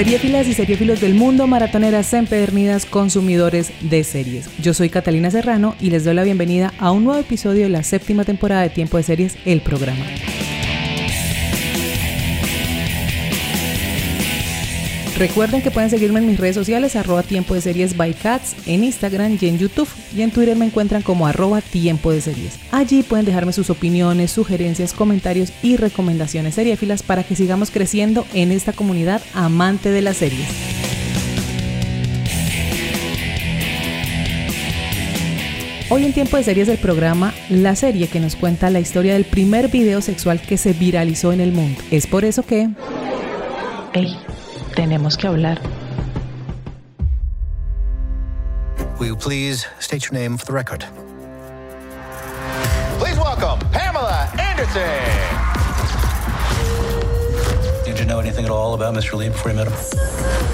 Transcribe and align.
Seriefilas 0.00 0.48
y 0.48 0.54
seriefilos 0.54 1.02
del 1.02 1.12
mundo, 1.12 1.46
maratoneras 1.46 2.14
empedernidas, 2.14 2.86
consumidores 2.86 3.70
de 3.82 4.02
series. 4.02 4.48
Yo 4.58 4.72
soy 4.72 4.88
Catalina 4.88 5.30
Serrano 5.30 5.74
y 5.78 5.90
les 5.90 6.06
doy 6.06 6.14
la 6.14 6.24
bienvenida 6.24 6.72
a 6.78 6.90
un 6.90 7.04
nuevo 7.04 7.20
episodio 7.20 7.64
de 7.64 7.68
la 7.68 7.82
séptima 7.82 8.24
temporada 8.24 8.62
de 8.62 8.70
Tiempo 8.70 8.96
de 8.96 9.02
Series, 9.02 9.36
el 9.44 9.60
programa. 9.60 10.06
Recuerden 15.20 15.60
que 15.60 15.70
pueden 15.70 15.90
seguirme 15.90 16.20
en 16.20 16.26
mis 16.26 16.40
redes 16.40 16.54
sociales, 16.54 16.96
arroba 16.96 17.22
tiempo 17.22 17.52
de 17.52 17.60
series 17.60 17.94
by 17.94 18.14
cats, 18.14 18.56
en 18.64 18.82
Instagram 18.84 19.36
y 19.38 19.48
en 19.48 19.58
YouTube. 19.58 19.86
Y 20.16 20.22
en 20.22 20.30
Twitter 20.30 20.56
me 20.56 20.64
encuentran 20.64 21.02
como 21.02 21.26
arroba 21.26 21.60
tiempo 21.60 22.10
de 22.10 22.22
series. 22.22 22.58
Allí 22.72 23.02
pueden 23.02 23.26
dejarme 23.26 23.52
sus 23.52 23.68
opiniones, 23.68 24.30
sugerencias, 24.30 24.94
comentarios 24.94 25.52
y 25.62 25.76
recomendaciones 25.76 26.54
seriéfilas 26.54 27.02
para 27.02 27.22
que 27.22 27.36
sigamos 27.36 27.70
creciendo 27.70 28.26
en 28.32 28.50
esta 28.50 28.72
comunidad 28.72 29.20
amante 29.34 29.90
de 29.90 30.00
las 30.00 30.16
series. 30.16 30.48
Hoy 35.90 36.06
en 36.06 36.14
Tiempo 36.14 36.38
de 36.38 36.44
Series 36.44 36.66
del 36.66 36.78
programa, 36.78 37.34
la 37.50 37.76
serie 37.76 38.08
que 38.08 38.20
nos 38.20 38.36
cuenta 38.36 38.70
la 38.70 38.80
historia 38.80 39.12
del 39.12 39.26
primer 39.26 39.68
video 39.68 40.00
sexual 40.00 40.40
que 40.40 40.56
se 40.56 40.72
viralizó 40.72 41.30
en 41.34 41.42
el 41.42 41.52
mundo. 41.52 41.78
Es 41.90 42.06
por 42.06 42.24
eso 42.24 42.42
que... 42.42 42.70
Hey, 43.92 44.16
tenemos 44.80 45.14
que 45.18 45.28
hablar. 45.28 45.60
Will 48.98 49.08
you 49.08 49.16
please 49.16 49.66
state 49.78 50.06
your 50.06 50.14
name 50.14 50.38
for 50.38 50.46
the 50.46 50.54
record? 50.54 50.86
Please 52.98 53.18
welcome 53.18 53.58
Pamela 53.72 54.30
Anderson. 54.38 54.80
Did 57.84 57.98
you 57.98 58.06
know 58.06 58.20
anything 58.20 58.46
at 58.46 58.50
all 58.50 58.72
about 58.72 58.94
Mr. 58.94 59.18
Lee 59.18 59.28
before 59.28 59.50
you 59.50 59.58
met 59.58 59.68
him? 59.68 59.74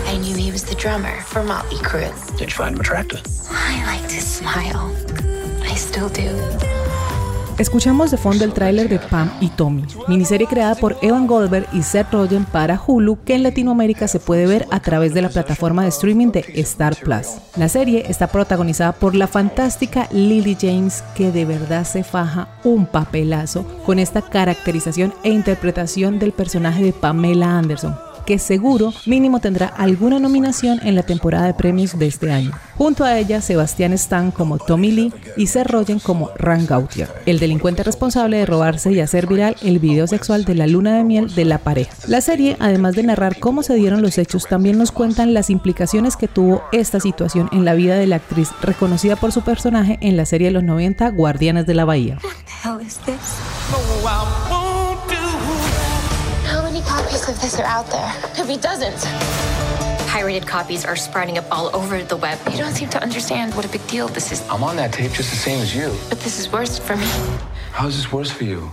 I 0.07 0.17
knew 0.17 0.35
he 0.37 0.51
was 0.51 0.65
the 0.65 0.75
drummer 0.75 1.21
for 1.21 1.45
Motley 1.45 1.79
Crue. 1.79 2.11
Did 2.37 2.49
you 2.51 2.57
find 2.57 2.75
him 2.75 2.81
attractive? 2.81 3.23
I 3.49 3.97
like 3.97 4.09
to 4.09 4.21
smile. 4.21 4.93
I 5.63 5.77
still 5.77 6.09
do. 6.09 6.35
Escuchamos 7.59 8.11
de 8.11 8.19
fondo 8.19 8.45
el 8.45 8.53
tráiler 8.53 8.87
de 8.87 8.99
Pam 8.99 9.31
y 9.41 9.49
Tommy, 9.49 9.83
miniserie 10.09 10.47
creada 10.47 10.75
por 10.75 10.99
Evan 11.01 11.27
Goldberg 11.27 11.67
y 11.73 11.83
Seth 11.83 12.13
Rogen 12.13 12.45
para 12.45 12.79
Hulu 12.79 13.25
que 13.25 13.35
en 13.35 13.43
Latinoamérica 13.43 14.09
se 14.09 14.21
puede 14.21 14.47
ver 14.47 14.67
a 14.71 14.81
través 14.81 15.15
de 15.15 15.23
la 15.23 15.31
plataforma 15.31 15.83
de 15.83 15.89
streaming 15.89 16.33
de 16.33 16.45
Star 16.57 16.95
Plus. 16.97 17.39
La 17.57 17.71
serie 17.71 18.05
está 18.11 18.27
protagonizada 18.27 18.93
por 18.93 19.15
la 19.15 19.27
fantástica 19.27 20.07
Lily 20.13 20.59
James 20.61 21.03
que 21.15 21.33
de 21.33 21.47
verdad 21.47 21.85
se 21.85 22.05
faja 22.05 22.49
un 22.63 22.85
papelazo 22.85 23.65
con 23.87 23.99
esta 23.99 24.21
caracterización 24.21 25.15
e 25.23 25.31
interpretación 25.31 26.19
del 26.19 26.33
personaje 26.33 26.85
de 26.85 26.93
Pamela 26.93 27.57
Anderson, 27.57 27.97
que 28.27 28.39
seguro 28.39 28.93
mínimo 29.07 29.41
tendrá 29.41 29.67
alguna 29.67 30.19
nominación 30.19 30.81
en 30.83 30.95
la 30.95 31.03
temporada 31.05 31.47
de 31.47 31.55
premios 31.55 31.99
de 31.99 32.07
este 32.07 32.33
año. 32.33 32.51
Junto 32.77 33.05
a 33.05 33.19
ella, 33.19 33.41
Sebastián 33.41 33.93
Stan 33.95 34.31
como 34.31 34.59
Tommy 34.59 34.91
Lee 34.91 35.13
y 35.37 35.47
Seth 35.47 35.69
Rogen 35.69 35.99
como 35.99 36.31
Ran 36.37 36.67
Gautier, 36.67 37.09
el 37.25 37.39
delincuente 37.39 37.83
responsable 37.83 38.39
de 38.39 38.47
robarse 38.47 38.93
y 38.93 39.01
hacer 39.01 39.27
viral 39.27 39.57
el 39.63 39.79
video 39.79 40.07
sexual 40.07 40.45
de 40.45 40.55
la 40.55 40.67
luna 40.67 40.97
de 40.97 41.05
miel 41.05 41.35
de 41.35 41.45
la 41.45 41.59
pareja. 41.59 41.95
La 42.07 42.21
serie, 42.21 42.57
además 42.61 42.95
de 42.95 43.05
narrar 43.05 43.39
cómo 43.39 43.63
se 43.63 43.75
dieron 43.75 44.03
los 44.03 44.19
hechos, 44.19 44.47
también 44.47 44.77
nos 44.77 44.93
cuentan 44.93 45.33
las 45.33 45.49
implicaciones 45.49 46.17
que 46.17 46.29
tuvo 46.29 46.63
esta 46.73 47.01
situación 47.01 47.49
en 47.53 47.65
la 47.65 47.75
vida 47.75 47.97
de 47.97 48.07
la 48.07 48.17
actriz 48.17 48.51
reconocida 48.61 49.17
por 49.17 49.33
su 49.33 49.43
personaje 49.43 49.99
en 50.01 50.17
la 50.17 50.27
serie 50.27 50.49
de 50.49 50.55
los 50.55 50.65
90 50.65 51.09
Guardianes 51.11 51.67
de 51.67 51.75
la 51.75 51.85
Bahía. 51.85 52.19
How 52.65 52.81
is 52.81 52.99
this? 53.07 53.15
How 57.27 57.33
copies 57.33 57.45
of 57.45 57.51
this 57.51 57.61
are 57.61 57.67
out 57.67 57.87
there? 57.89 58.13
If 58.41 58.49
he 58.49 58.57
doesn't. 58.57 60.07
Pirated 60.07 60.47
copies 60.47 60.85
are 60.85 60.95
sprouting 60.95 61.39
up 61.39 61.45
all 61.51 61.75
over 61.75 62.01
the 62.05 62.17
web. 62.17 62.39
You 62.53 62.59
don't 62.59 62.73
seem 62.73 62.89
to 62.91 63.03
understand 63.03 63.53
what 63.57 63.65
a 63.65 63.69
big 63.69 63.85
deal 63.89 64.07
this 64.07 64.31
is. 64.31 64.49
I'm 64.49 64.63
on 64.63 64.77
that 64.77 64.93
tape 64.93 65.11
just 65.11 65.31
the 65.31 65.37
same 65.37 65.59
as 65.59 65.75
you. 65.75 65.93
But 66.09 66.21
this 66.21 66.39
is 66.39 66.53
worse 66.53 66.79
for 66.79 66.97
me. 66.97 67.07
How 67.73 67.89
is 67.89 67.97
this 67.97 68.13
worse 68.13 68.31
for 68.31 68.45
you? 68.45 68.71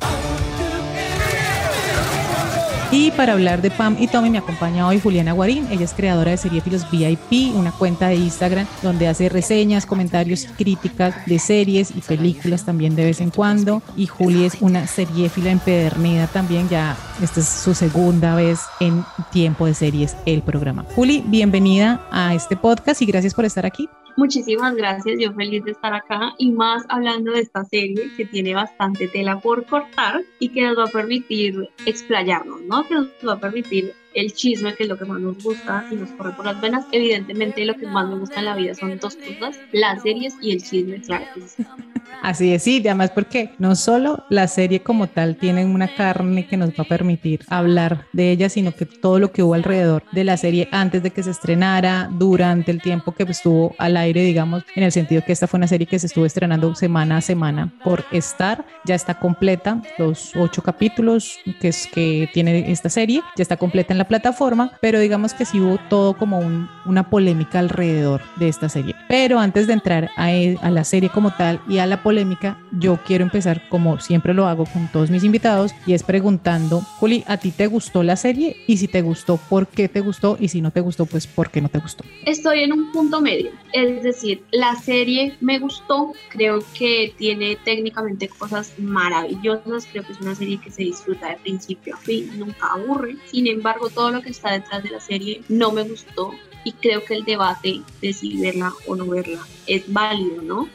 Y 2.95 3.09
para 3.09 3.33
hablar 3.33 3.63
de 3.63 3.71
Pam 3.71 3.97
y 3.99 4.05
Tommy 4.05 4.29
me 4.29 4.37
acompaña 4.37 4.87
hoy 4.87 4.99
Juliana 4.99 5.31
Guarín. 5.31 5.65
Ella 5.71 5.83
es 5.83 5.95
creadora 5.95 6.29
de 6.29 6.37
Seriefilos 6.37 6.85
VIP, 6.91 7.55
una 7.55 7.71
cuenta 7.71 8.09
de 8.09 8.17
Instagram 8.17 8.67
donde 8.83 9.07
hace 9.07 9.29
reseñas, 9.29 9.87
comentarios, 9.87 10.47
críticas 10.59 11.15
de 11.25 11.39
series 11.39 11.89
y 11.89 12.01
películas 12.01 12.65
también 12.65 12.95
de 12.95 13.05
vez 13.05 13.19
en 13.19 13.31
cuando. 13.31 13.81
Y 13.97 14.05
Juli 14.05 14.45
es 14.45 14.61
una 14.61 14.85
seriéfila 14.85 15.49
empedernida 15.49 16.27
también. 16.27 16.69
Ya 16.69 16.95
esta 17.19 17.39
es 17.39 17.49
su 17.49 17.73
segunda 17.73 18.35
vez 18.35 18.59
en 18.79 19.03
Tiempo 19.31 19.65
de 19.65 19.73
Series, 19.73 20.15
el 20.27 20.43
programa. 20.43 20.85
Juli, 20.93 21.23
bienvenida 21.25 21.99
a 22.11 22.35
este 22.35 22.55
podcast 22.55 23.01
y 23.01 23.07
gracias 23.07 23.33
por 23.33 23.45
estar 23.45 23.65
aquí. 23.65 23.89
Muchísimas 24.15 24.75
gracias, 24.75 25.19
yo 25.19 25.33
feliz 25.33 25.63
de 25.63 25.71
estar 25.71 25.93
acá 25.93 26.33
y 26.37 26.51
más 26.51 26.85
hablando 26.89 27.31
de 27.31 27.41
esta 27.41 27.65
serie 27.65 28.11
que 28.15 28.25
tiene 28.25 28.53
bastante 28.53 29.07
tela 29.07 29.39
por 29.39 29.65
cortar 29.65 30.21
y 30.39 30.49
que 30.49 30.61
nos 30.61 30.77
va 30.77 30.83
a 30.83 30.87
permitir 30.87 31.69
explayarnos, 31.85 32.61
¿no? 32.61 32.87
Que 32.87 32.93
nos 32.93 33.07
va 33.27 33.33
a 33.33 33.39
permitir 33.39 33.93
el 34.13 34.33
chisme, 34.33 34.75
que 34.75 34.83
es 34.83 34.89
lo 34.89 34.97
que 34.97 35.05
más 35.05 35.19
nos 35.19 35.41
gusta 35.43 35.85
y 35.91 35.95
nos 35.95 36.09
corre 36.11 36.31
por 36.33 36.45
las 36.45 36.59
venas. 36.61 36.85
Evidentemente 36.91 37.65
lo 37.65 37.75
que 37.75 37.87
más 37.87 38.07
me 38.07 38.19
gusta 38.19 38.39
en 38.39 38.45
la 38.45 38.55
vida 38.55 38.73
son 38.75 38.97
dos 38.99 39.15
cosas, 39.15 39.59
las 39.71 40.01
series 40.01 40.35
y 40.41 40.51
el 40.51 40.63
chisme, 40.63 41.01
claro. 41.01 41.25
Así 42.21 42.53
es, 42.53 42.63
sí, 42.63 42.79
además 42.79 43.11
porque 43.11 43.51
no 43.57 43.75
solo 43.75 44.23
la 44.29 44.47
serie 44.47 44.81
como 44.81 45.07
tal 45.07 45.35
tiene 45.35 45.65
una 45.65 45.93
carne 45.93 46.47
que 46.47 46.55
nos 46.55 46.69
va 46.69 46.83
a 46.83 46.83
permitir 46.85 47.41
hablar 47.49 48.05
de 48.13 48.31
ella, 48.31 48.47
sino 48.47 48.71
que 48.73 48.85
todo 48.85 49.19
lo 49.19 49.31
que 49.31 49.43
hubo 49.43 49.55
alrededor 49.55 50.03
de 50.13 50.23
la 50.23 50.37
serie 50.37 50.69
antes 50.71 51.03
de 51.03 51.11
que 51.11 51.23
se 51.23 51.31
estrenara, 51.31 52.09
durante 52.13 52.71
el 52.71 52.81
tiempo 52.81 53.11
que 53.11 53.23
estuvo 53.23 53.75
al 53.77 53.97
aire, 53.97 54.21
digamos, 54.21 54.63
en 54.75 54.83
el 54.83 54.91
sentido 54.91 55.21
que 55.25 55.33
esta 55.33 55.47
fue 55.47 55.57
una 55.57 55.67
serie 55.67 55.87
que 55.87 55.99
se 55.99 56.07
estuvo 56.07 56.25
estrenando 56.25 56.73
semana 56.75 57.17
a 57.17 57.21
semana 57.21 57.73
por 57.83 58.05
Star, 58.11 58.65
ya 58.85 58.95
está 58.95 59.19
completa, 59.19 59.81
los 59.97 60.33
ocho 60.35 60.61
capítulos 60.61 61.39
que, 61.59 61.69
es, 61.69 61.87
que 61.87 62.29
tiene 62.33 62.71
esta 62.71 62.89
serie, 62.89 63.21
ya 63.35 63.41
está 63.41 63.57
completa 63.57 63.93
en 63.93 63.97
la 63.97 64.02
plataforma, 64.07 64.71
pero 64.81 64.99
digamos 64.99 65.33
que 65.33 65.45
sí 65.45 65.59
hubo 65.59 65.77
todo 65.89 66.13
como 66.15 66.39
un- 66.39 66.69
una 66.85 67.09
polémica 67.09 67.59
alrededor 67.59 68.21
de 68.37 68.49
esta 68.49 68.69
serie. 68.69 68.95
Pero 69.07 69.39
antes 69.39 69.67
de 69.67 69.73
entrar 69.73 70.09
a, 70.17 70.31
e- 70.33 70.57
a 70.61 70.69
la 70.69 70.83
serie 70.83 71.09
como 71.09 71.31
tal 71.35 71.61
y 71.67 71.77
a 71.77 71.85
la 71.85 72.03
polémica, 72.03 72.57
yo 72.71 72.97
quiero 73.05 73.23
empezar 73.23 73.61
como 73.69 73.99
siempre 73.99 74.33
lo 74.33 74.47
hago 74.47 74.65
con 74.65 74.87
todos 74.91 75.09
mis 75.09 75.23
invitados 75.23 75.73
y 75.85 75.93
es 75.93 76.03
preguntando, 76.03 76.81
Juli, 76.99 77.23
¿a 77.27 77.37
ti 77.37 77.51
te 77.51 77.67
gustó 77.67 78.03
la 78.03 78.15
serie? 78.15 78.55
Y 78.67 78.77
si 78.77 78.87
te 78.87 79.01
gustó, 79.01 79.37
¿por 79.37 79.67
qué 79.67 79.87
te 79.87 80.01
gustó? 80.01 80.37
Y 80.39 80.47
si 80.49 80.61
no 80.61 80.71
te 80.71 80.81
gustó, 80.81 81.05
pues 81.05 81.27
¿por 81.27 81.49
qué 81.49 81.61
no 81.61 81.69
te 81.69 81.79
gustó? 81.79 82.03
Estoy 82.25 82.63
en 82.63 82.73
un 82.73 82.91
punto 82.91 83.21
medio, 83.21 83.51
es 83.73 84.03
decir, 84.03 84.43
la 84.51 84.75
serie 84.75 85.35
me 85.41 85.59
gustó, 85.59 86.13
creo 86.29 86.59
que 86.77 87.13
tiene 87.17 87.57
técnicamente 87.63 88.27
cosas 88.27 88.73
maravillosas, 88.77 89.87
creo 89.91 90.03
que 90.03 90.13
es 90.13 90.21
una 90.21 90.35
serie 90.35 90.59
que 90.59 90.71
se 90.71 90.83
disfruta 90.83 91.29
de 91.29 91.35
principio 91.37 91.95
a 91.95 91.97
fin, 91.97 92.29
nunca 92.37 92.67
aburre, 92.73 93.15
sin 93.31 93.47
embargo 93.47 93.89
todo 93.93 94.11
lo 94.11 94.21
que 94.21 94.29
está 94.29 94.51
detrás 94.51 94.83
de 94.83 94.89
la 94.89 94.99
serie 94.99 95.41
no 95.49 95.71
me 95.71 95.83
gustó 95.83 96.33
y 96.63 96.71
creo 96.73 97.03
que 97.03 97.15
el 97.15 97.23
debate 97.23 97.81
de 98.01 98.13
si 98.13 98.39
verla 98.41 98.73
o 98.87 98.95
no 98.95 99.05
verla 99.05 99.45
es 99.67 99.91
válido, 99.91 100.41
¿no? 100.41 100.69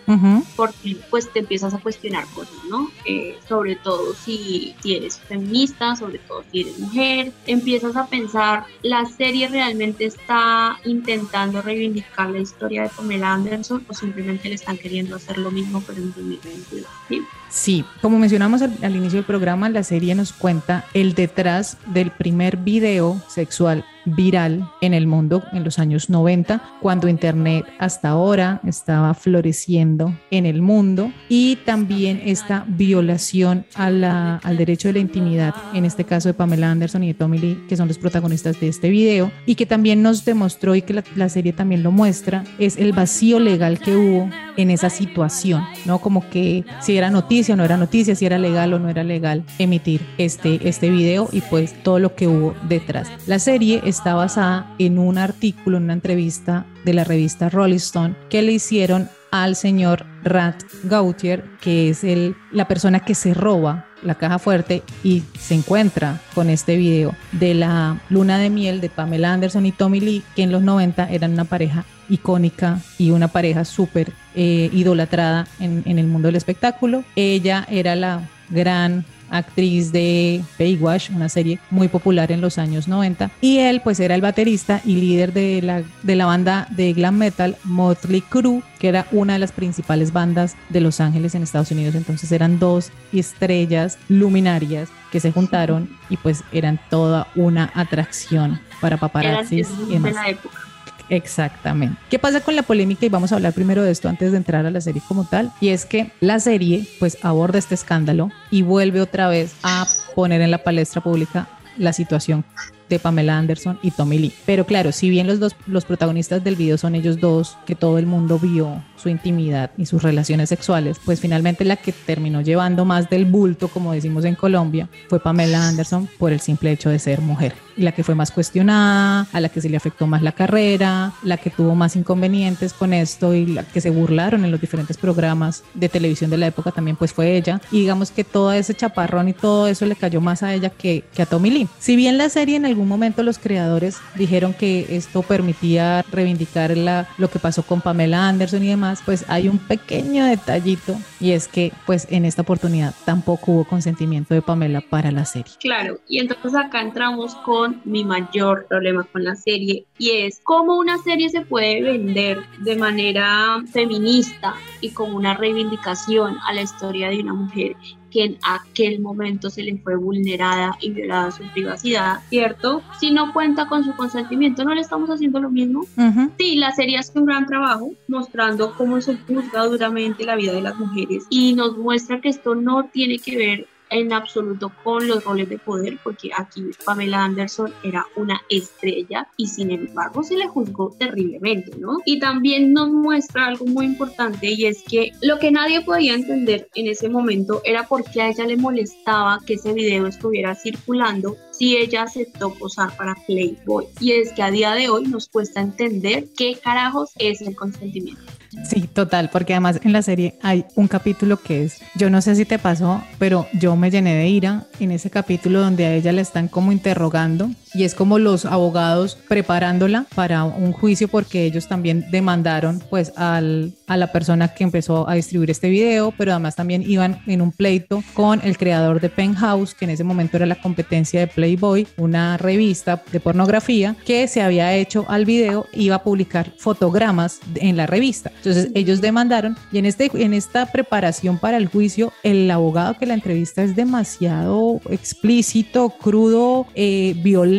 Porque 0.56 0.96
pues 1.10 1.30
te 1.32 1.40
empiezas 1.40 1.74
a 1.74 1.78
cuestionar 1.78 2.26
cosas, 2.34 2.56
¿no? 2.70 2.90
Eh, 3.04 3.38
sobre 3.46 3.76
todo 3.76 4.14
si, 4.14 4.74
si 4.82 4.96
eres 4.96 5.18
feminista, 5.18 5.96
sobre 5.96 6.18
todo 6.18 6.44
si 6.50 6.62
eres 6.62 6.78
mujer, 6.78 7.32
empiezas 7.46 7.96
a 7.96 8.06
pensar, 8.06 8.64
¿la 8.82 9.04
serie 9.06 9.48
realmente 9.48 10.04
está 10.04 10.78
intentando 10.84 11.62
reivindicar 11.62 12.30
la 12.30 12.40
historia 12.40 12.84
de 12.84 12.88
Pamela 12.90 13.34
Anderson 13.34 13.84
o 13.88 13.94
simplemente 13.94 14.48
le 14.48 14.54
están 14.54 14.78
queriendo 14.78 15.16
hacer 15.16 15.38
lo 15.38 15.50
mismo 15.50 15.82
pero 15.86 15.98
en 15.98 16.12
2022? 16.12 16.86
¿sí? 17.08 17.22
Sí, 17.48 17.84
como 18.02 18.18
mencionamos 18.18 18.62
al, 18.62 18.72
al 18.82 18.96
inicio 18.96 19.18
del 19.18 19.24
programa, 19.24 19.68
la 19.68 19.82
serie 19.82 20.14
nos 20.14 20.32
cuenta 20.32 20.84
el 20.94 21.14
detrás 21.14 21.78
del 21.86 22.10
primer 22.10 22.56
video 22.58 23.20
sexual 23.28 23.84
viral 24.14 24.70
en 24.80 24.94
el 24.94 25.06
mundo 25.06 25.42
en 25.52 25.64
los 25.64 25.78
años 25.78 26.10
90, 26.10 26.62
cuando 26.80 27.08
Internet 27.08 27.64
hasta 27.78 28.10
ahora 28.10 28.60
estaba 28.66 29.14
floreciendo 29.14 30.14
en 30.30 30.46
el 30.46 30.62
mundo 30.62 31.12
y 31.28 31.56
también 31.64 32.20
esta 32.24 32.64
violación 32.66 33.66
a 33.74 33.90
la, 33.90 34.36
al 34.36 34.56
derecho 34.56 34.88
de 34.88 34.94
la 34.94 35.00
intimidad, 35.00 35.54
en 35.74 35.84
este 35.84 36.04
caso 36.04 36.28
de 36.28 36.34
Pamela 36.34 36.70
Anderson 36.70 37.02
y 37.04 37.08
de 37.08 37.14
Tommy 37.14 37.38
Lee, 37.38 37.64
que 37.68 37.76
son 37.76 37.88
los 37.88 37.98
protagonistas 37.98 38.60
de 38.60 38.68
este 38.68 38.88
video, 38.88 39.30
y 39.46 39.54
que 39.54 39.66
también 39.66 40.02
nos 40.02 40.24
demostró 40.24 40.74
y 40.74 40.82
que 40.82 40.94
la, 40.94 41.04
la 41.16 41.28
serie 41.28 41.52
también 41.52 41.82
lo 41.82 41.90
muestra, 41.90 42.44
es 42.58 42.76
el 42.76 42.92
vacío 42.92 43.38
legal 43.40 43.78
que 43.78 43.96
hubo 43.96 44.30
en 44.56 44.70
esa 44.70 44.90
situación, 44.90 45.62
¿no? 45.86 46.00
Como 46.00 46.28
que 46.28 46.64
si 46.80 46.96
era 46.96 47.10
noticia 47.10 47.54
o 47.54 47.56
no 47.56 47.64
era 47.64 47.76
noticia, 47.76 48.14
si 48.14 48.26
era 48.26 48.38
legal 48.38 48.72
o 48.74 48.78
no 48.78 48.88
era 48.88 49.04
legal 49.04 49.44
emitir 49.58 50.04
este, 50.18 50.68
este 50.68 50.90
video 50.90 51.28
y 51.32 51.40
pues 51.42 51.74
todo 51.82 51.98
lo 51.98 52.14
que 52.14 52.26
hubo 52.26 52.54
detrás. 52.68 53.08
La 53.26 53.38
serie 53.38 53.80
está 53.98 54.14
basada 54.14 54.72
en 54.78 54.96
un 54.96 55.18
artículo, 55.18 55.76
en 55.76 55.84
una 55.84 55.92
entrevista 55.92 56.66
de 56.84 56.94
la 56.94 57.02
revista 57.02 57.48
Rolling 57.48 57.78
Stone 57.78 58.14
que 58.30 58.42
le 58.42 58.52
hicieron 58.52 59.08
al 59.32 59.56
señor 59.56 60.06
Rat 60.22 60.62
Gautier, 60.84 61.44
que 61.60 61.90
es 61.90 62.04
el, 62.04 62.36
la 62.52 62.68
persona 62.68 63.00
que 63.00 63.16
se 63.16 63.34
roba 63.34 63.86
la 64.02 64.14
caja 64.14 64.38
fuerte 64.38 64.84
y 65.02 65.24
se 65.36 65.54
encuentra 65.54 66.20
con 66.36 66.48
este 66.48 66.76
video 66.76 67.16
de 67.32 67.54
la 67.54 68.00
luna 68.08 68.38
de 68.38 68.50
miel 68.50 68.80
de 68.80 68.88
Pamela 68.88 69.32
Anderson 69.32 69.66
y 69.66 69.72
Tommy 69.72 69.98
Lee, 69.98 70.22
que 70.36 70.44
en 70.44 70.52
los 70.52 70.62
90 70.62 71.10
eran 71.10 71.32
una 71.32 71.44
pareja 71.44 71.84
icónica 72.08 72.78
y 72.98 73.10
una 73.10 73.26
pareja 73.26 73.64
súper 73.64 74.12
eh, 74.36 74.70
idolatrada 74.72 75.48
en, 75.58 75.82
en 75.86 75.98
el 75.98 76.06
mundo 76.06 76.28
del 76.28 76.36
espectáculo. 76.36 77.02
Ella 77.16 77.66
era 77.68 77.96
la 77.96 78.28
gran 78.48 79.04
actriz 79.30 79.92
de 79.92 80.42
Baywatch, 80.58 81.10
una 81.10 81.28
serie 81.28 81.58
muy 81.70 81.88
popular 81.88 82.32
en 82.32 82.40
los 82.40 82.58
años 82.58 82.88
90, 82.88 83.30
y 83.40 83.58
él 83.58 83.80
pues 83.82 84.00
era 84.00 84.14
el 84.14 84.20
baterista 84.20 84.80
y 84.84 84.96
líder 84.96 85.32
de 85.32 85.62
la, 85.62 85.82
de 86.02 86.16
la 86.16 86.26
banda 86.26 86.66
de 86.70 86.92
glam 86.92 87.16
metal 87.16 87.56
Motley 87.64 88.20
Crue, 88.22 88.62
que 88.78 88.88
era 88.88 89.06
una 89.12 89.34
de 89.34 89.38
las 89.38 89.52
principales 89.52 90.12
bandas 90.12 90.56
de 90.68 90.80
Los 90.80 91.00
Ángeles 91.00 91.34
en 91.34 91.42
Estados 91.42 91.70
Unidos, 91.70 91.94
entonces 91.94 92.30
eran 92.32 92.58
dos 92.58 92.90
estrellas 93.12 93.98
luminarias 94.08 94.88
que 95.10 95.20
se 95.20 95.32
juntaron 95.32 95.88
y 96.10 96.16
pues 96.16 96.44
eran 96.52 96.78
toda 96.90 97.28
una 97.34 97.70
atracción 97.74 98.60
para 98.80 98.96
paparazzis 98.96 99.68
y 99.86 99.92
demás. 99.92 100.14
de 100.14 100.20
la 100.20 100.28
época. 100.28 100.67
Exactamente. 101.10 101.98
¿Qué 102.10 102.18
pasa 102.18 102.40
con 102.40 102.56
la 102.56 102.62
polémica? 102.62 103.06
Y 103.06 103.08
vamos 103.08 103.32
a 103.32 103.36
hablar 103.36 103.52
primero 103.52 103.82
de 103.82 103.90
esto 103.90 104.08
antes 104.08 104.30
de 104.32 104.36
entrar 104.36 104.66
a 104.66 104.70
la 104.70 104.80
serie 104.80 105.02
como 105.06 105.24
tal. 105.24 105.52
Y 105.60 105.68
es 105.68 105.84
que 105.84 106.12
la 106.20 106.40
serie 106.40 106.86
pues 106.98 107.18
aborda 107.22 107.58
este 107.58 107.74
escándalo 107.74 108.30
y 108.50 108.62
vuelve 108.62 109.00
otra 109.00 109.28
vez 109.28 109.54
a 109.62 109.86
poner 110.14 110.40
en 110.40 110.50
la 110.50 110.58
palestra 110.58 111.02
pública 111.02 111.48
la 111.76 111.92
situación 111.92 112.44
de 112.88 112.98
Pamela 112.98 113.38
Anderson 113.38 113.78
y 113.82 113.90
Tommy 113.90 114.18
Lee. 114.18 114.32
Pero 114.46 114.64
claro, 114.64 114.92
si 114.92 115.10
bien 115.10 115.26
los 115.26 115.40
dos 115.40 115.54
los 115.66 115.84
protagonistas 115.84 116.42
del 116.42 116.56
video 116.56 116.78
son 116.78 116.94
ellos 116.94 117.20
dos, 117.20 117.56
que 117.66 117.74
todo 117.74 117.98
el 117.98 118.06
mundo 118.06 118.38
vio 118.38 118.82
su 118.98 119.08
intimidad 119.08 119.70
y 119.76 119.86
sus 119.86 120.02
relaciones 120.02 120.48
sexuales, 120.48 120.98
pues 121.04 121.20
finalmente 121.20 121.64
la 121.64 121.76
que 121.76 121.92
terminó 121.92 122.40
llevando 122.40 122.84
más 122.84 123.08
del 123.10 123.24
bulto, 123.24 123.68
como 123.68 123.92
decimos 123.92 124.24
en 124.24 124.34
Colombia, 124.34 124.88
fue 125.08 125.20
Pamela 125.20 125.68
Anderson 125.68 126.08
por 126.18 126.32
el 126.32 126.40
simple 126.40 126.72
hecho 126.72 126.90
de 126.90 126.98
ser 126.98 127.20
mujer. 127.20 127.54
La 127.76 127.92
que 127.92 128.02
fue 128.02 128.16
más 128.16 128.32
cuestionada, 128.32 129.28
a 129.32 129.40
la 129.40 129.48
que 129.48 129.60
se 129.60 129.68
le 129.68 129.76
afectó 129.76 130.06
más 130.08 130.22
la 130.22 130.32
carrera, 130.32 131.12
la 131.22 131.36
que 131.36 131.50
tuvo 131.50 131.76
más 131.76 131.94
inconvenientes 131.94 132.72
con 132.72 132.92
esto 132.92 133.34
y 133.34 133.46
la 133.46 133.62
que 133.62 133.80
se 133.80 133.90
burlaron 133.90 134.44
en 134.44 134.50
los 134.50 134.60
diferentes 134.60 134.96
programas 134.96 135.62
de 135.74 135.88
televisión 135.88 136.30
de 136.30 136.38
la 136.38 136.48
época 136.48 136.72
también 136.72 136.96
pues 136.96 137.12
fue 137.12 137.36
ella. 137.36 137.60
Y 137.70 137.80
digamos 137.80 138.10
que 138.10 138.24
todo 138.24 138.52
ese 138.52 138.74
chaparrón 138.74 139.28
y 139.28 139.32
todo 139.32 139.68
eso 139.68 139.86
le 139.86 139.94
cayó 139.94 140.20
más 140.20 140.42
a 140.42 140.54
ella 140.54 140.70
que, 140.70 141.04
que 141.14 141.22
a 141.22 141.26
Tommy 141.26 141.50
Lee. 141.50 141.68
Si 141.78 141.94
bien 141.94 142.18
la 142.18 142.28
serie 142.28 142.56
en 142.56 142.66
algún 142.66 142.88
momento 142.88 143.22
los 143.22 143.38
creadores 143.38 143.98
dijeron 144.16 144.54
que 144.54 144.96
esto 144.96 145.22
permitía 145.22 146.04
reivindicar 146.10 146.76
la, 146.76 147.08
lo 147.16 147.30
que 147.30 147.38
pasó 147.38 147.62
con 147.62 147.80
Pamela 147.80 148.28
Anderson 148.28 148.62
y 148.62 148.68
demás, 148.68 148.87
pues 149.04 149.24
hay 149.28 149.48
un 149.48 149.58
pequeño 149.58 150.24
detallito 150.24 150.96
y 151.20 151.32
es 151.32 151.48
que 151.48 151.72
pues 151.86 152.06
en 152.10 152.24
esta 152.24 152.42
oportunidad 152.42 152.94
tampoco 153.04 153.52
hubo 153.52 153.64
consentimiento 153.64 154.34
de 154.34 154.42
Pamela 154.42 154.80
para 154.80 155.10
la 155.10 155.24
serie. 155.24 155.52
Claro, 155.60 155.98
y 156.08 156.18
entonces 156.18 156.54
acá 156.54 156.80
entramos 156.80 157.34
con 157.36 157.80
mi 157.84 158.04
mayor 158.04 158.66
problema 158.68 159.04
con 159.04 159.24
la 159.24 159.34
serie 159.34 159.84
y 159.98 160.10
es 160.10 160.40
cómo 160.42 160.76
una 160.76 160.98
serie 160.98 161.28
se 161.28 161.42
puede 161.42 161.82
vender 161.82 162.42
de 162.60 162.76
manera 162.76 163.62
feminista 163.72 164.54
y 164.80 164.90
como 164.90 165.16
una 165.16 165.34
reivindicación 165.34 166.36
a 166.46 166.52
la 166.52 166.62
historia 166.62 167.10
de 167.10 167.20
una 167.20 167.34
mujer 167.34 167.76
que 168.10 168.24
en 168.24 168.38
aquel 168.42 169.00
momento 169.00 169.50
se 169.50 169.62
le 169.62 169.76
fue 169.78 169.96
vulnerada 169.96 170.76
y 170.80 170.90
violada 170.90 171.30
su 171.30 171.42
privacidad, 171.52 172.20
¿cierto? 172.28 172.82
Si 173.00 173.10
no 173.10 173.32
cuenta 173.32 173.66
con 173.66 173.84
su 173.84 173.94
consentimiento, 173.94 174.64
¿no 174.64 174.74
le 174.74 174.80
estamos 174.80 175.10
haciendo 175.10 175.40
lo 175.40 175.50
mismo? 175.50 175.80
Ujú. 175.96 176.30
Sí, 176.38 176.56
la 176.56 176.72
serie 176.72 176.98
hace 176.98 177.18
un 177.18 177.26
gran 177.26 177.46
trabajo 177.46 177.92
mostrando 178.08 178.74
cómo 178.76 179.00
se 179.00 179.16
juzga 179.16 179.64
duramente 179.64 180.24
la 180.24 180.36
vida 180.36 180.52
de 180.52 180.62
las 180.62 180.76
mujeres 180.78 181.26
y 181.30 181.54
nos 181.54 181.76
muestra 181.76 182.20
que 182.20 182.28
esto 182.28 182.54
no 182.54 182.84
tiene 182.84 183.18
que 183.18 183.36
ver 183.36 183.66
en 183.90 184.12
absoluto 184.12 184.72
con 184.82 185.06
los 185.06 185.24
roles 185.24 185.48
de 185.48 185.58
poder, 185.58 185.98
porque 186.02 186.30
aquí 186.36 186.62
Pamela 186.84 187.24
Anderson 187.24 187.72
era 187.82 188.06
una 188.16 188.40
estrella 188.48 189.28
y 189.36 189.46
sin 189.46 189.70
embargo 189.70 190.22
se 190.22 190.36
le 190.36 190.48
juzgó 190.48 190.94
terriblemente, 190.98 191.76
¿no? 191.78 191.98
Y 192.04 192.18
también 192.18 192.72
nos 192.72 192.90
muestra 192.90 193.46
algo 193.46 193.66
muy 193.66 193.86
importante 193.86 194.50
y 194.52 194.66
es 194.66 194.82
que 194.82 195.12
lo 195.22 195.38
que 195.38 195.50
nadie 195.50 195.80
podía 195.82 196.14
entender 196.14 196.68
en 196.74 196.88
ese 196.88 197.08
momento 197.08 197.60
era 197.64 197.86
por 197.86 198.04
qué 198.04 198.22
a 198.22 198.28
ella 198.28 198.46
le 198.46 198.56
molestaba 198.56 199.38
que 199.46 199.54
ese 199.54 199.72
video 199.72 200.06
estuviera 200.06 200.54
circulando 200.54 201.36
si 201.52 201.76
ella 201.76 202.02
aceptó 202.02 202.54
posar 202.54 202.96
para 202.96 203.16
Playboy. 203.26 203.86
Y 204.00 204.12
es 204.12 204.32
que 204.32 204.42
a 204.42 204.50
día 204.50 204.72
de 204.72 204.88
hoy 204.88 205.04
nos 205.04 205.28
cuesta 205.28 205.60
entender 205.60 206.26
qué 206.36 206.56
carajos 206.62 207.10
es 207.18 207.40
el 207.42 207.56
consentimiento. 207.56 208.27
Sí, 208.64 208.82
total, 208.82 209.30
porque 209.30 209.54
además 209.54 209.80
en 209.82 209.92
la 209.92 210.02
serie 210.02 210.38
hay 210.42 210.64
un 210.74 210.88
capítulo 210.88 211.40
que 211.40 211.64
es, 211.64 211.80
yo 211.94 212.10
no 212.10 212.20
sé 212.20 212.34
si 212.34 212.44
te 212.44 212.58
pasó, 212.58 213.02
pero 213.18 213.46
yo 213.52 213.76
me 213.76 213.90
llené 213.90 214.14
de 214.14 214.28
ira 214.28 214.64
en 214.80 214.90
ese 214.92 215.10
capítulo 215.10 215.60
donde 215.60 215.86
a 215.86 215.94
ella 215.94 216.12
la 216.12 216.20
están 216.20 216.48
como 216.48 216.72
interrogando 216.72 217.50
y 217.74 217.84
es 217.84 217.94
como 217.94 218.18
los 218.18 218.44
abogados 218.44 219.16
preparándola 219.28 220.06
para 220.14 220.44
un 220.44 220.72
juicio 220.72 221.08
porque 221.08 221.44
ellos 221.44 221.68
también 221.68 222.06
demandaron 222.10 222.82
pues 222.90 223.12
al, 223.16 223.74
a 223.86 223.96
la 223.96 224.12
persona 224.12 224.48
que 224.48 224.64
empezó 224.64 225.08
a 225.08 225.14
distribuir 225.14 225.50
este 225.50 225.68
video, 225.68 226.12
pero 226.16 226.32
además 226.32 226.56
también 226.56 226.82
iban 226.82 227.20
en 227.26 227.42
un 227.42 227.52
pleito 227.52 228.02
con 228.14 228.40
el 228.42 228.56
creador 228.56 229.00
de 229.00 229.08
Penthouse, 229.08 229.74
que 229.74 229.84
en 229.84 229.92
ese 229.92 230.04
momento 230.04 230.36
era 230.36 230.46
la 230.46 230.60
competencia 230.60 231.20
de 231.20 231.26
Playboy, 231.26 231.86
una 231.96 232.36
revista 232.36 233.02
de 233.12 233.20
pornografía 233.20 233.96
que 234.04 234.26
se 234.28 234.42
había 234.42 234.74
hecho 234.74 235.04
al 235.08 235.24
video, 235.24 235.66
iba 235.72 235.96
a 235.96 236.02
publicar 236.02 236.52
fotogramas 236.58 237.40
en 237.56 237.76
la 237.76 237.86
revista. 237.86 238.30
Entonces 238.36 238.70
ellos 238.74 239.00
demandaron 239.00 239.56
y 239.72 239.78
en, 239.78 239.86
este, 239.86 240.10
en 240.14 240.34
esta 240.34 240.66
preparación 240.66 241.38
para 241.38 241.56
el 241.56 241.66
juicio, 241.66 242.12
el 242.22 242.50
abogado 242.50 242.94
que 242.98 243.06
la 243.06 243.14
entrevista 243.14 243.62
es 243.62 243.76
demasiado 243.76 244.80
explícito, 244.90 245.90
crudo, 245.90 246.66
eh, 246.74 247.14
violento 247.22 247.57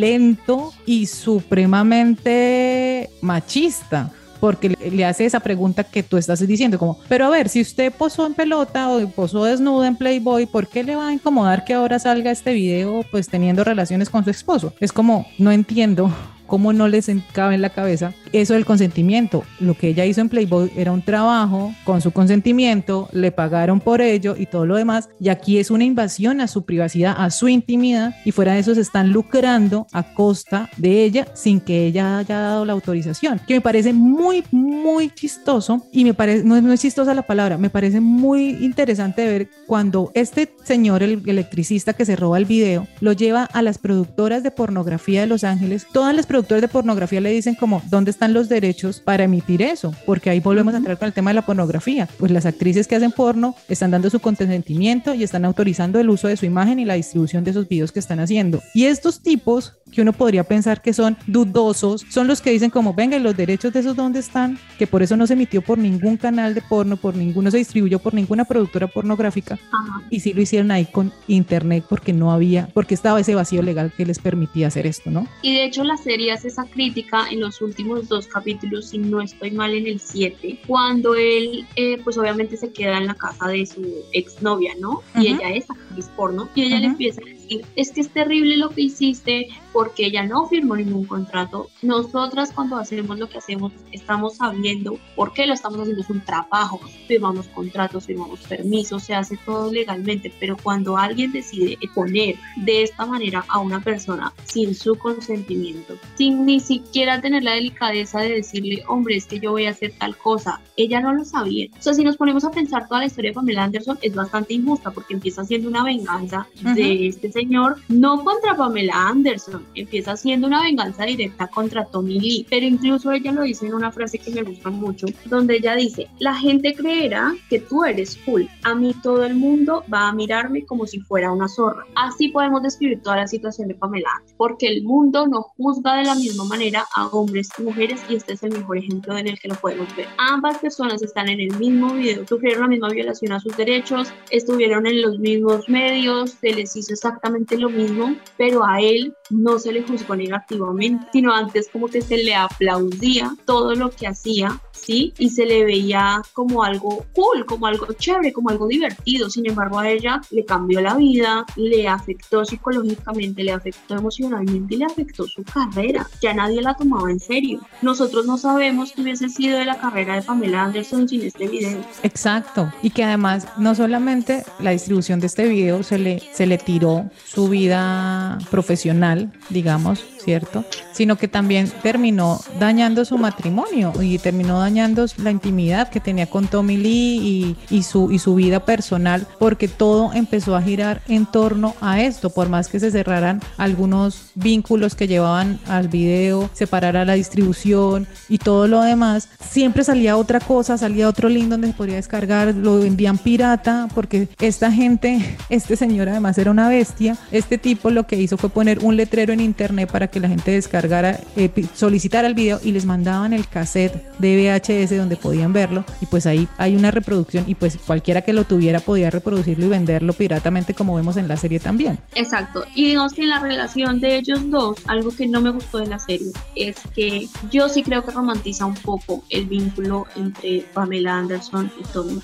y 0.86 1.06
supremamente 1.06 3.10
machista 3.20 4.12
porque 4.40 4.70
le 4.70 5.04
hace 5.04 5.26
esa 5.26 5.40
pregunta 5.40 5.84
que 5.84 6.02
tú 6.02 6.16
estás 6.16 6.44
diciendo, 6.46 6.78
como, 6.78 6.98
pero 7.08 7.26
a 7.26 7.30
ver, 7.30 7.50
si 7.50 7.60
usted 7.60 7.92
posó 7.92 8.26
en 8.26 8.32
pelota 8.32 8.88
o 8.88 9.06
posó 9.08 9.44
desnuda 9.44 9.86
en 9.86 9.96
Playboy, 9.96 10.46
¿por 10.46 10.66
qué 10.66 10.82
le 10.82 10.96
va 10.96 11.08
a 11.08 11.12
incomodar 11.12 11.64
que 11.64 11.74
ahora 11.74 11.98
salga 11.98 12.30
este 12.30 12.54
video 12.54 13.04
pues 13.10 13.28
teniendo 13.28 13.64
relaciones 13.64 14.08
con 14.08 14.24
su 14.24 14.30
esposo? 14.30 14.72
Es 14.80 14.92
como, 14.92 15.26
no 15.36 15.52
entiendo 15.52 16.10
cómo 16.50 16.72
no 16.72 16.88
les 16.88 17.08
cabe 17.32 17.54
en 17.54 17.62
la 17.62 17.70
cabeza 17.70 18.12
eso 18.32 18.54
del 18.54 18.66
consentimiento. 18.66 19.44
Lo 19.60 19.74
que 19.74 19.88
ella 19.88 20.04
hizo 20.04 20.20
en 20.20 20.28
Playboy 20.28 20.70
era 20.76 20.92
un 20.92 21.02
trabajo 21.02 21.72
con 21.84 22.00
su 22.00 22.10
consentimiento, 22.10 23.08
le 23.12 23.32
pagaron 23.32 23.80
por 23.80 24.02
ello 24.02 24.34
y 24.36 24.46
todo 24.46 24.66
lo 24.66 24.76
demás, 24.76 25.08
y 25.20 25.28
aquí 25.28 25.58
es 25.58 25.70
una 25.70 25.84
invasión 25.84 26.40
a 26.40 26.48
su 26.48 26.64
privacidad, 26.64 27.14
a 27.16 27.30
su 27.30 27.48
intimidad, 27.48 28.14
y 28.24 28.32
fuera 28.32 28.54
de 28.54 28.58
eso 28.58 28.74
se 28.74 28.80
están 28.80 29.12
lucrando 29.12 29.86
a 29.92 30.12
costa 30.14 30.68
de 30.76 31.04
ella 31.04 31.28
sin 31.34 31.60
que 31.60 31.86
ella 31.86 32.18
haya 32.18 32.38
dado 32.38 32.64
la 32.64 32.72
autorización, 32.72 33.40
que 33.46 33.54
me 33.54 33.60
parece 33.60 33.92
muy, 33.92 34.44
muy 34.50 35.10
chistoso, 35.10 35.86
y 35.92 36.04
me 36.04 36.14
parece, 36.14 36.44
no 36.44 36.56
es, 36.72 36.80
chistosa 36.80 37.14
la 37.14 37.22
palabra, 37.22 37.58
me 37.58 37.70
parece 37.70 38.00
muy 38.00 38.50
interesante 38.60 39.24
ver 39.24 39.48
cuando 39.66 40.10
este 40.14 40.52
señor, 40.64 41.02
el 41.02 41.22
electricista 41.26 41.92
que 41.92 42.04
se 42.04 42.16
roba 42.16 42.38
el 42.38 42.44
video, 42.44 42.88
lo 43.00 43.12
lleva 43.12 43.44
a 43.44 43.62
las 43.62 43.78
productoras 43.78 44.42
de 44.42 44.50
pornografía 44.50 45.20
de 45.20 45.26
Los 45.28 45.44
Ángeles, 45.44 45.86
todas 45.92 46.14
las 46.14 46.26
productoras 46.26 46.39
de 46.48 46.68
pornografía 46.68 47.20
le 47.20 47.30
dicen 47.30 47.54
como, 47.54 47.82
¿dónde 47.88 48.10
están 48.10 48.32
los 48.32 48.48
derechos 48.48 49.00
para 49.00 49.24
emitir 49.24 49.62
eso? 49.62 49.94
Porque 50.06 50.30
ahí 50.30 50.40
volvemos 50.40 50.74
a 50.74 50.78
entrar 50.78 50.98
con 50.98 51.06
el 51.06 51.12
tema 51.12 51.30
de 51.30 51.34
la 51.34 51.46
pornografía. 51.46 52.08
Pues 52.18 52.32
las 52.32 52.46
actrices 52.46 52.86
que 52.86 52.96
hacen 52.96 53.12
porno 53.12 53.54
están 53.68 53.90
dando 53.90 54.10
su 54.10 54.20
consentimiento 54.20 55.14
y 55.14 55.22
están 55.22 55.44
autorizando 55.44 56.00
el 56.00 56.10
uso 56.10 56.28
de 56.28 56.36
su 56.36 56.46
imagen 56.46 56.78
y 56.78 56.84
la 56.84 56.94
distribución 56.94 57.44
de 57.44 57.52
esos 57.52 57.68
videos 57.68 57.92
que 57.92 58.00
están 58.00 58.20
haciendo. 58.20 58.60
Y 58.74 58.84
estos 58.84 59.22
tipos 59.22 59.74
que 59.90 60.02
uno 60.02 60.12
podría 60.12 60.44
pensar 60.44 60.82
que 60.82 60.92
son 60.92 61.16
dudosos, 61.26 62.06
son 62.10 62.26
los 62.26 62.40
que 62.40 62.50
dicen 62.50 62.70
como, 62.70 62.94
venga, 62.94 63.16
¿y 63.16 63.20
los 63.20 63.36
derechos 63.36 63.72
de 63.72 63.80
esos 63.80 63.96
dónde 63.96 64.20
están? 64.20 64.58
Que 64.78 64.86
por 64.86 65.02
eso 65.02 65.16
no 65.16 65.26
se 65.26 65.32
emitió 65.34 65.62
por 65.62 65.78
ningún 65.78 66.16
canal 66.16 66.54
de 66.54 66.62
porno, 66.62 66.96
por 66.96 67.16
ninguno 67.16 67.50
se 67.50 67.58
distribuyó 67.58 67.98
por 67.98 68.14
ninguna 68.14 68.44
productora 68.44 68.86
pornográfica. 68.86 69.54
Ajá. 69.54 70.02
Y 70.10 70.20
sí 70.20 70.32
lo 70.32 70.42
hicieron 70.42 70.70
ahí 70.70 70.86
con 70.86 71.12
internet 71.26 71.84
porque 71.88 72.12
no 72.12 72.32
había, 72.32 72.68
porque 72.72 72.94
estaba 72.94 73.20
ese 73.20 73.34
vacío 73.34 73.62
legal 73.62 73.92
que 73.96 74.06
les 74.06 74.18
permitía 74.18 74.68
hacer 74.68 74.86
esto, 74.86 75.10
¿no? 75.10 75.26
Y 75.42 75.54
de 75.54 75.64
hecho 75.64 75.84
la 75.84 75.96
serie 75.96 76.29
Hace 76.32 76.48
esa 76.48 76.64
crítica 76.64 77.28
en 77.30 77.40
los 77.40 77.60
últimos 77.60 78.08
dos 78.08 78.26
capítulos, 78.26 78.90
si 78.90 78.98
no 78.98 79.20
estoy 79.20 79.50
mal 79.50 79.74
en 79.74 79.86
el 79.86 80.00
7, 80.00 80.60
cuando 80.66 81.14
él, 81.14 81.66
eh, 81.76 81.98
pues 82.02 82.16
obviamente 82.18 82.56
se 82.56 82.72
queda 82.72 82.98
en 82.98 83.06
la 83.06 83.14
casa 83.14 83.48
de 83.48 83.66
su 83.66 83.82
exnovia, 84.12 84.74
¿no? 84.80 85.02
Y 85.16 85.28
ella 85.28 85.50
es 85.50 85.70
actriz 85.70 86.08
porno, 86.16 86.48
y 86.54 86.62
ella 86.62 86.78
le 86.80 86.86
empieza 86.86 87.20
a 87.20 87.24
decir, 87.50 87.66
es 87.76 87.92
que 87.92 88.00
es 88.00 88.08
terrible 88.10 88.56
lo 88.56 88.70
que 88.70 88.82
hiciste, 88.82 89.48
porque 89.72 90.06
ella 90.06 90.24
no 90.24 90.46
firmó 90.46 90.76
ningún 90.76 91.04
contrato. 91.04 91.68
Nosotras 91.82 92.52
cuando 92.52 92.76
hacemos 92.76 93.18
lo 93.18 93.28
que 93.28 93.38
hacemos 93.38 93.72
estamos 93.92 94.36
sabiendo 94.36 94.98
por 95.16 95.32
qué 95.32 95.46
lo 95.46 95.54
estamos 95.54 95.80
haciendo, 95.80 96.02
es 96.02 96.10
un 96.10 96.20
trabajo, 96.20 96.80
firmamos 97.06 97.46
contratos, 97.48 98.06
firmamos 98.06 98.40
permisos, 98.40 99.04
se 99.04 99.14
hace 99.14 99.36
todo 99.44 99.72
legalmente, 99.72 100.32
pero 100.38 100.56
cuando 100.56 100.96
alguien 100.96 101.32
decide 101.32 101.78
poner 101.94 102.36
de 102.56 102.82
esta 102.82 103.06
manera 103.06 103.44
a 103.48 103.58
una 103.58 103.80
persona 103.80 104.32
sin 104.44 104.74
su 104.74 104.96
consentimiento, 104.96 105.96
sin 106.16 106.46
ni 106.46 106.60
siquiera 106.60 107.20
tener 107.20 107.42
la 107.42 107.52
delicadeza 107.52 108.20
de 108.20 108.36
decirle, 108.36 108.82
hombre, 108.88 109.16
es 109.16 109.26
que 109.26 109.40
yo 109.40 109.52
voy 109.52 109.66
a 109.66 109.70
hacer 109.70 109.92
tal 109.98 110.16
cosa, 110.16 110.60
ella 110.76 111.00
no 111.00 111.12
lo 111.12 111.24
sabía. 111.24 111.68
O 111.78 111.82
sea, 111.82 111.94
si 111.94 112.04
nos 112.04 112.16
ponemos 112.16 112.44
a 112.44 112.50
pensar 112.50 112.88
toda 112.88 113.00
la 113.00 113.06
historia 113.06 113.30
de 113.30 113.34
Pamela 113.34 113.64
Anderson, 113.64 113.98
es 114.02 114.14
bastante 114.14 114.54
injusta 114.54 114.90
porque 114.90 115.14
empieza 115.14 115.44
siendo 115.44 115.68
una 115.68 115.84
venganza 115.84 116.46
de 116.62 117.08
este 117.08 117.30
señor, 117.40 117.76
no 117.88 118.22
contra 118.22 118.54
Pamela 118.54 119.08
Anderson, 119.08 119.64
empieza 119.74 120.14
siendo 120.14 120.46
una 120.46 120.62
venganza 120.62 121.04
directa 121.04 121.46
contra 121.46 121.86
Tommy 121.86 122.20
Lee, 122.20 122.46
pero 122.50 122.66
incluso 122.66 123.12
ella 123.12 123.32
lo 123.32 123.42
dice 123.42 123.66
en 123.66 123.74
una 123.74 123.90
frase 123.90 124.18
que 124.18 124.30
me 124.30 124.42
gusta 124.42 124.68
mucho, 124.68 125.06
donde 125.24 125.56
ella 125.56 125.74
dice, 125.74 126.06
la 126.18 126.34
gente 126.34 126.74
creerá 126.74 127.34
que 127.48 127.60
tú 127.60 127.84
eres 127.84 128.18
cool, 128.26 128.46
a 128.64 128.74
mí 128.74 128.94
todo 129.02 129.24
el 129.24 129.36
mundo 129.36 129.82
va 129.92 130.08
a 130.08 130.12
mirarme 130.12 130.66
como 130.66 130.86
si 130.86 131.00
fuera 131.00 131.32
una 131.32 131.48
zorra. 131.48 131.86
Así 131.94 132.28
podemos 132.28 132.62
describir 132.62 133.00
toda 133.00 133.16
la 133.16 133.26
situación 133.26 133.68
de 133.68 133.74
Pamela, 133.74 134.22
porque 134.36 134.66
el 134.68 134.82
mundo 134.82 135.26
no 135.26 135.42
juzga 135.56 135.96
de 135.96 136.04
la 136.04 136.14
misma 136.16 136.44
manera 136.44 136.84
a 136.94 137.06
hombres 137.06 137.48
y 137.58 137.62
mujeres 137.62 138.02
y 138.10 138.16
este 138.16 138.34
es 138.34 138.42
el 138.42 138.52
mejor 138.52 138.76
ejemplo 138.76 139.16
en 139.16 139.28
el 139.28 139.38
que 139.38 139.48
lo 139.48 139.54
podemos 139.54 139.88
ver. 139.96 140.08
Ambas 140.18 140.58
personas 140.58 141.02
están 141.02 141.30
en 141.30 141.40
el 141.40 141.56
mismo 141.58 141.94
video, 141.94 142.26
sufrieron 142.26 142.62
la 142.62 142.68
misma 142.68 142.90
violación 142.90 143.32
a 143.32 143.40
sus 143.40 143.56
derechos, 143.56 144.12
estuvieron 144.30 144.86
en 144.86 145.00
los 145.00 145.18
mismos 145.18 145.68
medios, 145.70 146.32
se 146.32 146.52
les 146.52 146.76
hizo 146.76 146.92
exactamente 146.92 147.29
lo 147.58 147.70
mismo, 147.70 148.16
pero 148.36 148.64
a 148.64 148.80
él 148.80 149.14
no 149.30 149.58
se 149.58 149.72
le 149.72 149.82
juzgó 149.82 150.16
negativamente, 150.16 151.06
sino 151.12 151.32
antes 151.32 151.68
como 151.68 151.88
que 151.88 152.02
se 152.02 152.18
le 152.18 152.34
aplaudía 152.34 153.34
todo 153.44 153.74
lo 153.74 153.90
que 153.90 154.06
hacía 154.06 154.60
¿sí? 154.82 155.12
Y 155.18 155.30
se 155.30 155.46
le 155.46 155.64
veía 155.64 156.22
como 156.32 156.62
algo 156.62 157.04
cool, 157.12 157.46
como 157.46 157.66
algo 157.66 157.86
chévere, 157.92 158.32
como 158.32 158.50
algo 158.50 158.66
divertido. 158.66 159.30
Sin 159.30 159.48
embargo, 159.48 159.78
a 159.78 159.88
ella 159.88 160.20
le 160.30 160.44
cambió 160.44 160.80
la 160.80 160.94
vida, 160.94 161.44
le 161.56 161.88
afectó 161.88 162.44
psicológicamente, 162.44 163.42
le 163.42 163.52
afectó 163.52 163.96
emocionalmente 163.96 164.74
y 164.74 164.78
le 164.78 164.84
afectó 164.84 165.26
su 165.26 165.42
carrera. 165.44 166.06
Ya 166.20 166.34
nadie 166.34 166.62
la 166.62 166.74
tomaba 166.74 167.10
en 167.10 167.20
serio. 167.20 167.60
Nosotros 167.82 168.26
no 168.26 168.38
sabemos 168.38 168.92
qué 168.92 169.02
hubiese 169.02 169.28
sido 169.28 169.58
de 169.58 169.64
la 169.64 169.78
carrera 169.78 170.14
de 170.14 170.22
Pamela 170.22 170.64
Anderson 170.64 171.08
sin 171.08 171.22
este 171.22 171.48
video. 171.48 171.78
Exacto. 172.02 172.72
Y 172.82 172.90
que 172.90 173.04
además 173.04 173.46
no 173.56 173.74
solamente 173.74 174.44
la 174.58 174.70
distribución 174.70 175.20
de 175.20 175.26
este 175.26 175.46
video 175.46 175.82
se 175.82 175.98
le, 175.98 176.22
se 176.32 176.46
le 176.46 176.58
tiró 176.58 177.10
su 177.24 177.48
vida 177.48 178.38
profesional, 178.50 179.32
digamos, 179.48 180.04
¿cierto? 180.24 180.64
Sino 180.92 181.16
que 181.16 181.28
también 181.28 181.70
terminó 181.82 182.40
dañando 182.58 183.04
su 183.04 183.18
matrimonio 183.18 183.92
y 184.00 184.18
terminó 184.18 184.60
dañando 184.60 185.06
la 185.18 185.30
intimidad 185.30 185.88
que 185.88 186.00
tenía 186.00 186.26
con 186.26 186.46
Tommy 186.46 186.76
Lee 186.76 187.56
y, 187.70 187.82
su, 187.82 188.10
y 188.10 188.18
su 188.18 188.34
vida 188.34 188.64
personal, 188.64 189.26
porque 189.38 189.68
todo 189.68 190.12
empezó 190.12 190.56
a 190.56 190.62
girar 190.62 191.02
en 191.08 191.26
torno 191.26 191.74
a 191.80 192.00
esto, 192.00 192.30
por 192.30 192.48
más 192.48 192.68
que 192.68 192.80
se 192.80 192.90
cerraran 192.90 193.40
algunos 193.56 194.30
vínculos 194.34 194.94
que 194.94 195.08
llevaban 195.08 195.58
al 195.66 195.88
video, 195.88 196.50
separara 196.52 197.04
la 197.04 197.14
distribución 197.14 198.06
y 198.28 198.38
todo 198.38 198.66
lo 198.68 198.82
demás, 198.82 199.28
siempre 199.40 199.84
salía 199.84 200.16
otra 200.16 200.40
cosa, 200.40 200.78
salía 200.78 201.08
otro 201.08 201.28
link 201.28 201.48
donde 201.48 201.68
se 201.68 201.74
podía 201.74 201.96
descargar, 201.96 202.54
lo 202.54 202.78
vendían 202.78 203.18
pirata, 203.18 203.88
porque 203.94 204.28
esta 204.40 204.70
gente, 204.70 205.36
este 205.48 205.76
señor 205.76 206.08
además 206.08 206.38
era 206.38 206.50
una 206.50 206.68
bestia, 206.68 207.16
este 207.30 207.58
tipo 207.58 207.90
lo 207.90 208.06
que 208.06 208.16
hizo 208.16 208.36
fue 208.36 208.50
poner 208.50 208.80
un 208.80 208.96
letrero 208.96 209.32
en 209.32 209.40
internet 209.40 209.90
para 209.90 210.08
que 210.08 210.19
la 210.20 210.28
gente 210.28 210.52
descargara, 210.52 211.20
eh, 211.36 211.50
solicitara 211.74 212.28
el 212.28 212.34
video 212.34 212.60
y 212.62 212.72
les 212.72 212.84
mandaban 212.84 213.32
el 213.32 213.48
cassette 213.48 214.02
de 214.18 214.36
VHS 214.36 214.96
donde 214.96 215.16
podían 215.16 215.52
verlo 215.52 215.84
y 216.00 216.06
pues 216.06 216.26
ahí 216.26 216.48
hay 216.58 216.76
una 216.76 216.90
reproducción 216.90 217.44
y 217.46 217.54
pues 217.54 217.78
cualquiera 217.86 218.22
que 218.22 218.32
lo 218.32 218.44
tuviera 218.44 218.80
podía 218.80 219.10
reproducirlo 219.10 219.66
y 219.66 219.68
venderlo 219.68 220.12
piratamente 220.12 220.74
como 220.74 220.94
vemos 220.96 221.16
en 221.16 221.28
la 221.28 221.36
serie 221.36 221.60
también. 221.60 221.98
Exacto. 222.14 222.64
Y 222.74 222.84
digamos 222.84 223.12
que 223.14 223.22
en 223.22 223.30
la 223.30 223.40
relación 223.40 224.00
de 224.00 224.16
ellos 224.16 224.50
dos, 224.50 224.78
algo 224.86 225.10
que 225.10 225.26
no 225.26 225.40
me 225.40 225.50
gustó 225.50 225.78
de 225.78 225.86
la 225.86 225.98
serie 225.98 226.32
es 226.54 226.76
que 226.94 227.28
yo 227.50 227.68
sí 227.68 227.82
creo 227.82 228.04
que 228.04 228.10
romantiza 228.10 228.66
un 228.66 228.74
poco 228.74 229.24
el 229.30 229.46
vínculo 229.46 230.06
entre 230.16 230.64
Pamela 230.72 231.18
Anderson 231.18 231.70
y 231.78 231.82
Tommy. 231.92 232.20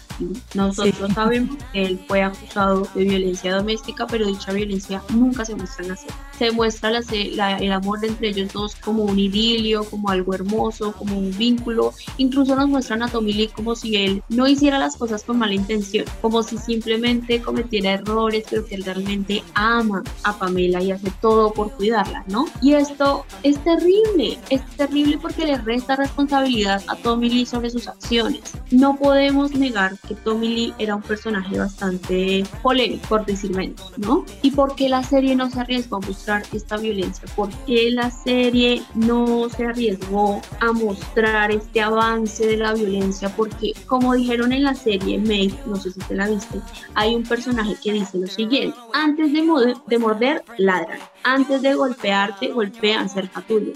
Nosotros 0.55 1.13
sabemos 1.13 1.57
que 1.73 1.85
él 1.85 2.01
fue 2.07 2.23
acusado 2.23 2.89
de 2.95 3.05
violencia 3.05 3.55
doméstica, 3.55 4.07
pero 4.07 4.27
dicha 4.27 4.53
violencia 4.53 5.03
nunca 5.11 5.45
se 5.45 5.55
muestra 5.55 5.85
en 5.85 5.91
la 5.91 5.97
serie. 5.97 6.15
Se 6.39 6.51
muestra 6.51 6.91
la, 6.91 7.01
la, 7.33 7.59
el 7.59 7.73
amor 7.73 8.05
entre 8.05 8.29
ellos 8.29 8.53
dos 8.53 8.77
como 8.77 9.05
un 9.05 9.19
idilio, 9.19 9.85
como 9.85 10.11
algo 10.11 10.35
hermoso, 10.35 10.93
como 10.93 11.19
un 11.19 11.37
vínculo. 11.37 11.93
Incluso 12.19 12.57
nos 12.57 12.69
muestran 12.69 13.03
a 13.03 13.09
Tommy 13.09 13.33
Lee 13.33 13.49
como 13.49 13.75
si 13.75 13.97
él 13.97 14.23
no 14.29 14.47
hiciera 14.47 14.79
las 14.79 14.97
cosas 14.97 15.23
con 15.23 15.39
mala 15.39 15.55
intención, 15.55 16.05
como 16.21 16.43
si 16.43 16.59
simplemente 16.59 17.41
cometiera 17.41 17.93
errores, 17.93 18.45
pero 18.49 18.67
que 18.67 18.75
él 18.75 18.85
realmente 18.85 19.43
ama 19.55 20.03
a 20.25 20.39
Pamela 20.39 20.83
y 20.83 20.93
hace 20.93 21.11
todo 21.21 21.53
por 21.53 21.73
cuidarla, 21.73 22.25
¿no? 22.29 22.47
Y 22.63 22.75
esto 22.75 23.25
es 23.43 23.63
terrible, 23.65 24.39
es 24.51 24.65
terrible 24.77 25.19
porque 25.19 25.47
le 25.47 25.59
resta 25.59 25.97
responsabilidad 25.97 26.83
a 26.89 26.97
Tommy 26.97 27.31
Lee 27.31 27.47
sobre 27.47 27.71
sus 27.71 27.89
acciones. 27.89 28.43
No 28.71 28.97
podemos 28.97 29.53
negar 29.53 29.97
que 30.07 30.15
Tommy 30.15 30.49
Lee 30.49 30.75
era 30.79 30.97
un 30.97 31.03
personaje 31.03 31.59
bastante 31.59 32.45
polémico, 32.63 33.07
por 33.09 33.27
decir 33.27 33.55
menos, 33.55 33.93
¿no? 33.99 34.25
Y 34.43 34.51
porque 34.53 34.89
la 34.89 35.03
serie 35.03 35.37
no 35.37 35.51
se 35.51 35.61
arriesgó 35.61 35.97
a 35.97 36.01
mostrar 36.01 36.43
esta 36.53 36.77
violencia, 36.77 37.29
porque 37.35 37.91
la 37.91 38.11
serie 38.11 38.83
no 38.95 39.49
se 39.49 39.67
arriesgó 39.67 40.41
a 40.61 40.73
mostrar 40.73 41.51
este 41.51 41.81
avance 41.81 42.47
de 42.47 42.57
la 42.57 42.75
violencia 42.75 43.29
porque 43.37 43.73
como 43.87 44.15
dijeron 44.15 44.53
en 44.53 44.65
la 44.65 44.75
serie 44.75 45.19
May, 45.19 45.57
no 45.67 45.77
sé 45.77 45.91
si 45.91 46.01
te 46.01 46.15
la 46.15 46.29
viste, 46.29 46.61
hay 46.95 47.15
un 47.15 47.23
personaje 47.23 47.77
que 47.83 47.93
dice 47.93 48.19
lo 48.19 48.27
siguiente, 48.27 48.77
antes 48.93 49.33
de, 49.33 49.75
de 49.87 49.99
morder, 49.99 50.45
ladran, 50.59 50.99
antes 51.25 51.63
de 51.63 51.75
golpearte, 51.75 52.49
golpean 52.53 53.09
cerca 53.09 53.43
tuyo. 53.43 53.73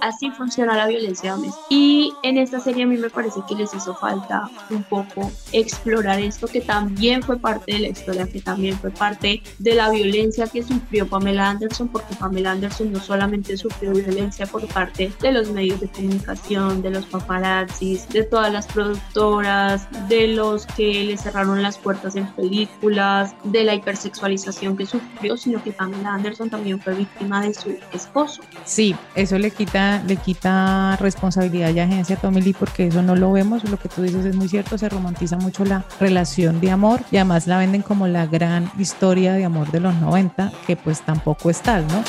Así 0.00 0.30
funciona 0.30 0.76
la 0.76 0.86
violencia 0.86 1.32
doméstica. 1.32 1.66
Y 1.70 2.12
en 2.22 2.38
esta 2.38 2.60
serie 2.60 2.84
a 2.84 2.86
mí 2.86 2.96
me 2.96 3.10
parece 3.10 3.40
que 3.48 3.54
les 3.54 3.72
hizo 3.74 3.94
falta 3.94 4.48
un 4.70 4.82
poco 4.84 5.30
explorar 5.70 6.20
esto 6.20 6.46
que 6.46 6.60
también 6.60 7.22
fue 7.22 7.38
parte 7.38 7.72
de 7.72 7.78
la 7.80 7.88
historia, 7.88 8.26
que 8.26 8.40
también 8.40 8.78
fue 8.78 8.90
parte 8.90 9.42
de 9.58 9.74
la 9.74 9.90
violencia 9.90 10.46
que 10.46 10.62
sufrió 10.62 11.08
Pamela 11.08 11.50
Anderson, 11.50 11.88
porque 11.88 12.14
Pamela 12.14 12.52
Anderson 12.52 12.92
no 12.92 13.00
solamente 13.00 13.56
sufrió 13.56 13.92
violencia 13.92 14.46
por 14.46 14.66
parte 14.68 15.12
de 15.20 15.32
los 15.32 15.50
medios 15.50 15.80
de 15.80 15.88
comunicación, 15.88 16.82
de 16.82 16.90
los 16.90 17.06
paparazzis, 17.06 18.08
de 18.08 18.24
todas 18.24 18.52
las 18.52 18.66
productoras, 18.66 19.88
de 20.08 20.28
los 20.28 20.66
que 20.66 21.04
le 21.04 21.16
cerraron 21.16 21.62
las 21.62 21.78
puertas 21.78 22.16
en 22.16 22.26
películas, 22.32 23.34
de 23.44 23.64
la 23.64 23.74
hipersexualización 23.74 24.76
que 24.76 24.86
sufrió, 24.86 25.36
sino 25.36 25.62
que 25.62 25.72
Pamela 25.72 26.14
Anderson 26.14 26.50
también 26.50 26.80
fue 26.80 26.94
víctima 26.94 27.42
de 27.42 27.54
su 27.54 27.76
esposo. 27.92 28.42
Sí, 28.64 28.94
eso 29.14 29.38
le 29.38 29.50
quita, 29.50 30.02
le 30.04 30.16
quita 30.16 30.96
responsabilidad 30.96 31.70
y 31.70 31.80
agencia 31.80 32.16
a 32.16 32.20
Tommy 32.20 32.40
Lee 32.42 32.54
porque 32.58 32.86
eso 32.86 33.02
no 33.02 33.16
lo 33.16 33.32
vemos, 33.32 33.64
lo 33.68 33.78
que 33.78 33.88
tú 33.88 34.02
dices 34.02 34.24
es 34.24 34.36
muy 34.36 34.48
cierto, 34.48 34.78
se 34.78 34.88
romantiza 34.88 35.36
mucho 35.36 35.59
la 35.64 35.84
relación 35.98 36.60
de 36.60 36.70
amor 36.70 37.00
y 37.10 37.16
además 37.16 37.46
la 37.46 37.58
venden 37.58 37.82
como 37.82 38.06
la 38.06 38.26
gran 38.26 38.70
historia 38.78 39.34
de 39.34 39.44
amor 39.44 39.70
de 39.70 39.80
los 39.80 39.94
90, 39.96 40.52
que 40.66 40.76
pues 40.76 41.02
tampoco 41.02 41.50
es 41.50 41.60
tal, 41.60 41.86
¿no? 41.88 42.02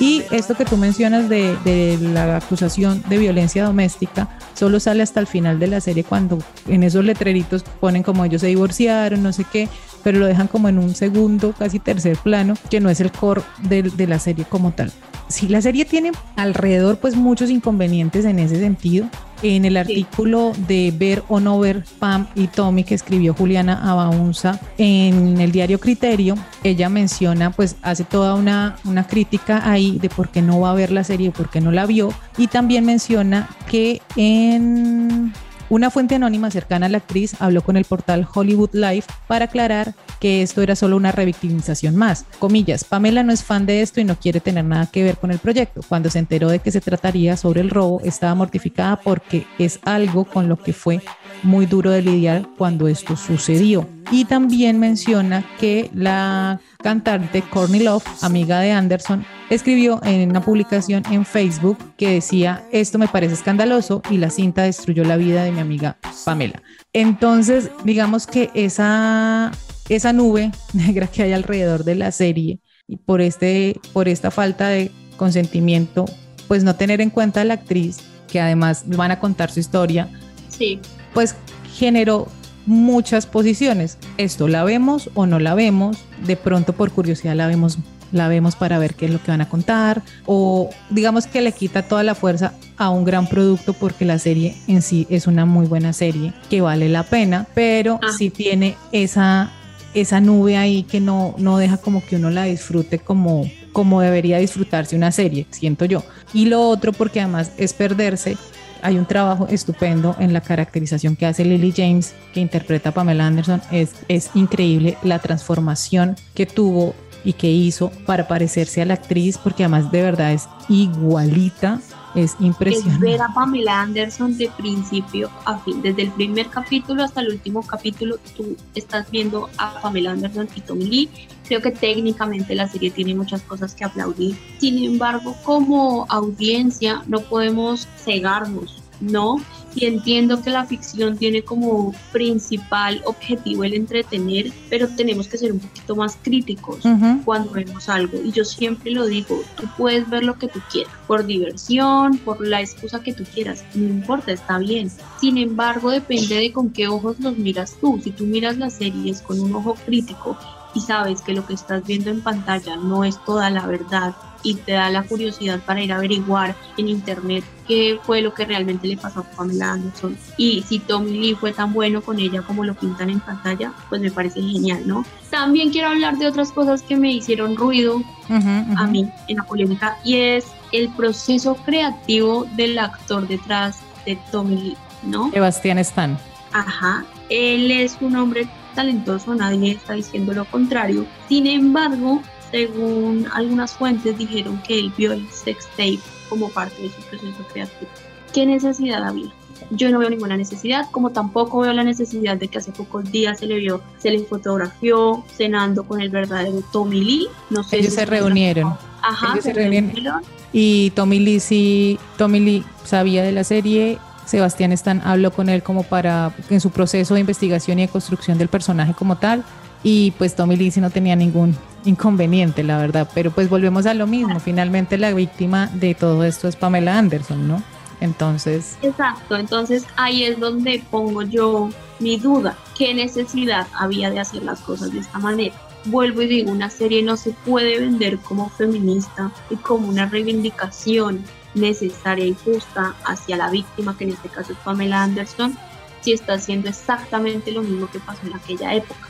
Y 0.00 0.22
esto 0.30 0.54
que 0.54 0.66
tú 0.66 0.76
mencionas 0.76 1.30
de, 1.30 1.56
de, 1.64 1.96
la 1.98 2.36
acusación 2.36 3.02
de 3.08 3.16
violencia 3.16 3.64
doméstica 3.64 4.28
solo 4.52 4.78
sale 4.78 5.02
hasta 5.02 5.18
el 5.18 5.26
final 5.26 5.58
de 5.58 5.66
la 5.66 5.80
serie 5.80 6.04
cuando 6.04 6.38
en 6.68 6.82
esos 6.82 7.04
letreritos 7.04 7.62
ponen 7.80 8.02
como 8.02 8.22
ellos 8.24 8.42
se 8.42 8.48
divorciaron, 8.48 9.22
no 9.22 9.32
sé 9.32 9.44
qué, 9.50 9.66
pero 10.04 10.20
lo 10.20 10.26
dejan 10.26 10.46
como 10.46 10.68
en 10.68 10.78
un 10.78 10.94
segundo, 10.94 11.52
casi 11.58 11.80
tercer 11.80 12.16
plano, 12.18 12.54
que 12.70 12.78
no 12.78 12.90
es 12.90 13.00
el 13.00 13.10
core 13.10 13.42
de, 13.62 13.82
de 13.82 14.06
la 14.06 14.20
serie 14.20 14.44
como 14.44 14.70
tal. 14.70 14.92
Sí, 15.28 15.48
la 15.48 15.62
serie 15.62 15.86
tiene 15.86 16.12
alrededor 16.36 16.98
pues 16.98 17.16
muchos 17.16 17.48
inconvenientes 17.50 18.24
en 18.26 18.38
ese 18.38 18.60
sentido. 18.60 19.06
En 19.42 19.64
el 19.64 19.76
artículo 19.76 20.52
de 20.68 20.92
Ver 20.96 21.22
o 21.28 21.40
no 21.40 21.58
ver 21.58 21.84
Pam 21.98 22.26
y 22.34 22.46
Tommy 22.46 22.84
que 22.84 22.94
escribió 22.94 23.34
Juliana 23.34 23.90
Abaunza 23.90 24.58
en 24.78 25.40
el 25.40 25.52
diario 25.52 25.80
Criterio, 25.80 26.36
ella 26.62 26.88
menciona, 26.88 27.50
pues 27.50 27.76
hace 27.82 28.04
toda 28.04 28.36
una, 28.36 28.76
una 28.84 29.06
crítica 29.06 29.68
ahí 29.70 29.98
de 29.98 30.08
por 30.08 30.30
qué 30.30 30.40
no 30.40 30.60
va 30.60 30.70
a 30.70 30.74
ver 30.74 30.90
la 30.92 31.04
serie, 31.04 31.30
por 31.30 31.50
qué 31.50 31.60
no 31.60 31.72
la 31.72 31.84
vio, 31.84 32.10
y 32.38 32.46
también 32.46 32.86
menciona 32.86 33.48
que 33.68 34.00
en 34.16 35.32
Una 35.74 35.90
fuente 35.90 36.14
anónima 36.14 36.52
cercana 36.52 36.86
a 36.86 36.88
la 36.88 36.98
actriz 36.98 37.34
habló 37.40 37.60
con 37.64 37.76
el 37.76 37.84
portal 37.84 38.28
Hollywood 38.32 38.70
Life 38.74 39.12
para 39.26 39.46
aclarar 39.46 39.92
que 40.20 40.40
esto 40.40 40.62
era 40.62 40.76
solo 40.76 40.96
una 40.96 41.10
revictimización 41.10 41.96
más. 41.96 42.26
Comillas, 42.38 42.84
Pamela 42.84 43.24
no 43.24 43.32
es 43.32 43.42
fan 43.42 43.66
de 43.66 43.82
esto 43.82 44.00
y 44.00 44.04
no 44.04 44.14
quiere 44.14 44.38
tener 44.38 44.64
nada 44.64 44.86
que 44.86 45.02
ver 45.02 45.16
con 45.16 45.32
el 45.32 45.40
proyecto. 45.40 45.80
Cuando 45.88 46.10
se 46.10 46.20
enteró 46.20 46.48
de 46.48 46.60
que 46.60 46.70
se 46.70 46.80
trataría 46.80 47.36
sobre 47.36 47.60
el 47.60 47.70
robo, 47.70 48.00
estaba 48.04 48.36
mortificada 48.36 49.00
porque 49.00 49.48
es 49.58 49.80
algo 49.82 50.24
con 50.26 50.48
lo 50.48 50.56
que 50.56 50.72
fue 50.72 51.00
muy 51.44 51.66
duro 51.66 51.90
de 51.90 52.02
lidiar 52.02 52.48
cuando 52.56 52.88
esto 52.88 53.16
sucedió. 53.16 53.86
Y 54.10 54.24
también 54.24 54.78
menciona 54.78 55.44
que 55.58 55.90
la 55.94 56.60
cantante 56.82 57.42
Courtney 57.42 57.82
Love, 57.82 58.04
amiga 58.22 58.60
de 58.60 58.72
Anderson, 58.72 59.24
escribió 59.50 60.00
en 60.04 60.30
una 60.30 60.44
publicación 60.44 61.02
en 61.10 61.24
Facebook 61.24 61.78
que 61.96 62.10
decía, 62.10 62.64
esto 62.72 62.98
me 62.98 63.08
parece 63.08 63.34
escandaloso 63.34 64.02
y 64.10 64.18
la 64.18 64.30
cinta 64.30 64.62
destruyó 64.62 65.04
la 65.04 65.16
vida 65.16 65.44
de 65.44 65.52
mi 65.52 65.60
amiga 65.60 65.96
Pamela. 66.24 66.62
Entonces, 66.92 67.70
digamos 67.84 68.26
que 68.26 68.50
esa, 68.54 69.50
esa 69.88 70.12
nube 70.12 70.50
negra 70.72 71.06
que 71.06 71.22
hay 71.22 71.32
alrededor 71.32 71.84
de 71.84 71.94
la 71.94 72.12
serie 72.12 72.60
y 72.86 72.96
por, 72.96 73.20
este, 73.20 73.80
por 73.92 74.08
esta 74.08 74.30
falta 74.30 74.68
de 74.68 74.90
consentimiento, 75.16 76.04
pues 76.48 76.64
no 76.64 76.76
tener 76.76 77.00
en 77.00 77.10
cuenta 77.10 77.40
a 77.40 77.44
la 77.44 77.54
actriz, 77.54 77.98
que 78.28 78.40
además 78.40 78.84
van 78.86 79.12
a 79.12 79.20
contar 79.20 79.50
su 79.50 79.60
historia, 79.60 80.10
Sí, 80.56 80.78
pues 81.14 81.34
generó 81.76 82.28
muchas 82.66 83.26
posiciones. 83.26 83.98
Esto 84.18 84.48
la 84.48 84.64
vemos 84.64 85.10
o 85.14 85.26
no 85.26 85.38
la 85.38 85.54
vemos, 85.54 85.98
de 86.26 86.36
pronto 86.36 86.72
por 86.72 86.90
curiosidad 86.90 87.34
la 87.34 87.46
vemos 87.46 87.78
la 88.12 88.28
vemos 88.28 88.54
para 88.54 88.78
ver 88.78 88.94
qué 88.94 89.06
es 89.06 89.10
lo 89.12 89.20
que 89.20 89.32
van 89.32 89.40
a 89.40 89.48
contar 89.48 90.02
o 90.24 90.70
digamos 90.90 91.26
que 91.26 91.40
le 91.40 91.50
quita 91.50 91.82
toda 91.82 92.04
la 92.04 92.14
fuerza 92.14 92.52
a 92.76 92.88
un 92.90 93.04
gran 93.04 93.26
producto 93.26 93.72
porque 93.72 94.04
la 94.04 94.20
serie 94.20 94.54
en 94.68 94.82
sí 94.82 95.04
es 95.10 95.26
una 95.26 95.46
muy 95.46 95.66
buena 95.66 95.92
serie 95.92 96.32
que 96.48 96.60
vale 96.60 96.88
la 96.88 97.02
pena, 97.02 97.48
pero 97.54 97.98
Ah. 98.02 98.12
sí 98.16 98.30
tiene 98.30 98.76
esa 98.92 99.50
esa 99.94 100.20
nube 100.20 100.56
ahí 100.56 100.82
que 100.84 101.00
no, 101.00 101.34
no 101.38 101.56
deja 101.58 101.76
como 101.76 102.04
que 102.04 102.16
uno 102.16 102.28
la 102.30 102.44
disfrute 102.44 102.98
como, 102.98 103.48
como 103.72 104.00
debería 104.00 104.38
disfrutarse 104.38 104.96
una 104.96 105.12
serie, 105.12 105.46
siento 105.50 105.84
yo. 105.84 106.02
Y 106.32 106.46
lo 106.46 106.68
otro 106.68 106.92
porque 106.92 107.20
además 107.20 107.52
es 107.58 107.72
perderse 107.74 108.36
hay 108.84 108.98
un 108.98 109.06
trabajo 109.06 109.46
estupendo 109.48 110.14
en 110.18 110.32
la 110.32 110.42
caracterización 110.42 111.16
que 111.16 111.26
hace 111.26 111.44
Lily 111.44 111.72
James, 111.74 112.14
que 112.32 112.40
interpreta 112.40 112.90
a 112.90 112.92
Pamela 112.92 113.26
Anderson. 113.26 113.62
Es, 113.72 113.94
es 114.08 114.30
increíble 114.34 114.98
la 115.02 115.18
transformación 115.18 116.16
que 116.34 116.46
tuvo 116.46 116.94
y 117.24 117.32
que 117.32 117.50
hizo 117.50 117.90
para 118.04 118.28
parecerse 118.28 118.82
a 118.82 118.84
la 118.84 118.94
actriz, 118.94 119.38
porque 119.38 119.64
además 119.64 119.90
de 119.90 120.02
verdad 120.02 120.32
es 120.32 120.46
igualita, 120.68 121.80
es 121.80 121.94
es 122.14 122.36
impresionante. 122.38 123.04
ver 123.04 123.22
a 123.22 123.28
Pamela 123.34 123.80
Anderson 123.80 124.36
de 124.36 124.50
principio 124.56 125.30
a 125.44 125.58
fin. 125.58 125.82
Desde 125.82 126.02
el 126.02 126.10
primer 126.12 126.48
capítulo 126.48 127.02
hasta 127.02 127.20
el 127.20 127.30
último 127.30 127.62
capítulo, 127.62 128.18
tú 128.36 128.56
estás 128.74 129.10
viendo 129.10 129.48
a 129.58 129.80
Pamela 129.80 130.12
Anderson 130.12 130.48
y 130.54 130.60
Tommy 130.60 130.84
Lee. 130.84 131.10
Creo 131.46 131.60
que 131.60 131.70
técnicamente 131.70 132.54
la 132.54 132.68
serie 132.68 132.90
tiene 132.90 133.14
muchas 133.14 133.42
cosas 133.42 133.74
que 133.74 133.84
aplaudir. 133.84 134.36
Sin 134.58 134.82
embargo, 134.82 135.36
como 135.44 136.06
audiencia, 136.08 137.02
no 137.06 137.20
podemos 137.20 137.86
cegarnos, 138.04 138.82
¿no? 139.00 139.36
Y 139.74 139.86
entiendo 139.86 140.40
que 140.40 140.50
la 140.50 140.64
ficción 140.64 141.16
tiene 141.16 141.42
como 141.42 141.92
principal 142.12 143.02
objetivo 143.04 143.64
el 143.64 143.74
entretener, 143.74 144.52
pero 144.70 144.88
tenemos 144.88 145.26
que 145.26 145.36
ser 145.36 145.52
un 145.52 145.58
poquito 145.58 145.96
más 145.96 146.16
críticos 146.22 146.84
Ujú. 146.84 147.22
cuando 147.24 147.50
vemos 147.50 147.88
algo. 147.88 148.18
Y 148.22 148.30
yo 148.30 148.44
siempre 148.44 148.92
lo 148.92 149.04
digo, 149.06 149.42
tú 149.56 149.64
puedes 149.76 150.08
ver 150.08 150.22
lo 150.22 150.38
que 150.38 150.46
tú 150.46 150.60
quieras, 150.70 150.92
por 151.08 151.26
diversión, 151.26 152.18
por 152.18 152.46
la 152.46 152.60
excusa 152.60 153.02
que 153.02 153.12
tú 153.12 153.24
quieras, 153.24 153.64
no 153.74 153.84
importa, 153.88 154.32
está 154.32 154.58
bien. 154.58 154.90
Sin 155.20 155.38
embargo, 155.38 155.90
depende 155.90 156.36
de 156.36 156.52
con 156.52 156.70
qué 156.70 156.86
ojos 156.86 157.18
los 157.18 157.36
miras 157.36 157.76
tú. 157.80 158.00
Si 158.02 158.12
tú 158.12 158.24
miras 158.24 158.56
las 158.56 158.74
series 158.74 159.22
con 159.22 159.40
un 159.40 159.54
ojo 159.56 159.74
crítico 159.84 160.38
y 160.74 160.80
sabes 160.80 161.22
que 161.22 161.32
lo 161.32 161.46
que 161.46 161.54
estás 161.54 161.84
viendo 161.84 162.10
en 162.10 162.20
pantalla 162.20 162.76
no 162.76 163.04
es 163.04 163.22
toda 163.24 163.50
la 163.50 163.66
verdad 163.66 164.14
y 164.44 164.54
te 164.54 164.72
da 164.72 164.90
la 164.90 165.02
curiosidad 165.02 165.58
para 165.60 165.82
ir 165.82 165.92
a 165.92 165.96
averiguar 165.96 166.54
en 166.76 166.88
internet 166.88 167.42
qué 167.66 167.98
fue 168.02 168.20
lo 168.20 168.34
que 168.34 168.44
realmente 168.44 168.86
le 168.86 168.96
pasó 168.96 169.20
a 169.20 169.22
Pamela 169.22 169.72
Anderson 169.72 170.16
y 170.36 170.62
si 170.68 170.78
Tommy 170.78 171.12
Lee 171.12 171.34
fue 171.34 171.52
tan 171.52 171.72
bueno 171.72 172.02
con 172.02 172.20
ella 172.20 172.42
como 172.42 172.62
lo 172.62 172.74
pintan 172.74 173.08
en 173.08 173.20
pantalla, 173.20 173.72
pues 173.88 174.02
me 174.02 174.10
parece 174.10 174.42
genial, 174.42 174.82
¿no? 174.86 175.04
También 175.30 175.70
quiero 175.70 175.88
hablar 175.88 176.18
de 176.18 176.26
otras 176.26 176.52
cosas 176.52 176.82
que 176.82 176.96
me 176.96 177.10
hicieron 177.10 177.56
ruido 177.56 178.02
a 178.28 178.86
mí 178.86 179.10
en 179.28 179.36
la 179.36 179.44
polémica 179.44 179.96
y 180.04 180.16
es 180.16 180.46
el 180.72 180.90
proceso 180.90 181.56
creativo 181.64 182.46
del 182.54 182.78
actor 182.78 183.26
detrás 183.26 183.80
de 184.04 184.18
Tommy 184.30 184.56
Lee, 184.56 184.76
¿no? 185.04 185.30
Sebastián 185.30 185.78
Stan. 185.78 186.18
Ajá, 186.52 187.04
él 187.30 187.70
es 187.70 187.96
un 188.00 188.14
hombre 188.16 188.46
talentoso, 188.74 189.34
nadie 189.34 189.72
está 189.72 189.94
diciendo 189.94 190.32
lo 190.32 190.44
contrario. 190.46 191.06
Sin 191.28 191.46
embargo, 191.46 192.22
según 192.50 193.26
algunas 193.32 193.72
fuentes 193.72 194.16
dijeron 194.18 194.60
que 194.66 194.78
él 194.78 194.92
vio 194.96 195.12
el 195.12 195.28
sex 195.30 195.66
tape 195.70 195.98
como 196.28 196.48
parte 196.50 196.82
de 196.82 196.88
su 196.90 197.00
proceso 197.02 197.46
creativo. 197.52 197.90
¿Qué 198.32 198.46
necesidad 198.46 199.02
había? 199.04 199.30
Yo 199.70 199.90
no 199.90 199.98
veo 199.98 200.10
ninguna 200.10 200.36
necesidad, 200.36 200.90
como 200.90 201.10
tampoco 201.10 201.60
veo 201.60 201.72
la 201.72 201.84
necesidad 201.84 202.36
de 202.36 202.48
que 202.48 202.58
hace 202.58 202.70
pocos 202.72 203.10
días 203.10 203.38
se 203.38 203.46
le 203.46 203.56
vio, 203.56 203.80
se 203.98 204.10
le 204.10 204.18
fotografió 204.24 205.24
cenando 205.34 205.84
con 205.84 206.00
el 206.00 206.10
verdadero 206.10 206.62
Tommy 206.72 207.02
Lee. 207.02 207.28
No 207.50 207.62
sé 207.62 207.76
Ellos 207.78 207.90
si 207.94 208.00
se 208.00 208.06
reunieron. 208.06 208.74
Ajá, 209.02 209.32
Ellos 209.32 209.44
se 209.44 209.50
se 209.50 209.54
reunieron. 209.54 209.90
reunieron. 209.90 210.22
Y 210.52 210.90
Tommy 210.90 211.18
Lee 211.20 211.40
sí, 211.40 211.98
Tommy 212.18 212.40
Lee 212.40 212.64
sabía 212.84 213.22
de 213.22 213.32
la 213.32 213.42
serie. 213.44 213.98
Sebastián 214.26 214.72
Stan 214.72 215.02
habló 215.04 215.32
con 215.32 215.48
él 215.48 215.62
como 215.62 215.82
para 215.82 216.32
en 216.50 216.60
su 216.60 216.70
proceso 216.70 217.14
de 217.14 217.20
investigación 217.20 217.78
y 217.78 217.82
de 217.82 217.88
construcción 217.88 218.38
del 218.38 218.48
personaje 218.48 218.94
como 218.94 219.16
tal. 219.16 219.44
Y 219.82 220.12
pues 220.12 220.34
Tommy 220.34 220.56
Lee 220.56 220.72
no 220.76 220.90
tenía 220.90 221.14
ningún 221.14 221.54
inconveniente, 221.84 222.62
la 222.62 222.78
verdad. 222.78 223.08
Pero 223.14 223.30
pues 223.30 223.50
volvemos 223.50 223.86
a 223.86 223.94
lo 223.94 224.06
mismo. 224.06 224.40
Finalmente 224.40 224.96
la 224.96 225.12
víctima 225.12 225.68
de 225.74 225.94
todo 225.94 226.24
esto 226.24 226.48
es 226.48 226.56
Pamela 226.56 226.98
Anderson, 226.98 227.46
¿no? 227.46 227.62
Entonces, 228.00 228.76
Exacto, 228.82 229.36
entonces 229.36 229.86
ahí 229.96 230.24
es 230.24 230.38
donde 230.38 230.82
pongo 230.90 231.22
yo 231.22 231.70
mi 232.00 232.18
duda, 232.18 232.56
qué 232.76 232.92
necesidad 232.92 233.66
había 233.72 234.10
de 234.10 234.20
hacer 234.20 234.42
las 234.42 234.60
cosas 234.60 234.92
de 234.92 234.98
esta 234.98 235.18
manera. 235.18 235.54
Vuelvo 235.86 236.22
y 236.22 236.26
digo, 236.26 236.50
una 236.50 236.70
serie 236.70 237.02
no 237.02 237.16
se 237.16 237.30
puede 237.30 237.78
vender 237.78 238.18
como 238.18 238.50
feminista 238.50 239.30
y 239.48 239.56
como 239.56 239.88
una 239.88 240.06
reivindicación 240.06 241.24
necesaria 241.54 242.26
y 242.26 242.36
justa 242.44 242.94
hacia 243.04 243.36
la 243.36 243.50
víctima, 243.50 243.96
que 243.96 244.04
en 244.04 244.10
este 244.10 244.28
caso 244.28 244.52
es 244.52 244.58
Pamela 244.58 245.02
Anderson, 245.02 245.56
si 246.00 246.12
está 246.12 246.34
haciendo 246.34 246.68
exactamente 246.68 247.52
lo 247.52 247.62
mismo 247.62 247.90
que 247.90 248.00
pasó 248.00 248.26
en 248.26 248.34
aquella 248.34 248.74
época. 248.74 249.08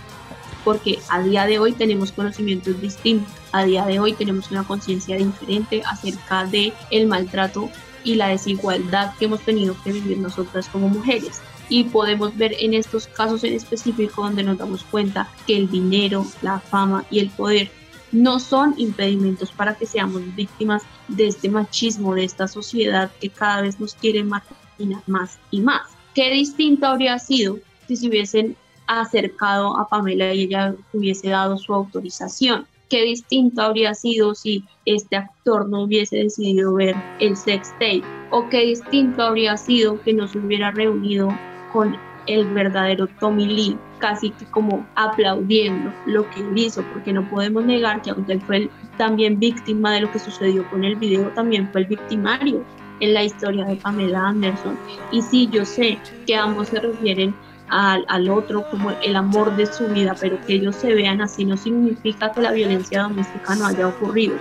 Porque 0.65 0.99
a 1.11 1.21
día 1.21 1.45
de 1.45 1.59
hoy 1.59 1.73
tenemos 1.73 2.13
conocimientos 2.13 2.81
distintos, 2.81 3.33
a 3.53 3.65
día 3.65 3.85
de 3.85 4.01
hoy 4.01 4.15
tenemos 4.15 4.51
una 4.51 4.65
conciencia 4.65 5.17
diferente 5.17 5.83
acerca 5.85 6.45
de 6.45 6.73
el 6.91 7.07
maltrato 7.07 7.71
y 8.03 8.15
la 8.15 8.29
desigualdad 8.29 9.13
que 9.19 9.25
hemos 9.25 9.41
tenido 9.41 9.77
que 9.83 9.93
vivir 9.93 10.19
nosotras 10.19 10.69
como 10.69 10.89
mujeres. 10.89 11.41
Y 11.69 11.85
podemos 11.85 12.37
ver 12.37 12.55
en 12.61 12.75
estos 12.75 13.07
casos 13.07 13.43
en 13.45 13.55
específico 13.55 14.23
donde 14.23 14.43
nos 14.43 14.59
damos 14.59 14.85
cuenta 14.85 15.29
que 15.47 15.57
el 15.57 15.71
dinero, 15.71 16.27
la 16.43 16.61
fama 16.61 17.05
y 17.11 17.21
el 17.21 17.31
poder 17.31 17.71
no 18.15 18.39
son 18.39 18.75
impedimentos 18.79 19.53
para 19.53 19.75
que 19.75 19.87
seamos 19.87 20.23
víctimas 20.37 20.85
de 21.09 21.27
este 21.27 21.49
machismo, 21.49 22.15
de 22.15 22.25
esta 22.25 22.49
sociedad 22.49 23.11
que 23.21 23.29
cada 23.29 23.61
vez 23.63 23.79
nos 23.81 23.95
quiere 23.95 24.23
marginar 24.23 25.03
más 25.07 25.39
y 25.51 25.61
más. 25.61 25.83
Qué 26.15 26.31
distinto 26.31 26.87
habría 26.87 27.19
sido 27.19 27.59
si 27.89 27.97
se 27.97 28.09
hubiesen 28.09 28.57
acercado 28.87 29.77
a 29.77 29.89
Pamela 29.89 30.33
y 30.33 30.45
ella 30.45 30.75
hubiese 30.93 31.29
dado 31.29 31.59
su 31.59 31.75
autorización. 31.75 32.67
Qué 32.89 33.03
distinto 33.03 33.63
habría 33.63 33.95
sido 33.95 34.35
si 34.35 34.63
este 34.85 35.17
actor 35.17 35.69
no 35.69 35.83
hubiese 35.83 36.17
decidido 36.19 36.75
ver 36.75 36.95
el 37.19 37.37
sex 37.37 37.73
tape. 37.73 38.05
O 38.31 38.49
qué 38.49 38.61
distinto 38.67 39.23
habría 39.23 39.57
sido 39.57 40.01
que 40.03 40.13
no 40.13 40.29
se 40.29 40.39
hubiera 40.39 40.71
reunido 40.71 41.29
con 41.73 41.97
el 42.27 42.47
verdadero 42.55 43.09
Tommy 43.19 43.47
Lee, 43.47 43.79
casi 44.05 44.29
que 44.31 44.45
como 44.47 44.85
aplaudiendo 44.97 45.91
lo 46.05 46.29
que 46.29 46.41
él 46.41 46.53
hizo, 46.59 46.83
porque 46.93 47.11
no 47.15 47.23
podemos 47.31 47.65
negar 47.65 48.03
que 48.03 48.11
aunque 48.11 48.33
él 48.35 48.43
fue 48.43 48.57
el- 48.59 48.71
también 48.99 49.39
víctima 49.41 49.93
de 49.95 50.03
lo 50.03 50.11
que 50.13 50.19
sucedió 50.19 50.69
con 50.69 50.85
el 50.85 50.97
video, 50.97 51.29
también 51.31 51.71
fue 51.73 51.81
el 51.83 51.87
victimario 51.87 52.63
en 53.01 53.15
la 53.15 53.25
historia 53.25 53.65
de 53.65 53.77
Pamela 53.77 54.29
Anderson. 54.29 54.77
Y 55.11 55.23
sí, 55.23 55.49
yo 55.51 55.65
sé 55.65 55.99
que 56.27 56.37
ambos 56.37 56.69
se 56.69 56.81
refieren 56.81 57.35
al, 57.71 58.05
al 58.09 58.29
otro 58.29 58.63
como 58.71 58.91
el 59.03 59.17
amor 59.17 59.57
de 59.57 59.65
su 59.65 59.87
vida, 59.89 60.15
pero 60.21 60.39
que 60.47 60.53
ellos 60.57 60.77
se 60.77 60.93
vean 60.95 61.23
así 61.23 61.47
no 61.47 61.57
significa 61.57 62.31
que 62.31 62.43
la 62.43 62.53
violencia 62.53 63.03
doméstica 63.05 63.55
no 63.55 63.67
haya 63.67 63.89
ocurrido, 63.89 64.35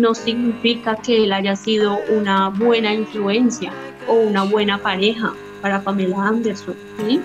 no 0.00 0.14
significa 0.14 0.94
que 0.94 1.24
él 1.24 1.32
haya 1.32 1.56
sido 1.56 1.98
una 2.16 2.48
buena 2.48 2.94
influencia 2.94 3.72
o 4.06 4.14
una 4.14 4.44
buena 4.44 4.78
pareja 4.78 5.32
para 5.60 5.82
Pamela 5.82 6.28
Anderson. 6.28 6.76
¿sí? 7.06 7.20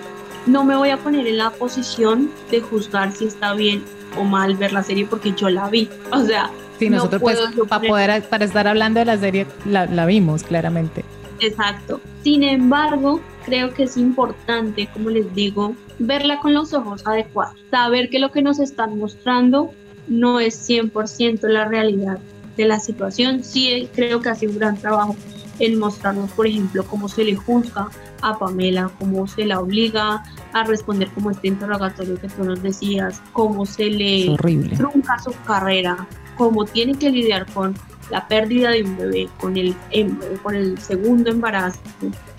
No 0.46 0.64
me 0.64 0.76
voy 0.76 0.90
a 0.90 0.96
poner 0.98 1.26
en 1.26 1.38
la 1.38 1.50
posición 1.50 2.30
de 2.50 2.60
juzgar 2.60 3.12
si 3.12 3.26
está 3.26 3.54
bien 3.54 3.82
o 4.16 4.24
mal 4.24 4.56
ver 4.56 4.72
la 4.72 4.82
serie 4.82 5.06
porque 5.06 5.32
yo 5.32 5.48
la 5.48 5.68
vi. 5.68 5.88
O 6.12 6.24
sea, 6.24 6.50
sí, 6.78 6.88
no 6.88 6.96
nosotros 6.96 7.22
pues 7.22 7.38
puedo 7.38 7.66
para 7.66 7.88
poder 7.88 8.22
para 8.28 8.44
estar 8.44 8.66
hablando 8.68 9.00
de 9.00 9.06
la 9.06 9.18
serie 9.18 9.46
la, 9.64 9.86
la 9.86 10.06
vimos 10.06 10.42
claramente. 10.42 11.04
Exacto. 11.40 12.00
Sin 12.22 12.42
embargo, 12.42 13.20
creo 13.44 13.74
que 13.74 13.84
es 13.84 13.96
importante, 13.96 14.88
como 14.92 15.10
les 15.10 15.32
digo, 15.34 15.74
verla 15.98 16.40
con 16.40 16.54
los 16.54 16.72
ojos 16.74 17.02
adecuados, 17.06 17.56
saber 17.70 18.08
que 18.10 18.18
lo 18.18 18.30
que 18.30 18.42
nos 18.42 18.58
están 18.58 18.98
mostrando 18.98 19.70
no 20.08 20.40
es 20.40 20.68
100% 20.68 21.48
la 21.48 21.64
realidad 21.66 22.18
de 22.56 22.66
la 22.66 22.80
situación. 22.80 23.44
Sí 23.44 23.88
creo 23.94 24.20
que 24.20 24.28
hace 24.28 24.46
un 24.46 24.58
gran 24.58 24.76
trabajo 24.76 25.16
en 25.58 25.78
mostrarnos, 25.78 26.30
por 26.32 26.46
ejemplo, 26.46 26.84
cómo 26.84 27.08
se 27.08 27.24
le 27.24 27.34
juzga 27.34 27.88
a 28.30 28.38
Pamela, 28.38 28.90
cómo 28.98 29.26
se 29.26 29.44
la 29.44 29.60
obliga 29.60 30.22
a 30.52 30.64
responder 30.64 31.08
como 31.10 31.30
este 31.30 31.48
interrogatorio 31.48 32.20
que 32.20 32.28
tú 32.28 32.44
nos 32.44 32.62
decías, 32.62 33.22
cómo 33.32 33.66
se 33.66 33.86
le 33.86 34.36
trunca 34.76 35.18
su 35.18 35.32
carrera, 35.46 36.06
cómo 36.36 36.64
tiene 36.64 36.94
que 36.94 37.10
lidiar 37.10 37.46
con 37.52 37.74
la 38.10 38.26
pérdida 38.28 38.70
de 38.70 38.84
un 38.84 38.96
bebé, 38.96 39.28
con 39.40 39.56
el, 39.56 39.74
em, 39.90 40.16
con 40.42 40.54
el 40.54 40.78
segundo 40.78 41.30
embarazo 41.30 41.80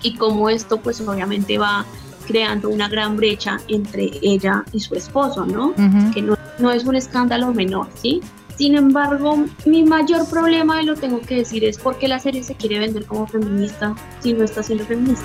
y 0.02 0.14
cómo 0.16 0.48
esto 0.48 0.78
pues 0.78 1.00
obviamente 1.00 1.58
va 1.58 1.84
creando 2.26 2.68
una 2.68 2.88
gran 2.88 3.16
brecha 3.16 3.58
entre 3.68 4.10
ella 4.22 4.64
y 4.72 4.80
su 4.80 4.94
esposo, 4.94 5.46
¿no? 5.46 5.74
Que 6.12 6.22
no, 6.22 6.36
no 6.58 6.70
es 6.70 6.84
un 6.84 6.96
escándalo 6.96 7.52
menor, 7.52 7.88
¿sí? 7.94 8.20
Sin 8.58 8.74
embargo, 8.74 9.44
mi 9.66 9.84
mayor 9.84 10.28
problema, 10.28 10.82
y 10.82 10.84
lo 10.84 10.96
tengo 10.96 11.20
que 11.20 11.36
decir, 11.36 11.64
es 11.64 11.78
porque 11.78 12.08
la 12.08 12.18
serie 12.18 12.42
se 12.42 12.56
quiere 12.56 12.80
vender 12.80 13.06
como 13.06 13.24
feminista 13.24 13.94
si 14.18 14.32
no 14.32 14.42
está 14.42 14.64
siendo 14.64 14.84
feminista. 14.84 15.24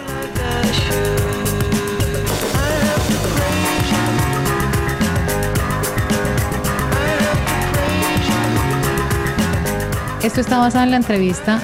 Esto 10.22 10.40
está 10.40 10.60
basado 10.60 10.84
en 10.84 10.92
la 10.92 10.98
entrevista 10.98 11.60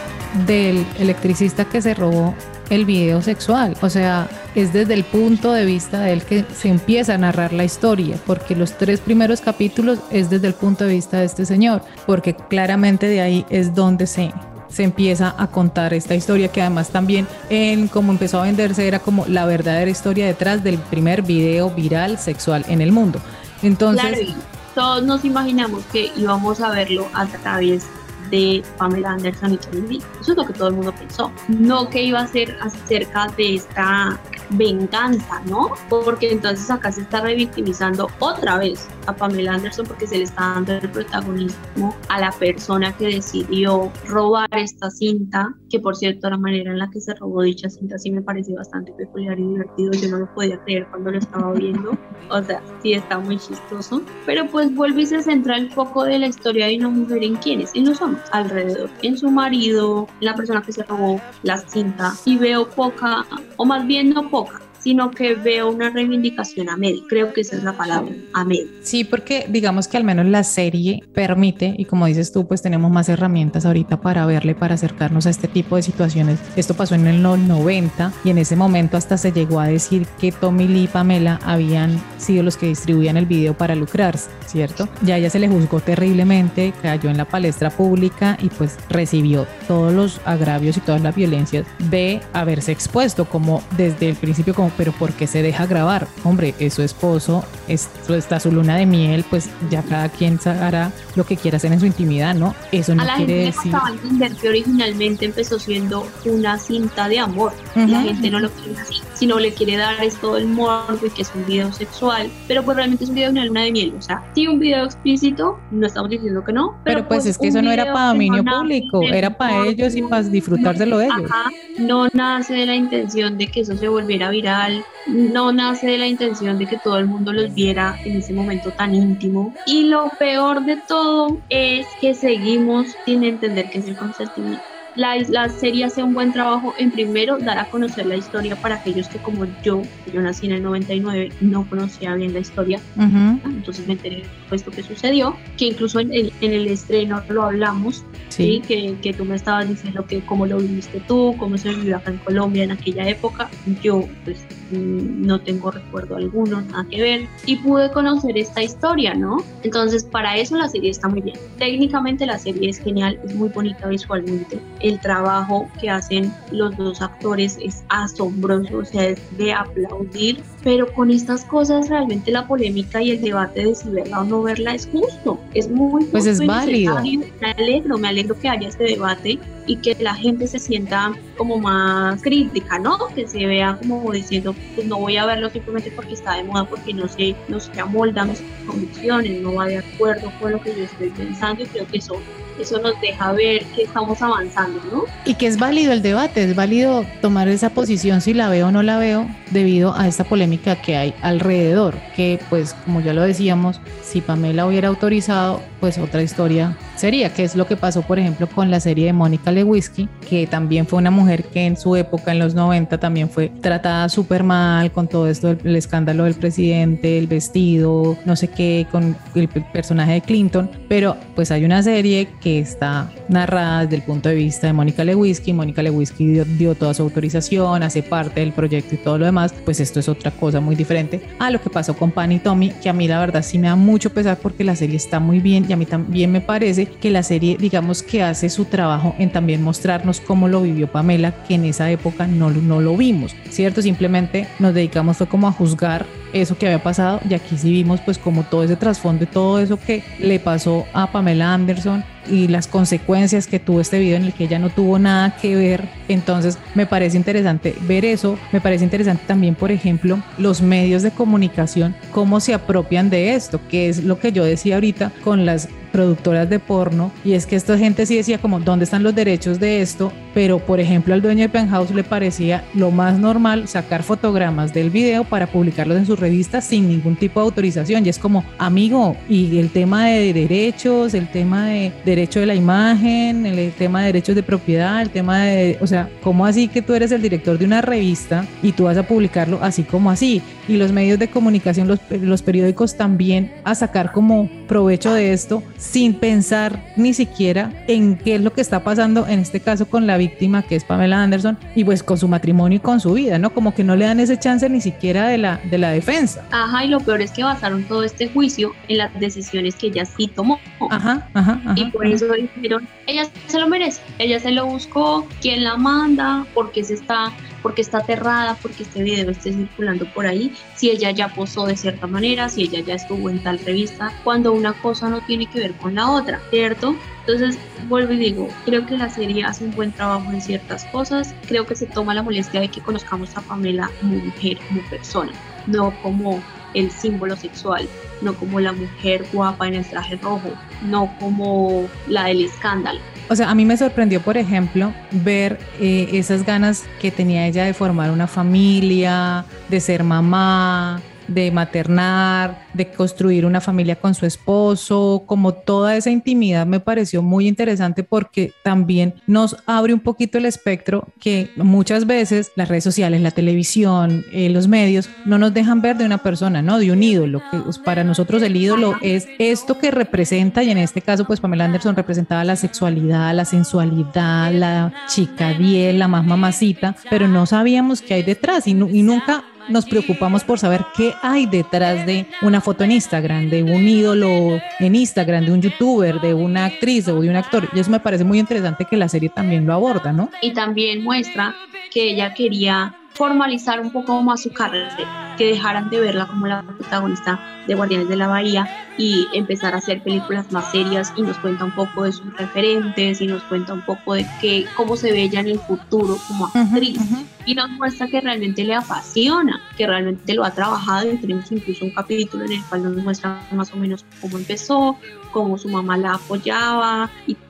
del 0.47 0.87
electricista 0.97 1.65
que 1.65 1.83
se 1.83 1.93
robó 1.93 2.33
el 2.71 2.85
video 2.85 3.21
sexual. 3.21 3.77
O 3.81 3.91
sea, 3.91 4.27
es 4.55 4.73
desde 4.73 4.93
el 4.93 5.03
punto 5.03 5.51
de 5.53 5.65
vista 5.65 6.01
de 6.01 6.13
él 6.13 6.23
que 6.23 6.45
se 6.53 6.69
empieza 6.69 7.15
a 7.15 7.17
narrar 7.17 7.53
la 7.53 7.63
historia, 7.63 8.17
porque 8.25 8.55
los 8.55 8.77
tres 8.77 8.99
primeros 8.99 9.41
capítulos 9.41 9.99
es 10.11 10.29
desde 10.29 10.47
el 10.47 10.53
punto 10.53 10.85
de 10.85 10.93
vista 10.93 11.19
de 11.19 11.25
este 11.25 11.45
señor, 11.45 11.81
porque 12.05 12.35
claramente 12.35 13.07
de 13.07 13.21
ahí 13.21 13.45
es 13.49 13.75
donde 13.75 14.07
se, 14.07 14.31
se 14.69 14.83
empieza 14.83 15.35
a 15.37 15.47
contar 15.47 15.93
esta 15.93 16.15
historia 16.15 16.49
que 16.49 16.61
además 16.61 16.89
también 16.89 17.27
en 17.49 17.87
cómo 17.87 18.11
empezó 18.11 18.39
a 18.39 18.43
venderse 18.43 18.87
era 18.87 18.99
como 18.99 19.25
la 19.27 19.45
verdadera 19.45 19.89
historia 19.89 20.25
detrás 20.25 20.63
del 20.63 20.77
primer 20.77 21.21
video 21.21 21.69
viral 21.69 22.17
sexual 22.17 22.65
en 22.67 22.81
el 22.81 22.91
mundo. 22.91 23.19
Entonces, 23.61 24.35
todos 24.75 25.03
nos 25.03 25.25
imaginamos 25.25 25.83
que 25.91 26.11
íbamos 26.15 26.61
a 26.61 26.69
verlo 26.69 27.07
a 27.13 27.25
través 27.25 27.85
de 28.29 28.63
Pamela 28.77 29.11
Anderson 29.11 29.53
y 29.53 29.57
Kennedy. 29.57 30.01
Eso 30.21 30.31
es 30.31 30.37
lo 30.37 30.45
que 30.45 30.53
todo 30.53 30.69
el 30.69 30.75
mundo 30.75 30.93
pensó. 30.93 31.31
No 31.47 31.89
que 31.89 32.03
iba 32.03 32.19
a 32.19 32.27
ser 32.27 32.57
acerca 32.61 33.27
de 33.35 33.55
esta 33.55 34.19
venganza, 34.51 35.41
¿no? 35.45 35.71
Porque 35.89 36.31
entonces 36.31 36.69
acá 36.69 36.91
se 36.91 37.01
está 37.01 37.21
revictimizando 37.21 38.07
otra 38.19 38.57
vez 38.57 38.87
a 39.07 39.15
Pamela 39.15 39.53
Anderson 39.53 39.85
porque 39.87 40.07
se 40.07 40.17
le 40.17 40.23
está 40.23 40.53
dando 40.53 40.73
el 40.73 40.89
protagonismo 40.89 41.95
a 42.09 42.19
la 42.19 42.31
persona 42.31 42.95
que 42.95 43.07
decidió 43.07 43.91
robar 44.07 44.49
esta 44.51 44.89
cinta, 44.89 45.53
que 45.69 45.79
por 45.79 45.95
cierto 45.95 46.29
la 46.29 46.37
manera 46.37 46.71
en 46.71 46.79
la 46.79 46.89
que 46.89 47.01
se 47.01 47.13
robó 47.15 47.41
dicha 47.41 47.69
cinta 47.69 47.97
sí 47.97 48.11
me 48.11 48.21
parece 48.21 48.53
bastante 48.53 48.91
peculiar 48.93 49.39
y 49.39 49.43
divertido, 49.43 49.91
yo 49.93 50.09
no 50.09 50.19
lo 50.19 50.33
podía 50.33 50.57
creer 50.63 50.87
cuando 50.89 51.11
lo 51.11 51.19
estaba 51.19 51.53
viendo, 51.53 51.97
o 52.29 52.43
sea, 52.43 52.61
sí 52.81 52.93
está 52.93 53.19
muy 53.19 53.37
chistoso, 53.37 54.01
pero 54.25 54.47
pues 54.47 54.73
vuelve 54.73 55.01
y 55.01 55.05
se 55.05 55.21
centra 55.21 55.57
el 55.57 55.71
foco 55.71 56.03
de 56.03 56.19
la 56.19 56.27
historia 56.27 56.67
de 56.67 56.77
una 56.77 56.89
mujer 56.89 57.23
en 57.23 57.35
quienes, 57.35 57.71
en 57.75 57.85
los 57.85 58.01
hombres, 58.01 58.23
alrededor, 58.31 58.89
en 59.01 59.17
su 59.17 59.29
marido, 59.29 60.07
en 60.19 60.25
la 60.25 60.35
persona 60.35 60.61
que 60.61 60.71
se 60.71 60.83
robó 60.83 61.21
la 61.43 61.57
cinta 61.57 62.13
y 62.25 62.37
veo 62.37 62.69
poca, 62.69 63.25
o 63.57 63.65
más 63.65 63.85
bien 63.85 64.11
no 64.11 64.29
poca, 64.29 64.38
sino 64.83 65.11
que 65.11 65.35
veo 65.35 65.69
una 65.69 65.89
reivindicación 65.89 66.69
a 66.69 66.77
medio. 66.77 67.03
Creo 67.07 67.33
que 67.33 67.41
esa 67.41 67.55
es 67.55 67.63
la 67.63 67.73
palabra, 67.73 68.13
a 68.33 68.45
medio. 68.45 68.67
Sí, 68.81 69.03
porque 69.03 69.45
digamos 69.49 69.87
que 69.87 69.97
al 69.97 70.03
menos 70.03 70.25
la 70.25 70.43
serie 70.43 71.03
permite, 71.13 71.75
y 71.77 71.85
como 71.85 72.05
dices 72.05 72.31
tú, 72.31 72.47
pues 72.47 72.61
tenemos 72.61 72.91
más 72.91 73.09
herramientas 73.09 73.65
ahorita 73.65 74.01
para 74.01 74.25
verle, 74.25 74.55
para 74.55 74.75
acercarnos 74.75 75.25
a 75.25 75.29
este 75.29 75.47
tipo 75.47 75.75
de 75.75 75.81
situaciones. 75.81 76.39
Esto 76.55 76.73
pasó 76.73 76.95
en 76.95 77.07
el 77.07 77.21
90 77.21 78.13
y 78.23 78.29
en 78.29 78.37
ese 78.37 78.55
momento 78.55 78.97
hasta 78.97 79.17
se 79.17 79.31
llegó 79.31 79.59
a 79.59 79.67
decir 79.67 80.05
que 80.19 80.31
Tommy 80.31 80.67
Lee 80.67 80.83
y 80.83 80.87
Pamela 80.87 81.39
habían 81.43 82.01
sido 82.17 82.43
los 82.43 82.57
que 82.57 82.67
distribuían 82.67 83.17
el 83.17 83.25
video 83.25 83.53
para 83.55 83.75
lucrarse, 83.75 84.29
¿cierto? 84.45 84.87
Ya 85.01 85.17
ella 85.17 85.29
se 85.29 85.39
le 85.39 85.47
juzgó 85.47 85.79
terriblemente, 85.79 86.73
cayó 86.81 87.09
en 87.09 87.17
la 87.17 87.25
palestra 87.25 87.69
pública 87.69 88.37
y 88.41 88.49
pues 88.49 88.77
recibió 88.89 89.45
todos 89.67 89.93
los 89.93 90.21
agravios 90.25 90.77
y 90.77 90.81
todas 90.81 91.01
las 91.01 91.15
violencias 91.15 91.65
de 91.89 92.21
haberse 92.33 92.71
expuesto 92.71 93.25
como 93.25 93.61
desde 93.77 94.09
el 94.09 94.15
principio 94.15 94.53
como 94.53 94.68
pero 94.77 94.91
¿por 94.91 95.13
qué 95.13 95.27
se 95.27 95.41
deja 95.41 95.65
grabar? 95.65 96.07
Hombre, 96.23 96.55
es 96.59 96.73
su 96.73 96.81
esposo, 96.81 97.43
esto 97.67 98.15
está 98.15 98.39
su 98.39 98.51
luna 98.51 98.77
de 98.77 98.85
miel, 98.85 99.25
pues 99.29 99.49
ya 99.69 99.83
cada 99.83 100.09
quien 100.09 100.39
hará 100.45 100.91
lo 101.15 101.25
que 101.25 101.37
quiera 101.37 101.57
hacer 101.57 101.71
en 101.71 101.79
su 101.79 101.85
intimidad, 101.85 102.35
¿no? 102.35 102.55
Eso 102.71 102.95
no 102.95 103.03
a 103.03 103.05
la 103.05 103.15
quiere 103.15 103.45
gente 103.45 103.57
decir. 103.57 103.73
Le 103.73 103.91
entender 103.91 104.31
que 104.33 104.49
originalmente 104.49 105.25
empezó 105.25 105.59
siendo 105.59 106.07
una 106.25 106.57
cinta 106.57 107.07
de 107.07 107.19
amor. 107.19 107.53
La 107.75 108.01
gente 108.01 108.29
no 108.29 108.39
lo 108.39 108.49
quiere 108.51 108.79
así, 108.79 109.01
sino 109.19 109.37
le 109.37 109.53
quiere 109.53 109.75
dar 109.75 110.01
es 110.03 110.15
todo 110.15 110.37
el 110.37 110.47
morbo 110.47 111.05
y 111.05 111.09
que 111.09 111.23
es 111.23 111.31
un 111.35 111.45
video 111.45 111.71
sexual, 111.73 112.31
pero 112.47 112.63
pues 112.63 112.77
realmente 112.77 113.03
es 113.03 113.09
un 113.09 113.15
video 113.15 113.31
de 113.31 113.39
una 113.39 113.45
luna 113.45 113.63
de 113.63 113.71
miel. 113.71 113.93
O 113.97 114.01
sea, 114.01 114.23
sí, 114.33 114.47
un 114.47 114.59
video 114.59 114.85
explícito, 114.85 115.59
no 115.71 115.85
estamos 115.85 116.09
diciendo 116.09 116.43
que 116.43 116.53
no. 116.53 116.79
Pero, 116.85 117.07
pues, 117.07 117.25
es 117.25 117.37
que 117.37 117.49
eso 117.49 117.61
no 117.61 117.71
era 117.71 117.91
para 117.91 118.07
dominio 118.07 118.43
público, 118.43 119.01
era 119.03 119.37
para 119.37 119.67
ellos 119.67 119.95
y 119.95 120.01
para 120.03 120.23
disfrutárselo 120.23 120.97
de 120.99 121.05
ellos. 121.05 121.29
Ajá, 121.29 121.49
no 121.77 122.07
nace 122.13 122.53
de 122.53 122.65
la 122.65 122.75
intención 122.75 123.37
de 123.37 123.47
que 123.47 123.61
eso 123.61 123.75
se 123.75 123.87
volviera 123.87 124.29
viral 124.29 124.83
no 125.07 125.51
nace 125.51 125.87
de 125.87 125.97
la 125.97 126.07
intención 126.07 126.57
de 126.57 126.65
que 126.67 126.77
todo 126.77 126.97
el 126.97 127.07
mundo 127.07 127.33
los 127.33 127.53
viera 127.53 127.97
en 128.05 128.17
ese 128.17 128.33
momento 128.33 128.71
tan 128.71 128.93
íntimo. 128.93 129.53
Y 129.65 129.85
lo 129.85 130.11
peor 130.19 130.65
de 130.65 130.77
todo 130.87 131.37
es 131.49 131.87
que 131.99 132.13
seguimos 132.13 132.87
sin 133.05 133.23
entender 133.23 133.69
qué 133.69 133.79
es 133.79 133.87
el 133.87 133.97
consentimiento 133.97 134.61
la, 134.99 135.15
la, 135.29 135.47
serie 135.47 135.85
hace 135.85 136.03
un 136.03 136.13
buen 136.13 136.33
trabajo 136.33 136.73
en 136.77 136.91
primero 136.91 137.37
dar 137.37 137.57
a 137.57 137.69
conocer 137.69 138.05
la 138.05 138.17
historia 138.17 138.57
para 138.57 138.75
aquellos 138.75 139.07
que 139.07 139.17
como 139.19 139.45
yo, 139.63 139.81
yo 140.13 140.21
nací 140.21 140.47
en 140.47 140.53
el 140.53 140.63
99, 140.63 141.29
no 141.39 141.67
conocía 141.69 142.15
bien 142.15 142.33
la 142.33 142.39
historia, 142.39 142.81
entonces 142.97 143.87
me 143.87 143.93
enteré 143.93 144.17
de 144.17 144.55
esto 144.55 144.71
que 144.71 144.83
sucedió, 144.83 145.37
que 145.57 145.67
incluso 145.67 146.01
en 146.01 146.13
el, 146.13 146.33
en 146.41 146.51
el 146.51 146.67
estreno 146.67 147.23
lo 147.29 147.43
hablamos, 147.43 148.03
sí. 148.27 148.61
Que, 148.67 148.95
que, 149.01 149.13
tú 149.13 149.23
me 149.23 149.35
estabas 149.35 149.69
diciendo 149.69 150.05
que 150.05 150.19
cómo 150.21 150.45
lo 150.45 150.57
viviste 150.57 151.01
tú, 151.07 151.33
cómo 151.39 151.57
se 151.57 151.69
vivió 151.69 151.95
acá 151.95 152.11
en 152.11 152.17
Colombia 152.17 152.65
en 152.65 152.71
aquella 152.71 153.07
época, 153.07 153.49
yo 153.81 154.05
pues 154.25 154.39
mm, 154.71 155.25
no 155.25 155.39
tengo 155.39 155.71
recuerdo 155.71 156.17
alguno, 156.17 156.59
nada 156.61 156.85
que 156.89 157.01
ver, 157.01 157.27
y 157.45 157.55
pude 157.55 157.89
conocer 157.91 158.37
esta 158.37 158.61
historia, 158.61 159.13
¿no? 159.13 159.37
Entonces 159.63 160.03
para 160.03 160.35
eso 160.35 160.57
la 160.57 160.67
serie 160.67 160.89
está 160.89 161.07
muy 161.07 161.21
bien. 161.21 161.37
Técnicamente 161.57 162.25
la 162.25 162.37
serie 162.37 162.69
es 162.69 162.79
genial, 162.79 163.17
es 163.23 163.33
muy 163.33 163.47
bonita 163.47 163.87
visualmente 163.87 164.59
el 164.89 164.99
trabajo 164.99 165.69
que 165.79 165.89
hacen 165.89 166.33
los 166.51 166.75
dos 166.77 167.01
actores 167.01 167.57
es 167.61 167.83
asombroso, 167.89 168.79
o 168.79 168.85
sea, 168.85 169.09
es 169.09 169.37
de 169.37 169.53
aplaudir, 169.53 170.43
pero 170.63 170.91
con 170.93 171.11
estas 171.11 171.45
cosas 171.45 171.89
realmente 171.89 172.31
la 172.31 172.47
polémica 172.47 173.01
y 173.01 173.11
el 173.11 173.21
debate 173.21 173.65
de 173.65 173.75
si 173.75 173.89
verla 173.89 174.21
o 174.21 174.23
no 174.23 174.41
verla 174.41 174.75
es 174.75 174.89
justo, 174.91 175.39
es 175.53 175.69
muy 175.69 176.05
Pues 176.05 176.25
es 176.25 176.45
válido. 176.45 176.99
Me 177.39 177.51
alegro, 177.51 177.97
me 177.97 178.09
alegro 178.09 178.37
que 178.37 178.49
haya 178.49 178.67
este 178.67 178.83
debate 178.85 179.39
y 179.67 179.75
que 179.77 179.95
la 179.99 180.15
gente 180.15 180.47
se 180.47 180.59
sienta 180.59 181.13
como 181.37 181.59
más 181.59 182.21
crítica, 182.21 182.79
¿no? 182.79 182.97
Que 183.13 183.27
se 183.27 183.45
vea 183.45 183.77
como 183.79 184.11
diciendo, 184.11 184.55
pues 184.75 184.87
no 184.87 184.97
voy 184.97 185.17
a 185.17 185.25
verlo 185.25 185.49
simplemente 185.49 185.91
porque 185.91 186.13
está 186.13 186.35
de 186.35 186.43
moda, 186.43 186.65
porque 186.65 186.93
no 186.93 187.07
se, 187.07 187.35
no 187.47 187.59
se 187.59 187.79
amolda 187.79 188.25
mis 188.25 188.41
convicciones, 188.65 189.41
no 189.41 189.53
va 189.53 189.67
de 189.67 189.77
acuerdo 189.77 190.31
con 190.39 190.51
lo 190.53 190.61
que 190.61 190.75
yo 190.75 190.83
estoy 190.83 191.09
pensando 191.11 191.63
y 191.63 191.67
creo 191.67 191.87
que 191.87 191.97
eso 191.99 192.15
eso 192.59 192.79
nos 192.79 192.99
deja 193.01 193.31
ver 193.33 193.63
que 193.75 193.83
estamos 193.83 194.21
avanzando, 194.21 194.81
¿no? 194.91 195.03
Y 195.25 195.35
que 195.35 195.47
es 195.47 195.57
válido 195.57 195.93
el 195.93 196.01
debate, 196.01 196.43
es 196.43 196.55
válido 196.55 197.05
tomar 197.21 197.47
esa 197.47 197.69
posición 197.69 198.21
si 198.21 198.33
la 198.33 198.49
veo 198.49 198.67
o 198.67 198.71
no 198.71 198.83
la 198.83 198.97
veo 198.97 199.27
debido 199.51 199.95
a 199.95 200.07
esta 200.07 200.23
polémica 200.23 200.75
que 200.81 200.97
hay 200.97 201.13
alrededor, 201.21 201.95
que 202.15 202.39
pues 202.49 202.75
como 202.85 203.01
ya 203.01 203.13
lo 203.13 203.21
decíamos, 203.21 203.79
si 204.03 204.21
Pamela 204.21 204.65
hubiera 204.65 204.87
autorizado, 204.87 205.61
pues 205.79 205.97
otra 205.97 206.21
historia 206.21 206.75
sería, 206.95 207.33
que 207.33 207.43
es 207.43 207.55
lo 207.55 207.65
que 207.65 207.77
pasó 207.77 208.01
por 208.01 208.19
ejemplo 208.19 208.47
con 208.47 208.69
la 208.71 208.79
serie 208.79 209.05
de 209.05 209.13
Mónica 209.13 209.51
Lewinsky, 209.51 210.09
que 210.27 210.47
también 210.47 210.85
fue 210.85 210.99
una 210.99 211.11
mujer 211.11 211.43
que 211.45 211.65
en 211.65 211.77
su 211.77 211.95
época, 211.95 212.31
en 212.31 212.39
los 212.39 212.55
90, 212.55 212.99
también 212.99 213.29
fue 213.29 213.49
tratada 213.61 214.09
súper 214.09 214.43
mal 214.43 214.91
con 214.91 215.07
todo 215.07 215.27
esto, 215.27 215.51
el, 215.51 215.75
escándalo 215.75 216.25
del 216.25 216.35
presidente, 216.35 217.17
el 217.17 217.27
vestido, 217.27 218.17
no 218.25 218.35
sé 218.35 218.49
qué, 218.49 218.87
con 218.91 219.15
el 219.35 219.47
personaje 219.47 220.13
de 220.13 220.21
Clinton, 220.21 220.69
pero 220.87 221.15
pues 221.35 221.51
hay 221.51 221.63
una 221.65 221.81
serie 221.83 222.27
que 222.41 222.48
que 222.49 222.59
está 222.59 223.11
narrada 223.27 223.81
desde 223.81 223.97
el 223.97 224.01
punto 224.01 224.27
de 224.29 224.35
vista 224.35 224.65
de 224.65 224.73
Mónica 224.73 225.03
Lewinsky. 225.03 225.53
Mónica 225.53 225.83
Lewinsky 225.83 226.25
dio, 226.25 226.45
dio 226.45 226.73
toda 226.73 226.95
su 226.95 227.03
autorización, 227.03 227.83
hace 227.83 228.01
parte 228.01 228.39
del 228.39 228.53
proyecto 228.53 228.95
y 228.95 228.97
todo 228.97 229.19
lo 229.19 229.25
demás. 229.25 229.53
Pues 229.65 229.79
esto 229.79 229.99
es 229.99 230.09
otra 230.09 230.31
cosa 230.31 230.59
muy 230.59 230.75
diferente 230.75 231.21
a 231.37 231.51
lo 231.51 231.61
que 231.61 231.69
pasó 231.69 231.95
con 231.95 232.09
Pan 232.09 232.31
y 232.31 232.39
Tommy, 232.39 232.71
que 232.81 232.89
a 232.89 232.93
mí 232.93 233.07
la 233.07 233.19
verdad 233.19 233.43
sí 233.43 233.59
me 233.59 233.67
da 233.67 233.75
mucho 233.75 234.09
pesar 234.09 234.37
porque 234.37 234.63
la 234.63 234.75
serie 234.75 234.95
está 234.95 235.19
muy 235.19 235.39
bien 235.39 235.65
y 235.69 235.73
a 235.73 235.77
mí 235.77 235.85
también 235.85 236.31
me 236.31 236.41
parece 236.41 236.87
que 236.87 237.11
la 237.11 237.21
serie, 237.21 237.55
digamos 237.59 238.01
que 238.01 238.23
hace 238.23 238.49
su 238.49 238.65
trabajo 238.65 239.13
en 239.19 239.31
también 239.31 239.61
mostrarnos 239.61 240.19
cómo 240.19 240.47
lo 240.47 240.63
vivió 240.63 240.91
Pamela, 240.91 241.43
que 241.47 241.53
en 241.53 241.65
esa 241.65 241.91
época 241.91 242.25
no, 242.25 242.49
no 242.49 242.81
lo 242.81 242.97
vimos, 242.97 243.35
¿cierto? 243.51 243.83
Simplemente 243.83 244.47
nos 244.57 244.73
dedicamos 244.73 245.17
fue 245.17 245.27
como 245.27 245.47
a 245.47 245.51
juzgar 245.51 246.07
eso 246.33 246.57
que 246.57 246.67
había 246.67 246.81
pasado 246.81 247.19
y 247.29 247.33
aquí 247.33 247.57
sí 247.57 247.71
vimos 247.71 247.99
pues 248.01 248.17
como 248.17 248.43
todo 248.43 248.63
ese 248.63 248.75
trasfondo 248.75 249.23
y 249.23 249.27
todo 249.27 249.59
eso 249.59 249.79
que 249.79 250.03
le 250.19 250.39
pasó 250.39 250.85
a 250.93 251.11
Pamela 251.11 251.53
Anderson 251.53 252.03
y 252.29 252.47
las 252.47 252.67
consecuencias 252.67 253.47
que 253.47 253.59
tuvo 253.59 253.81
este 253.81 253.99
video 253.99 254.17
en 254.17 254.23
el 254.23 254.33
que 254.33 254.45
ella 254.45 254.59
no 254.59 254.69
tuvo 254.69 254.99
nada 254.99 255.35
que 255.37 255.55
ver. 255.55 255.89
Entonces 256.07 256.57
me 256.75 256.85
parece 256.85 257.17
interesante 257.17 257.75
ver 257.87 258.05
eso. 258.05 258.37
Me 258.51 258.61
parece 258.61 258.83
interesante 258.83 259.23
también, 259.27 259.55
por 259.55 259.71
ejemplo, 259.71 260.21
los 260.37 260.61
medios 260.61 261.03
de 261.03 261.11
comunicación, 261.11 261.95
cómo 262.11 262.39
se 262.39 262.53
apropian 262.53 263.09
de 263.09 263.35
esto, 263.35 263.59
que 263.69 263.89
es 263.89 264.03
lo 264.03 264.19
que 264.19 264.31
yo 264.31 264.43
decía 264.43 264.75
ahorita 264.75 265.11
con 265.23 265.45
las 265.45 265.67
productoras 265.91 266.49
de 266.49 266.59
porno 266.59 267.11
y 267.23 267.33
es 267.33 267.45
que 267.45 267.55
esta 267.55 267.77
gente 267.77 268.05
sí 268.05 268.15
decía 268.15 268.37
como 268.39 268.59
dónde 268.59 268.85
están 268.85 269.03
los 269.03 269.15
derechos 269.15 269.59
de 269.59 269.81
esto 269.81 270.11
pero 270.33 270.59
por 270.59 270.79
ejemplo 270.79 271.13
al 271.13 271.21
dueño 271.21 271.43
de 271.43 271.49
Penthouse 271.49 271.91
le 271.91 272.03
parecía 272.03 272.63
lo 272.73 272.91
más 272.91 273.19
normal 273.19 273.67
sacar 273.67 274.03
fotogramas 274.03 274.73
del 274.73 274.89
video 274.89 275.23
para 275.23 275.47
publicarlos 275.47 275.97
en 275.97 276.05
sus 276.05 276.19
revistas 276.19 276.65
sin 276.65 276.87
ningún 276.87 277.15
tipo 277.15 277.39
de 277.39 277.45
autorización 277.45 278.05
y 278.05 278.09
es 278.09 278.19
como 278.19 278.43
amigo 278.57 279.15
y 279.27 279.57
el 279.57 279.69
tema 279.69 280.07
de 280.07 280.33
derechos 280.33 281.13
el 281.13 281.27
tema 281.29 281.67
de 281.67 281.91
derecho 282.05 282.39
de 282.39 282.45
la 282.45 282.55
imagen, 282.55 283.45
el 283.45 283.71
tema 283.73 284.01
de 284.01 284.07
derechos 284.07 284.35
de 284.35 284.43
propiedad, 284.43 285.01
el 285.01 285.09
tema 285.09 285.45
de, 285.45 285.77
o 285.81 285.87
sea, 285.87 286.09
¿cómo 286.21 286.45
así 286.45 286.67
que 286.67 286.81
tú 286.81 286.93
eres 286.93 287.11
el 287.11 287.21
director 287.21 287.57
de 287.57 287.65
una 287.65 287.81
revista 287.81 288.45
y 288.61 288.71
tú 288.71 288.83
vas 288.85 288.97
a 288.97 289.03
publicarlo 289.03 289.59
así 289.61 289.83
como 289.83 290.11
así? 290.11 290.41
Y 290.67 290.77
los 290.77 290.91
medios 290.91 291.19
de 291.19 291.29
comunicación, 291.29 291.87
los, 291.87 291.99
los 292.09 292.41
periódicos 292.41 292.95
también 292.95 293.51
a 293.63 293.75
sacar 293.75 294.11
como 294.11 294.49
provecho 294.69 295.11
de 295.13 295.33
esto 295.33 295.63
sin 295.77 296.13
pensar 296.13 296.93
ni 296.95 297.13
siquiera 297.13 297.73
en 297.87 298.15
qué 298.15 298.35
es 298.35 298.41
lo 298.41 298.53
que 298.53 298.61
está 298.61 298.83
pasando 298.83 299.27
en 299.27 299.39
este 299.39 299.59
caso 299.59 299.89
con 299.89 300.07
la 300.07 300.15
víctima 300.15 300.61
que 300.61 300.75
es 300.75 300.85
Pamela 300.85 301.21
Anderson 301.21 301.57
y 301.75 301.83
pues 301.83 302.03
con 302.03 302.17
su 302.17 302.27
matrimonio 302.29 302.77
y 302.77 302.79
con 302.79 303.01
su 303.01 303.13
vida, 303.13 303.39
¿no? 303.39 303.49
Como 303.49 303.73
que 303.73 303.83
no 303.83 303.95
le 303.95 304.05
dan 304.05 304.19
ese 304.19 304.37
chance 304.37 304.69
ni 304.69 304.79
siquiera 304.79 305.27
de 305.27 305.39
la, 305.39 305.59
de 305.69 305.77
la 305.77 305.89
defensa. 305.89 306.45
Ajá, 306.51 306.85
y 306.85 306.87
lo 306.87 306.99
peor 306.99 307.21
es 307.21 307.31
que 307.31 307.43
basaron 307.43 307.83
todo 307.83 308.03
este 308.03 308.29
juicio 308.29 308.73
en 308.87 308.99
las 308.99 309.19
decisiones 309.19 309.75
que 309.75 309.87
ella 309.87 310.05
sí 310.05 310.27
tomó. 310.27 310.59
Ajá, 310.89 311.27
ajá, 311.33 311.59
ajá. 311.65 311.73
Y 311.75 311.85
por 311.91 312.05
eso 312.05 312.27
dijeron, 312.31 312.87
ella 313.07 313.27
se 313.47 313.59
lo 313.59 313.67
merece, 313.67 314.01
ella 314.19 314.39
se 314.39 314.51
lo 314.51 314.67
buscó, 314.67 315.27
quién 315.41 315.63
la 315.63 315.75
manda, 315.77 316.45
porque 316.53 316.83
se 316.83 316.93
está 316.93 317.33
porque 317.61 317.81
está 317.81 317.99
aterrada, 317.99 318.57
porque 318.61 318.83
este 318.83 319.03
video 319.03 319.29
esté 319.29 319.53
circulando 319.53 320.05
por 320.13 320.27
ahí, 320.27 320.53
si 320.75 320.89
ella 320.89 321.11
ya 321.11 321.29
posó 321.29 321.65
de 321.65 321.75
cierta 321.75 322.07
manera, 322.07 322.49
si 322.49 322.63
ella 322.63 322.79
ya 322.79 322.95
estuvo 322.95 323.29
en 323.29 323.41
tal 323.43 323.59
revista, 323.59 324.11
cuando 324.23 324.53
una 324.53 324.73
cosa 324.73 325.09
no 325.09 325.21
tiene 325.21 325.45
que 325.47 325.59
ver 325.59 325.73
con 325.73 325.95
la 325.95 326.09
otra, 326.11 326.41
¿cierto? 326.49 326.95
Entonces, 327.21 327.59
vuelvo 327.87 328.13
y 328.13 328.17
digo, 328.17 328.47
creo 328.65 328.85
que 328.85 328.97
la 328.97 329.09
serie 329.09 329.43
hace 329.43 329.63
un 329.63 329.71
buen 329.71 329.91
trabajo 329.91 330.31
en 330.31 330.41
ciertas 330.41 330.85
cosas, 330.85 331.35
creo 331.47 331.65
que 331.65 331.75
se 331.75 331.85
toma 331.85 332.13
la 332.13 332.23
molestia 332.23 332.59
de 332.59 332.69
que 332.69 332.81
conozcamos 332.81 333.35
a 333.37 333.41
Pamela 333.41 333.89
como 333.99 334.15
mujer, 334.15 334.57
como 334.67 334.81
persona, 334.89 335.31
no 335.67 335.93
como 336.01 336.41
el 336.73 336.91
símbolo 336.91 337.35
sexual, 337.35 337.87
no 338.21 338.33
como 338.35 338.59
la 338.59 338.73
mujer 338.73 339.25
guapa 339.31 339.67
en 339.67 339.75
el 339.75 339.85
traje 339.85 340.15
rojo, 340.17 340.49
no 340.83 341.13
como 341.19 341.87
la 342.07 342.25
del 342.25 342.45
escándalo. 342.45 342.99
O 343.29 343.35
sea, 343.35 343.51
a 343.51 343.55
mí 343.55 343.63
me 343.63 343.77
sorprendió, 343.77 344.21
por 344.21 344.37
ejemplo, 344.37 344.91
ver 345.11 345.59
eh, 345.79 346.09
esas 346.13 346.43
ganas 346.43 346.85
que 346.99 347.11
tenía 347.11 347.45
ella 347.45 347.63
de 347.63 347.75
formar 347.75 348.09
una 348.09 348.25
familia, 348.25 349.45
de 349.69 349.79
ser 349.79 350.03
mamá, 350.03 350.99
de 351.29 351.51
maternar, 351.51 352.67
de 352.73 352.91
construir 352.91 353.45
una 353.45 353.61
familia 353.61 353.95
con 353.95 354.15
su 354.15 354.25
esposo, 354.25 355.23
como 355.25 355.53
toda 355.53 355.95
esa 355.95 356.09
intimidad 356.09 356.65
me 356.65 356.79
pareció 356.79 357.21
muy 357.21 357.47
interesante 357.47 358.03
porque 358.03 358.51
también 358.63 359.13
nos 359.27 359.55
abre 359.65 359.93
un 359.93 359.99
poquito 359.99 360.37
el 360.37 360.45
espectro 360.45 361.07
que 361.19 361.51
muchas 361.55 362.05
veces 362.05 362.51
las 362.55 362.67
redes 362.67 362.83
sociales, 362.83 363.21
la 363.21 363.31
televisión, 363.31 364.25
eh, 364.31 364.49
los 364.49 364.67
medios 364.67 365.09
no 365.25 365.37
nos 365.37 365.53
dejan 365.53 365.81
ver 365.81 365.97
de 365.97 366.05
una 366.05 366.17
persona, 366.17 366.61
¿no? 366.61 366.79
De 366.79 366.91
un 366.91 367.03
ídolo, 367.03 367.41
que 367.51 367.57
pues, 367.57 367.77
para 367.77 368.03
nosotros 368.03 368.41
el 368.41 368.55
ídolo 368.55 368.95
es 369.01 369.27
esto 369.37 369.77
que 369.77 369.91
representa 369.91 370.63
y 370.63 370.71
en 370.71 370.77
este 370.77 371.01
caso 371.01 371.25
pues 371.25 371.39
Pamela 371.39 371.65
Anderson 371.65 371.95
representaba 371.95 372.43
la 372.43 372.55
sexualidad, 372.55 373.33
la 373.33 373.45
sensualidad, 373.45 374.51
la 374.51 374.93
chica 375.07 375.53
la 375.59 376.07
más 376.07 376.25
mamacita, 376.25 376.95
pero 377.09 377.27
no 377.27 377.45
sabíamos 377.45 378.01
qué 378.01 378.15
hay 378.15 378.23
detrás 378.23 378.67
y 378.67 378.73
nunca 378.73 379.43
nos 379.69 379.85
preocupamos 379.85 380.43
por 380.43 380.59
saber 380.59 380.85
qué 380.95 381.13
hay 381.21 381.45
detrás 381.45 382.05
de 382.05 382.25
una 382.41 382.61
foto 382.61 382.83
en 382.83 382.91
Instagram, 382.91 383.49
de 383.49 383.63
un 383.63 383.87
ídolo 383.87 384.59
en 384.79 384.95
Instagram, 384.95 385.45
de 385.45 385.51
un 385.51 385.61
youtuber, 385.61 386.19
de 386.19 386.33
una 386.33 386.65
actriz 386.65 387.07
o 387.07 387.21
de 387.21 387.29
un 387.29 387.35
actor. 387.35 387.69
Y 387.73 387.79
eso 387.79 387.91
me 387.91 387.99
parece 387.99 388.23
muy 388.23 388.39
interesante 388.39 388.85
que 388.89 388.97
la 388.97 389.09
serie 389.09 389.29
también 389.29 389.65
lo 389.65 389.73
aborda, 389.73 390.11
¿no? 390.11 390.29
Y 390.41 390.53
también 390.53 391.03
muestra 391.03 391.55
que 391.91 392.11
ella 392.11 392.33
quería 392.33 392.95
formalizar 393.19 393.81
un 393.81 393.91
poco 393.91 394.21
más 394.21 394.43
su 394.43 394.49
carrera, 394.53 394.95
que 395.37 395.47
dejaran 395.47 395.89
de 395.89 395.99
verla 395.99 396.25
como 396.25 396.47
la 396.47 396.63
protagonista 396.63 397.37
de 397.67 397.75
Guardianes 397.75 398.07
de 398.07 398.15
la 398.15 398.27
Bahía 398.27 398.65
y 398.97 399.27
empezar 399.33 399.73
a 399.75 399.79
hacer 399.79 400.01
películas 400.01 400.49
más 400.53 400.71
serias 400.71 401.11
y 401.17 401.23
nos 401.23 401.37
cuenta 401.39 401.65
un 401.65 401.75
poco 401.75 402.03
de 402.03 402.13
sus 402.13 402.33
referentes 402.37 403.19
y 403.19 403.27
nos 403.27 403.43
cuenta 403.43 403.73
un 403.73 403.81
poco 403.81 404.13
de 404.13 404.25
que, 404.39 404.65
cómo 404.77 404.95
se 404.95 405.11
ve 405.11 405.23
ella 405.23 405.41
en 405.41 405.47
el 405.47 405.59
futuro 405.59 406.17
como 406.29 406.45
actriz. 406.45 406.97
Y 407.45 407.55
nos 407.55 407.69
muestra 407.71 408.07
que 408.07 408.21
realmente 408.21 408.63
le 408.63 408.75
apasiona, 408.75 409.59
que 409.75 409.85
realmente 409.85 410.33
lo 410.33 410.45
ha 410.45 410.51
trabajado 410.51 411.11
y 411.11 411.17
tenemos 411.17 411.51
incluso 411.51 411.83
un 411.83 411.91
capítulo 411.91 412.45
en 412.45 412.53
el 412.53 412.63
cual 412.63 412.83
nos 412.83 413.03
muestra 413.03 413.41
más 413.51 413.73
o 413.73 413.75
menos 413.75 414.05
cómo 414.21 414.37
empezó, 414.37 414.97
cómo 415.31 415.57
su 415.57 415.69
mamá 415.69 415.97
la 415.97 416.13
apoyaba 416.13 417.09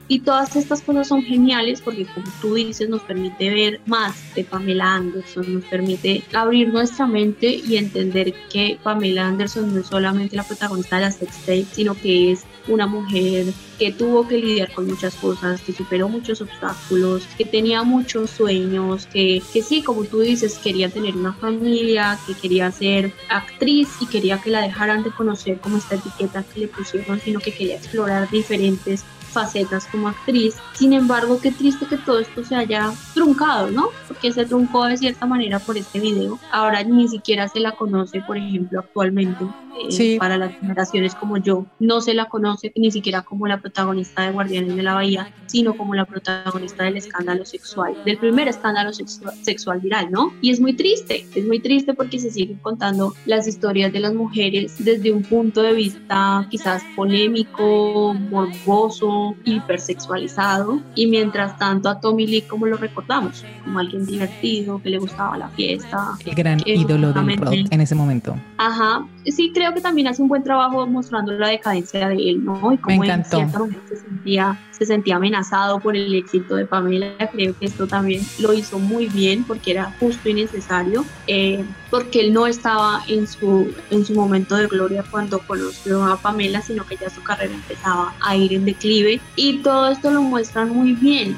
y 0.09 0.19
todas 0.21 0.55
estas 0.55 0.81
cosas 0.81 1.07
son 1.07 1.21
geniales 1.21 1.81
porque 1.81 2.05
como 2.07 2.25
tú 2.41 2.55
dices 2.55 2.89
nos 2.89 3.03
permite 3.03 3.51
ver 3.51 3.79
más 3.85 4.33
de 4.33 4.43
Pamela 4.43 4.95
Anderson, 4.95 5.53
nos 5.53 5.63
permite 5.65 6.23
abrir 6.33 6.73
nuestra 6.73 7.05
mente 7.05 7.61
y 7.63 7.77
entender 7.77 8.33
que 8.51 8.79
Pamela 8.81 9.27
Anderson 9.27 9.71
no 9.73 9.81
es 9.81 9.87
solamente 9.87 10.35
la 10.35 10.43
protagonista 10.43 10.95
de 10.95 11.01
la 11.03 11.11
sex 11.11 11.37
tape, 11.41 11.65
sino 11.71 11.93
que 11.93 12.31
es 12.31 12.43
una 12.69 12.87
mujer 12.87 13.47
que 13.77 13.91
tuvo 13.91 14.27
que 14.27 14.37
lidiar 14.37 14.71
con 14.73 14.87
muchas 14.87 15.15
cosas, 15.15 15.61
que 15.61 15.73
superó 15.73 16.07
muchos 16.07 16.41
obstáculos, 16.41 17.23
que 17.37 17.45
tenía 17.45 17.83
muchos 17.83 18.29
sueños, 18.29 19.07
que, 19.07 19.41
que 19.51 19.61
sí, 19.61 19.83
como 19.83 20.05
tú 20.05 20.19
dices, 20.19 20.57
quería 20.57 20.89
tener 20.89 21.15
una 21.15 21.33
familia, 21.33 22.17
que 22.25 22.33
quería 22.33 22.71
ser 22.71 23.13
actriz 23.29 23.89
y 23.99 24.07
quería 24.07 24.39
que 24.41 24.49
la 24.49 24.61
dejaran 24.61 25.03
de 25.03 25.11
conocer 25.11 25.59
como 25.59 25.77
esta 25.77 25.95
etiqueta 25.95 26.43
que 26.43 26.61
le 26.61 26.67
pusieron, 26.67 27.19
sino 27.19 27.39
que 27.39 27.51
quería 27.51 27.75
explorar 27.75 28.29
diferentes 28.29 29.03
facetas 29.29 29.85
como 29.87 30.07
actriz. 30.09 30.55
Sin 30.73 30.93
embargo, 30.93 31.39
qué 31.41 31.51
triste 31.51 31.85
que 31.85 31.97
todo 31.97 32.19
esto 32.19 32.43
se 32.43 32.55
haya 32.55 32.91
truncado, 33.13 33.69
¿no? 33.71 33.89
Porque 34.07 34.31
se 34.31 34.45
truncó 34.45 34.85
de 34.85 34.97
cierta 34.97 35.25
manera 35.25 35.59
por 35.59 35.77
este 35.77 35.99
video. 35.99 36.39
Ahora 36.51 36.83
ni 36.83 37.07
siquiera 37.07 37.47
se 37.47 37.59
la 37.59 37.73
conoce, 37.73 38.21
por 38.21 38.37
ejemplo, 38.37 38.79
actualmente. 38.79 39.45
Eh, 39.87 40.17
para 40.17 40.37
las 40.37 40.53
generaciones 40.59 41.15
como 41.15 41.37
yo, 41.37 41.65
no 41.79 42.01
se 42.01 42.13
la 42.13 42.25
conoce 42.25 42.73
ni 42.75 42.91
siquiera 42.91 43.21
como 43.21 43.47
la 43.47 43.61
protagonista 43.61 44.23
de 44.23 44.31
Guardianes 44.31 44.75
de 44.75 44.83
la 44.83 44.93
Bahía, 44.93 45.31
sino 45.45 45.75
como 45.77 45.95
la 45.95 46.05
protagonista 46.05 46.83
del 46.83 46.97
escándalo 46.97 47.45
sexual, 47.45 47.95
del 48.03 48.17
primer 48.17 48.47
escándalo 48.47 48.91
sexual, 48.91 49.33
sexual 49.41 49.79
viral, 49.79 50.11
¿no? 50.11 50.33
Y 50.41 50.51
es 50.51 50.59
muy 50.59 50.73
triste, 50.73 51.25
es 51.33 51.45
muy 51.45 51.59
triste 51.59 51.93
porque 51.93 52.19
se 52.19 52.31
siguen 52.31 52.57
contando 52.57 53.13
las 53.25 53.47
historias 53.47 53.93
de 53.93 53.99
las 53.99 54.13
mujeres 54.13 54.83
desde 54.83 55.11
un 55.11 55.23
punto 55.23 55.61
de 55.61 55.73
vista 55.73 56.45
quizás 56.49 56.83
polémico, 56.95 58.13
morboso, 58.13 59.18
hipersexualizado 59.45 60.79
y 60.95 61.07
mientras 61.07 61.57
tanto 61.57 61.89
a 61.89 61.99
Tommy 61.99 62.27
Lee 62.27 62.41
como 62.41 62.65
lo 62.65 62.77
recordamos, 62.77 63.43
como 63.63 63.79
alguien 63.79 64.05
divertido, 64.05 64.81
que 64.81 64.89
le 64.89 64.99
gustaba 64.99 65.37
la 65.37 65.49
fiesta. 65.49 66.17
El 66.25 66.35
gran 66.35 66.59
ídolo 66.65 67.13
del 67.13 67.37
rock 67.37 67.53
en 67.69 67.81
ese 67.81 67.95
momento. 67.95 68.35
Ajá, 68.57 69.05
sí 69.31 69.51
creo 69.53 69.73
que 69.73 69.81
también 69.81 70.07
hace 70.07 70.21
un 70.21 70.27
buen 70.27 70.43
trabajo 70.43 70.85
mostrando 70.87 71.31
la 71.33 71.49
decadencia 71.49 72.07
de 72.07 72.15
él, 72.15 72.43
¿no? 72.43 72.73
Y 72.73 72.77
como 72.77 72.99
Me 72.99 73.05
encantó. 73.07 73.39
En 73.39 73.51
se 73.87 73.95
sentía, 73.97 74.59
se 74.71 74.85
sentía 74.85 75.15
amenazado 75.17 75.79
por 75.79 75.95
el 75.95 76.13
éxito 76.13 76.55
de 76.55 76.65
Pamela, 76.65 77.29
creo 77.31 77.57
que 77.57 77.65
esto 77.65 77.87
también 77.87 78.21
lo 78.39 78.53
hizo 78.53 78.79
muy 78.79 79.07
bien 79.07 79.43
porque 79.43 79.71
era 79.71 79.93
justo 79.99 80.29
y 80.29 80.33
necesario, 80.33 81.05
eh, 81.27 81.63
porque 81.89 82.21
él 82.21 82.33
no 82.33 82.47
estaba 82.47 83.03
en 83.07 83.27
su, 83.27 83.73
en 83.89 84.05
su 84.05 84.13
momento 84.13 84.55
de 84.55 84.67
gloria 84.67 85.03
cuando 85.09 85.39
conoció 85.39 86.03
a 86.05 86.17
Pamela, 86.17 86.61
sino 86.61 86.85
que 86.85 86.97
ya 86.97 87.09
su 87.09 87.23
carrera 87.23 87.53
empezaba 87.53 88.13
a 88.21 88.35
ir 88.35 88.53
en 88.53 88.65
declive 88.65 89.19
y 89.35 89.59
todo 89.59 89.89
esto 89.89 90.11
lo 90.11 90.21
muestran 90.21 90.69
muy 90.69 90.93
bien. 90.93 91.35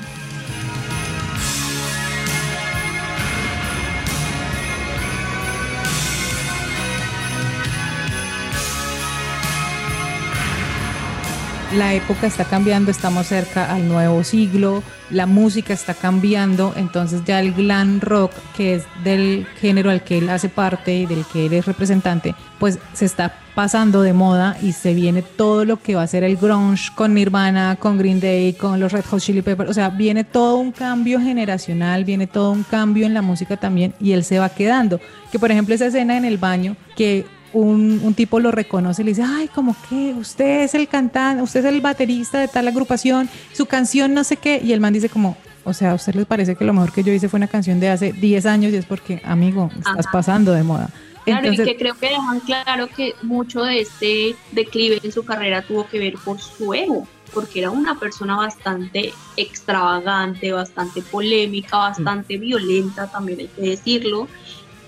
La 11.74 11.94
época 11.94 12.28
está 12.28 12.44
cambiando, 12.44 12.92
estamos 12.92 13.28
cerca 13.28 13.72
al 13.72 13.88
nuevo 13.88 14.24
siglo, 14.24 14.84
la 15.10 15.26
música 15.26 15.74
está 15.74 15.94
cambiando, 15.94 16.74
entonces 16.76 17.22
ya 17.26 17.40
el 17.40 17.54
glam 17.54 18.02
rock, 18.02 18.32
que 18.56 18.76
es 18.76 18.84
del 19.04 19.48
género 19.60 19.90
al 19.90 20.04
que 20.04 20.18
él 20.18 20.30
hace 20.30 20.50
parte 20.50 20.94
y 20.94 21.06
del 21.06 21.26
que 21.26 21.46
él 21.46 21.54
es 21.54 21.66
representante, 21.66 22.36
pues 22.60 22.78
se 22.94 23.06
está 23.06 23.36
pasando 23.56 24.02
de 24.02 24.12
moda 24.12 24.58
y 24.62 24.74
se 24.74 24.94
viene 24.94 25.22
todo 25.22 25.64
lo 25.64 25.78
que 25.78 25.96
va 25.96 26.04
a 26.04 26.08
ser 26.08 26.24
el 26.24 26.36
grunge 26.36 26.90
con 26.94 27.14
Nirvana, 27.14 27.78
con 27.78 27.98
Green 27.98 28.20
Day, 28.20 28.54
con 28.54 28.80
los 28.80 28.92
Red 28.92 29.06
Hot 29.06 29.22
Chili 29.22 29.42
Peppers, 29.42 29.70
o 29.70 29.74
sea, 29.74 29.90
viene 29.90 30.24
todo 30.24 30.58
un 30.58 30.72
cambio 30.72 31.20
generacional, 31.20 32.04
viene 32.04 32.28
todo 32.28 32.52
un 32.52 32.64
cambio 32.64 33.06
en 33.06 33.14
la 33.14 33.22
música 33.22 33.56
también 33.56 33.94
y 34.00 34.12
él 34.12 34.26
se 34.26 34.40
va 34.40 34.50
quedando. 34.50 35.00
Que 35.32 35.40
por 35.40 35.52
ejemplo 35.52 35.74
esa 35.74 35.86
escena 35.86 36.18
en 36.18 36.26
el 36.26 36.38
baño 36.38 36.76
que 36.96 37.26
un, 37.54 38.14
tipo 38.16 38.40
lo 38.40 38.52
reconoce 38.52 39.02
y 39.02 39.06
le 39.06 39.12
dice, 39.12 39.24
ay, 39.24 39.48
como 39.48 39.76
que 39.90 40.14
usted 40.14 40.64
es 40.64 40.76
el 40.76 40.88
cantante, 40.88 41.42
usted 41.42 41.62
es 41.62 41.66
el 41.66 41.82
baterista 41.82 42.40
de 42.40 42.48
tal 42.48 42.68
agrupación, 42.68 43.30
su 43.54 43.66
canción 43.66 44.14
no 44.14 44.24
sé 44.24 44.38
qué, 44.38 44.62
y 44.64 44.74
el 44.74 44.80
man 44.80 44.94
dice 44.94 45.10
como, 45.10 45.38
o 45.64 45.74
sea, 45.74 45.92
¿a 45.92 45.96
usted 45.96 46.16
le 46.16 46.26
parece 46.26 46.56
que 46.56 46.66
lo 46.66 46.74
mejor 46.74 46.92
que 46.92 47.04
yo 47.04 47.14
hice 47.14 47.30
fue 47.30 47.38
una 47.38 47.48
canción 47.48 47.80
de 47.80 47.90
hace 47.90 48.14
10 48.14 48.46
años 48.46 48.74
y 48.74 48.78
es 48.78 48.86
porque, 48.86 49.22
amigo, 49.24 49.70
estás 49.78 50.08
pasando 50.12 50.54
de 50.54 50.64
moda? 50.64 50.90
Claro, 51.26 51.54
y 51.54 51.58
que 51.58 51.78
creo 51.78 51.94
que 51.96 52.10
dejan 52.10 52.40
claro 52.40 52.88
que 52.88 53.14
mucho 53.22 53.64
de 53.64 53.82
este 53.82 54.36
declive 54.52 55.00
en 55.04 55.12
su 55.12 55.24
carrera 55.24 55.62
tuvo 55.62 55.88
que 55.88 56.00
ver 56.00 56.16
por 56.16 56.40
su 56.42 56.74
ego, 56.74 57.08
porque 57.32 57.60
era 57.60 57.70
una 57.70 58.00
persona 58.00 58.36
bastante 58.38 59.14
extravagante, 59.38 60.52
bastante 60.52 61.02
polémica, 61.04 61.78
bastante 61.78 62.38
violenta, 62.38 63.08
también 63.08 63.40
hay 63.42 63.48
que 63.48 63.62
decirlo, 63.62 64.28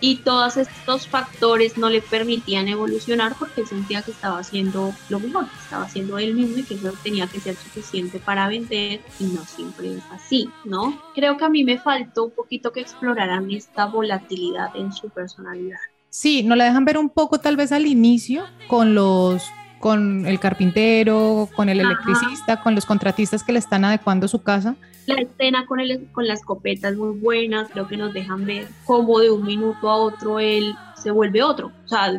y 0.03 0.17
todos 0.17 0.57
estos 0.57 1.07
factores 1.07 1.77
no 1.77 1.89
le 1.89 2.01
permitían 2.01 2.67
evolucionar 2.67 3.35
porque 3.39 3.61
él 3.61 3.67
sentía 3.67 4.01
que 4.01 4.11
estaba 4.11 4.37
haciendo 4.37 4.93
lo 5.07 5.21
mejor, 5.21 5.45
estaba 5.63 5.85
haciendo 5.85 6.17
él 6.17 6.33
mismo 6.33 6.57
y 6.57 6.63
que 6.63 6.73
eso 6.73 6.91
tenía 7.01 7.25
que 7.27 7.39
ser 7.39 7.55
suficiente 7.55 8.19
para 8.19 8.49
vender 8.49 8.99
y 9.17 9.23
no 9.23 9.45
siempre 9.45 9.93
es 9.93 10.03
así, 10.11 10.49
¿no? 10.65 11.01
Creo 11.15 11.37
que 11.37 11.45
a 11.45 11.49
mí 11.49 11.63
me 11.63 11.77
faltó 11.77 12.25
un 12.25 12.31
poquito 12.31 12.73
que 12.73 12.81
exploraran 12.81 13.49
esta 13.49 13.85
volatilidad 13.85 14.75
en 14.75 14.91
su 14.91 15.09
personalidad. 15.09 15.79
Sí, 16.09 16.43
nos 16.43 16.57
la 16.57 16.65
dejan 16.65 16.83
ver 16.83 16.97
un 16.97 17.09
poco 17.09 17.39
tal 17.39 17.55
vez 17.55 17.71
al 17.71 17.85
inicio 17.85 18.43
con 18.67 18.95
los 18.95 19.45
con 19.79 20.25
el 20.25 20.37
carpintero, 20.37 21.47
con 21.55 21.69
el 21.69 21.79
electricista, 21.79 22.61
con 22.61 22.75
los 22.75 22.85
contratistas 22.85 23.41
que 23.41 23.53
le 23.53 23.59
están 23.59 23.85
adecuando 23.85 24.27
su 24.27 24.43
casa. 24.43 24.75
La 25.05 25.15
escena 25.15 25.65
con, 25.65 25.79
el, 25.79 26.07
con 26.11 26.27
la 26.27 26.33
escopeta 26.33 26.89
es 26.89 26.97
muy 26.97 27.17
buena, 27.17 27.67
creo 27.67 27.87
que 27.87 27.97
nos 27.97 28.13
dejan 28.13 28.45
ver 28.45 28.67
cómo 28.85 29.19
de 29.19 29.29
un 29.31 29.43
minuto 29.43 29.89
a 29.89 29.95
otro 29.95 30.39
él 30.39 30.73
se 30.95 31.11
vuelve 31.11 31.43
otro. 31.43 31.71
O 31.85 31.87
sea, 31.87 32.13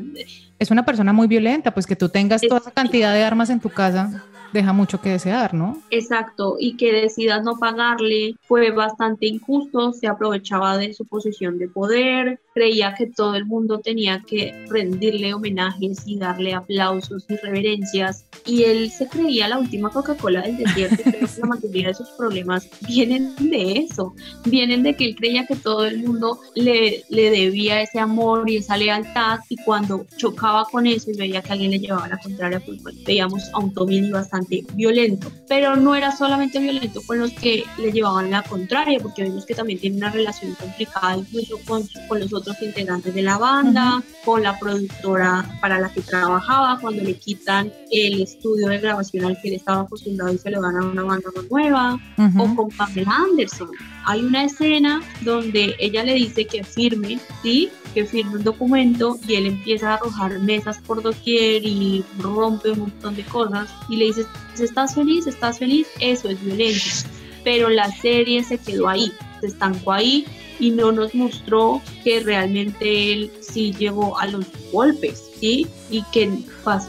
es 0.58 0.70
una 0.70 0.84
persona 0.84 1.12
muy 1.12 1.26
violenta, 1.26 1.72
pues 1.72 1.86
que 1.86 1.96
tú 1.96 2.08
tengas 2.08 2.42
toda 2.42 2.60
esa 2.60 2.70
cantidad 2.70 3.14
de 3.14 3.24
armas 3.24 3.50
en 3.50 3.60
tu 3.60 3.70
casa 3.70 4.24
deja 4.54 4.72
mucho 4.72 5.00
que 5.00 5.10
desear, 5.10 5.52
¿no? 5.52 5.82
Exacto, 5.90 6.56
y 6.60 6.76
que 6.76 6.92
decidas 6.92 7.42
no 7.42 7.58
pagarle 7.58 8.36
fue 8.42 8.70
bastante 8.70 9.26
injusto, 9.26 9.92
se 9.92 10.06
aprovechaba 10.06 10.78
de 10.78 10.94
su 10.94 11.04
posición 11.04 11.58
de 11.58 11.68
poder, 11.68 12.38
creía 12.54 12.94
que 12.94 13.08
todo 13.08 13.34
el 13.34 13.46
mundo 13.46 13.80
tenía 13.80 14.22
que 14.24 14.54
rendirle 14.70 15.34
homenajes 15.34 16.04
y 16.06 16.18
darle 16.18 16.54
aplausos 16.54 17.26
y 17.28 17.36
reverencias, 17.36 18.26
y 18.46 18.62
él 18.62 18.90
se 18.92 19.08
creía 19.08 19.48
la 19.48 19.58
última 19.58 19.90
Coca-Cola 19.90 20.42
del 20.42 20.58
desierto, 20.58 21.02
creo 21.02 21.28
que 21.28 21.40
la 21.40 21.46
mayoría 21.46 21.88
de 21.88 21.94
sus 21.94 22.10
problemas 22.10 22.68
vienen 22.86 23.34
de 23.36 23.78
eso, 23.78 24.14
vienen 24.44 24.84
de 24.84 24.94
que 24.94 25.06
él 25.06 25.16
creía 25.16 25.46
que 25.46 25.56
todo 25.56 25.84
el 25.84 25.98
mundo 25.98 26.38
le, 26.54 27.02
le 27.08 27.30
debía 27.30 27.82
ese 27.82 27.98
amor 27.98 28.48
y 28.48 28.58
esa 28.58 28.76
lealtad, 28.76 29.40
y 29.48 29.56
cuando 29.64 30.06
chocaba 30.16 30.64
con 30.70 30.86
eso 30.86 31.10
y 31.10 31.16
veía 31.16 31.42
que 31.42 31.52
alguien 31.52 31.72
le 31.72 31.80
llevaba 31.80 32.06
la 32.06 32.18
contraria, 32.18 32.60
pues 32.64 32.78
veíamos 33.04 33.50
a 33.52 33.58
un 33.58 33.74
Tommy 33.74 34.10
bastante 34.10 34.43
violento, 34.74 35.30
pero 35.48 35.76
no 35.76 35.94
era 35.94 36.10
solamente 36.16 36.58
violento 36.58 37.00
con 37.06 37.18
los 37.18 37.32
que 37.32 37.64
le 37.78 37.92
llevaban 37.92 38.30
la 38.30 38.42
contraria, 38.42 38.98
porque 39.00 39.22
vemos 39.22 39.46
que 39.46 39.54
también 39.54 39.78
tiene 39.78 39.96
una 39.96 40.10
relación 40.10 40.54
complicada 40.54 41.16
incluso 41.16 41.58
con, 41.66 41.82
con 42.08 42.20
los 42.20 42.32
otros 42.32 42.60
integrantes 42.62 43.14
de 43.14 43.22
la 43.22 43.38
banda, 43.38 44.02
con 44.24 44.42
la 44.42 44.58
productora 44.58 45.44
para 45.60 45.78
la 45.78 45.92
que 45.92 46.00
trabajaba, 46.00 46.78
cuando 46.80 47.02
le 47.02 47.14
quitan 47.14 47.72
el 47.90 48.22
estudio 48.22 48.68
de 48.68 48.78
grabación 48.78 49.24
al 49.24 49.40
que 49.40 49.48
él 49.48 49.54
estaba 49.54 49.82
acostumbrado 49.82 50.32
y 50.32 50.38
se 50.38 50.50
le 50.50 50.58
van 50.58 50.76
a 50.76 50.84
una 50.84 51.02
banda 51.02 51.28
más 51.34 51.44
nueva, 51.50 51.98
o 52.38 52.54
con 52.54 52.68
Pamela 52.70 53.16
Anderson. 53.30 53.70
Hay 54.06 54.22
una 54.22 54.44
escena 54.44 55.02
donde 55.22 55.74
ella 55.78 56.04
le 56.04 56.14
dice 56.14 56.46
que 56.46 56.62
firme, 56.64 57.18
¿sí? 57.42 57.70
que 57.94 58.04
firme 58.04 58.36
un 58.36 58.44
documento 58.44 59.18
y 59.26 59.36
él 59.36 59.46
empieza 59.46 59.90
a 59.90 59.94
arrojar 59.94 60.40
mesas 60.40 60.78
por 60.78 61.00
doquier 61.00 61.64
y 61.64 62.04
rompe 62.18 62.72
un 62.72 62.80
montón 62.80 63.14
de 63.14 63.22
cosas 63.22 63.70
y 63.88 63.96
le 63.96 64.06
dice, 64.06 64.26
¿estás 64.58 64.94
feliz? 64.94 65.26
¿Estás 65.26 65.60
feliz? 65.60 65.86
Eso 66.00 66.28
es 66.28 66.44
violencia. 66.44 67.08
Pero 67.44 67.68
la 67.68 67.90
serie 67.92 68.42
se 68.42 68.58
quedó 68.58 68.88
ahí, 68.88 69.12
se 69.44 69.48
estancó 69.48 69.92
ahí 69.92 70.24
y 70.58 70.70
no 70.70 70.92
nos 70.92 71.14
mostró 71.14 71.82
que 72.02 72.20
realmente 72.20 73.12
él 73.12 73.30
sí 73.40 73.72
llegó 73.72 74.18
a 74.18 74.26
los 74.26 74.46
golpes, 74.72 75.30
¿sí? 75.38 75.66
Y 75.90 76.02
que 76.12 76.30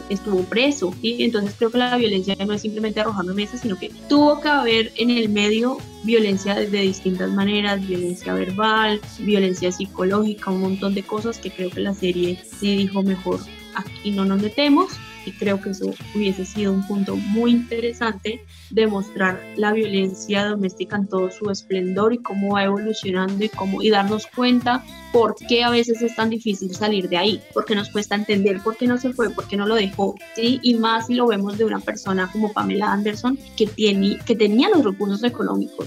estuvo 0.08 0.42
preso, 0.44 0.94
¿sí? 1.02 1.16
Entonces 1.20 1.54
creo 1.58 1.70
que 1.70 1.78
la 1.78 1.96
violencia 1.96 2.34
no 2.46 2.54
es 2.54 2.62
simplemente 2.62 3.00
arrojando 3.00 3.34
mesas, 3.34 3.60
sino 3.60 3.76
que 3.78 3.90
tuvo 4.08 4.40
que 4.40 4.48
haber 4.48 4.92
en 4.96 5.10
el 5.10 5.28
medio 5.28 5.78
violencia 6.04 6.54
de 6.54 6.80
distintas 6.80 7.30
maneras, 7.30 7.86
violencia 7.86 8.32
verbal, 8.32 9.00
violencia 9.18 9.70
psicológica, 9.70 10.50
un 10.50 10.62
montón 10.62 10.94
de 10.94 11.02
cosas 11.02 11.38
que 11.38 11.50
creo 11.50 11.70
que 11.70 11.80
la 11.80 11.94
serie 11.94 12.38
sí 12.58 12.76
dijo 12.76 13.02
mejor, 13.02 13.40
aquí 13.74 14.10
no 14.12 14.24
nos 14.24 14.40
metemos 14.40 14.92
y 15.26 15.32
creo 15.32 15.60
que 15.60 15.70
eso 15.70 15.92
hubiese 16.14 16.46
sido 16.46 16.72
un 16.72 16.86
punto 16.86 17.16
muy 17.16 17.50
interesante 17.50 18.44
de 18.70 18.86
mostrar 18.86 19.40
la 19.56 19.72
violencia 19.72 20.46
doméstica 20.46 20.96
en 20.96 21.08
todo 21.08 21.30
su 21.30 21.50
esplendor 21.50 22.12
y 22.12 22.18
cómo 22.18 22.54
va 22.54 22.64
evolucionando 22.64 23.44
y 23.44 23.48
cómo 23.48 23.82
y 23.82 23.90
darnos 23.90 24.26
cuenta 24.28 24.84
por 25.12 25.34
qué 25.34 25.64
a 25.64 25.70
veces 25.70 26.00
es 26.02 26.14
tan 26.14 26.30
difícil 26.30 26.74
salir 26.74 27.08
de 27.08 27.16
ahí, 27.16 27.42
porque 27.52 27.74
nos 27.74 27.90
cuesta 27.90 28.14
entender 28.14 28.60
por 28.62 28.76
qué 28.76 28.86
no 28.86 28.98
se 28.98 29.12
fue, 29.12 29.30
por 29.30 29.48
qué 29.48 29.56
no 29.56 29.66
lo 29.66 29.74
dejó, 29.74 30.14
¿sí? 30.34 30.60
y 30.62 30.74
más 30.74 31.06
si 31.06 31.14
lo 31.14 31.26
vemos 31.26 31.58
de 31.58 31.64
una 31.64 31.80
persona 31.80 32.30
como 32.30 32.52
Pamela 32.52 32.92
Anderson 32.92 33.38
que, 33.56 33.66
tiene, 33.66 34.18
que 34.24 34.36
tenía 34.36 34.68
los 34.68 34.84
recursos 34.84 35.22
económicos. 35.24 35.86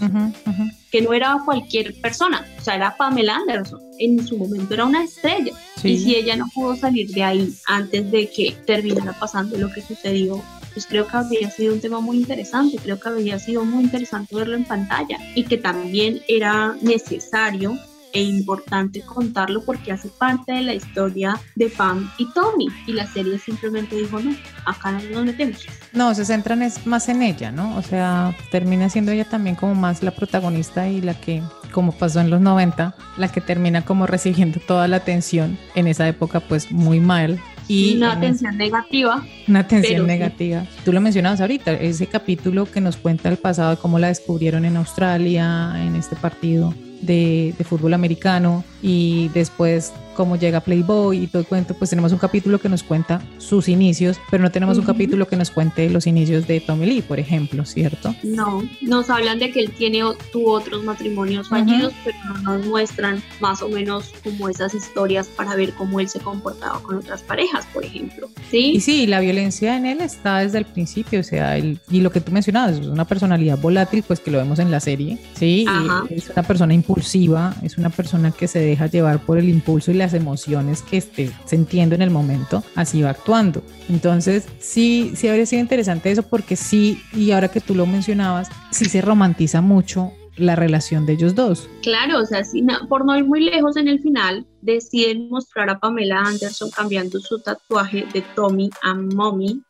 Que 0.92 1.02
no 1.02 1.14
era 1.14 1.38
cualquier 1.46 1.94
persona, 2.02 2.46
o 2.60 2.64
sea, 2.64 2.76
era 2.76 2.96
Pamela 2.96 3.36
Anderson, 3.36 3.82
en 4.00 4.26
su 4.26 4.38
momento 4.38 4.74
era 4.74 4.86
una 4.86 5.04
estrella, 5.04 5.54
y 5.84 5.98
si 5.98 6.16
ella 6.16 6.36
no 6.36 6.48
pudo 6.54 6.76
salir 6.76 7.10
de 7.12 7.24
ahí 7.24 7.54
antes 7.68 8.12
de 8.12 8.30
que 8.30 8.56
terminara 8.66 9.14
pasando 9.14 9.58
lo 9.58 9.72
que 9.72 9.82
sucedió, 9.82 10.42
pues 10.74 10.86
creo 10.86 11.08
que 11.08 11.18
habría 11.18 11.50
sido 11.52 11.74
un 11.74 11.82
tema 11.82 12.00
muy 12.00 12.18
interesante, 12.18 12.78
creo 12.78 13.00
que 13.00 13.10
habría 13.10 13.40
sido 13.40 13.66
muy 13.66 13.84
interesante 13.84 14.36
verlo 14.36 14.56
en 14.56 14.66
pantalla 14.66 15.18
y 15.36 15.44
que 15.44 15.58
también 15.58 16.22
era 16.28 16.76
necesario 16.82 17.78
e 18.14 18.24
importante 18.24 19.02
contarlo 19.02 19.64
porque 19.64 19.92
hace 19.92 20.10
parte 20.10 20.54
de 20.54 20.62
la 20.62 20.74
historia 20.74 21.40
de 21.56 21.70
Pam 21.70 22.10
y 22.18 22.32
Tommy 22.34 22.68
y 22.88 22.94
la 22.94 23.08
serie 23.08 23.38
simplemente 23.38 23.96
dijo 23.96 24.20
no, 24.20 24.36
acá 24.66 24.92
no 24.92 25.02
nos 25.12 25.26
metemos. 25.26 25.66
No, 25.94 26.14
se 26.14 26.26
centran 26.26 26.62
es 26.62 26.86
más 26.86 27.10
en 27.10 27.22
ella, 27.22 27.52
¿no? 27.52 27.78
O 27.78 27.82
sea, 27.82 28.36
termina 28.52 28.90
siendo 28.90 29.12
ella 29.12 29.26
también 29.26 29.56
como 29.56 29.76
más 29.76 30.04
la 30.04 30.12
protagonista 30.12 30.88
y 30.88 31.02
la 31.02 31.14
que, 31.20 31.44
como 31.72 31.92
pasó 31.92 32.20
en 32.20 32.30
los 32.30 32.42
90, 32.42 32.96
la 33.18 33.32
que 33.32 33.42
termina 33.42 33.84
como 33.84 34.08
recibiendo 34.08 34.60
toda 34.60 34.88
la 34.88 34.98
atención 34.98 35.58
en 35.76 35.88
esa 35.88 36.08
época 36.08 36.40
pues 36.40 36.72
muy 36.72 37.00
mal 37.00 37.40
y 37.68 37.98
una 37.98 38.14
atención 38.14 38.58
negativa. 38.58 39.24
Una 39.48 39.60
atención 39.60 40.08
negativa. 40.08 40.66
Tú 40.84 40.92
lo 40.92 41.02
mencionabas 41.02 41.40
ahorita, 41.40 41.74
ese 41.74 42.08
capítulo 42.08 42.66
que 42.66 42.82
nos 42.82 42.98
cuenta 42.98 43.30
el 43.30 43.38
pasado 43.38 43.70
de 43.70 43.78
cómo 43.78 44.00
la 44.00 44.08
descubrieron 44.08 44.66
en 44.66 44.76
Australia, 44.76 45.76
en 45.78 45.96
este 45.96 46.16
partido 46.16 46.74
de, 47.02 47.54
de 47.58 47.64
fútbol 47.64 47.94
americano 47.94 48.64
y 48.82 49.30
después 49.30 49.94
cómo 50.20 50.36
llega 50.36 50.60
Playboy 50.60 51.24
y 51.24 51.28
todo 51.28 51.42
el 51.42 51.48
cuento, 51.48 51.74
pues 51.76 51.92
tenemos 51.92 52.12
un 52.12 52.18
capítulo 52.18 52.60
que 52.60 52.68
nos 52.68 52.84
cuenta 52.84 53.22
sus 53.38 53.70
inicios, 53.70 54.20
pero 54.30 54.44
no 54.44 54.52
tenemos 54.52 54.78
un 54.78 54.84
capítulo 54.84 55.26
que 55.30 55.38
nos 55.38 55.50
cuente 55.50 55.90
los 55.90 56.08
inicios 56.08 56.46
de 56.46 56.60
Tommy 56.60 56.88
Lee, 56.88 57.02
por 57.02 57.20
ejemplo, 57.20 57.64
¿cierto? 57.64 58.14
No, 58.24 58.62
nos 58.82 59.10
hablan 59.10 59.40
de 59.40 59.50
que 59.52 59.62
él 59.62 59.72
tiene 59.72 60.02
tuvo 60.34 60.52
otros 60.52 60.84
matrimonios 60.84 61.48
fallidos, 61.48 61.94
pero 62.04 62.18
no 62.44 62.58
nos 62.58 62.66
muestran 62.66 63.24
más 63.40 63.62
o 63.62 63.70
menos 63.70 64.12
como 64.22 64.50
esas 64.50 64.74
historias 64.74 65.28
para 65.28 65.56
ver 65.56 65.72
cómo 65.72 66.02
él 66.02 66.10
se 66.10 66.20
comportaba 66.20 66.82
con 66.82 66.98
otras 66.98 67.22
parejas, 67.22 67.66
por 67.74 67.86
ejemplo. 67.86 68.28
¿Sí? 68.52 68.74
Y 68.76 68.82
sí, 68.82 69.08
la 69.08 69.22
violencia 69.22 69.78
en 69.78 69.86
él 69.86 70.02
está 70.02 70.40
desde 70.40 70.58
el 70.58 70.66
principio, 70.66 71.22
o 71.22 71.24
sea, 71.24 71.58
y 71.58 71.80
lo 71.92 72.12
que 72.12 72.20
tú 72.20 72.34
mencionabas, 72.34 72.80
es 72.80 72.88
una 72.88 73.06
personalidad 73.06 73.58
volátil, 73.58 74.04
pues 74.06 74.20
que 74.20 74.32
lo 74.32 74.38
vemos 74.38 74.60
en 74.60 74.70
la 74.70 74.82
serie, 74.82 75.18
¿sí? 75.36 75.66
es 76.10 76.30
una 76.30 76.44
persona 76.44 76.74
impulsiva, 76.74 77.56
es 77.64 77.78
una 77.78 77.90
persona 77.90 78.32
que 78.32 78.50
se 78.50 78.60
deja 78.70 78.88
llevar 78.88 79.20
por 79.20 79.38
el 79.38 79.50
impulso 79.50 79.92
y 79.92 79.96
la 79.96 80.10
emociones 80.14 80.82
que 80.82 80.98
esté 80.98 81.32
sintiendo 81.46 81.96
en 81.96 82.02
el 82.02 82.10
momento, 82.10 82.64
así 82.76 83.02
va 83.02 83.12
actuando. 83.12 83.62
Entonces, 83.90 84.48
sí, 84.60 85.14
sí 85.16 85.28
habría 85.28 85.46
sido 85.46 85.62
interesante 85.62 86.12
eso 86.12 86.24
porque 86.24 86.56
sí, 86.56 87.02
y 87.14 87.32
ahora 87.32 87.50
que 87.50 87.62
tú 87.62 87.76
lo 87.76 87.86
mencionabas, 87.86 88.50
sí 88.72 88.86
se 88.86 89.02
romantiza 89.02 89.62
mucho 89.62 90.12
la 90.38 90.56
relación 90.56 91.06
de 91.06 91.14
ellos 91.14 91.36
dos. 91.36 91.70
Claro, 91.82 92.20
o 92.20 92.26
sea, 92.26 92.44
si 92.44 92.66
por 92.88 93.06
no 93.06 93.18
ir 93.18 93.26
muy 93.26 93.42
lejos 93.42 93.76
en 93.76 93.88
el 93.88 94.00
final, 94.00 94.46
deciden 94.62 95.30
mostrar 95.30 95.70
a 95.70 95.80
Pamela 95.80 96.20
Anderson 96.20 96.70
cambiando 96.72 97.20
su 97.20 97.40
tatuaje 97.40 98.06
de 98.14 98.24
Tommy 98.36 98.70
a 98.82 98.94
Mommy, 98.94 99.62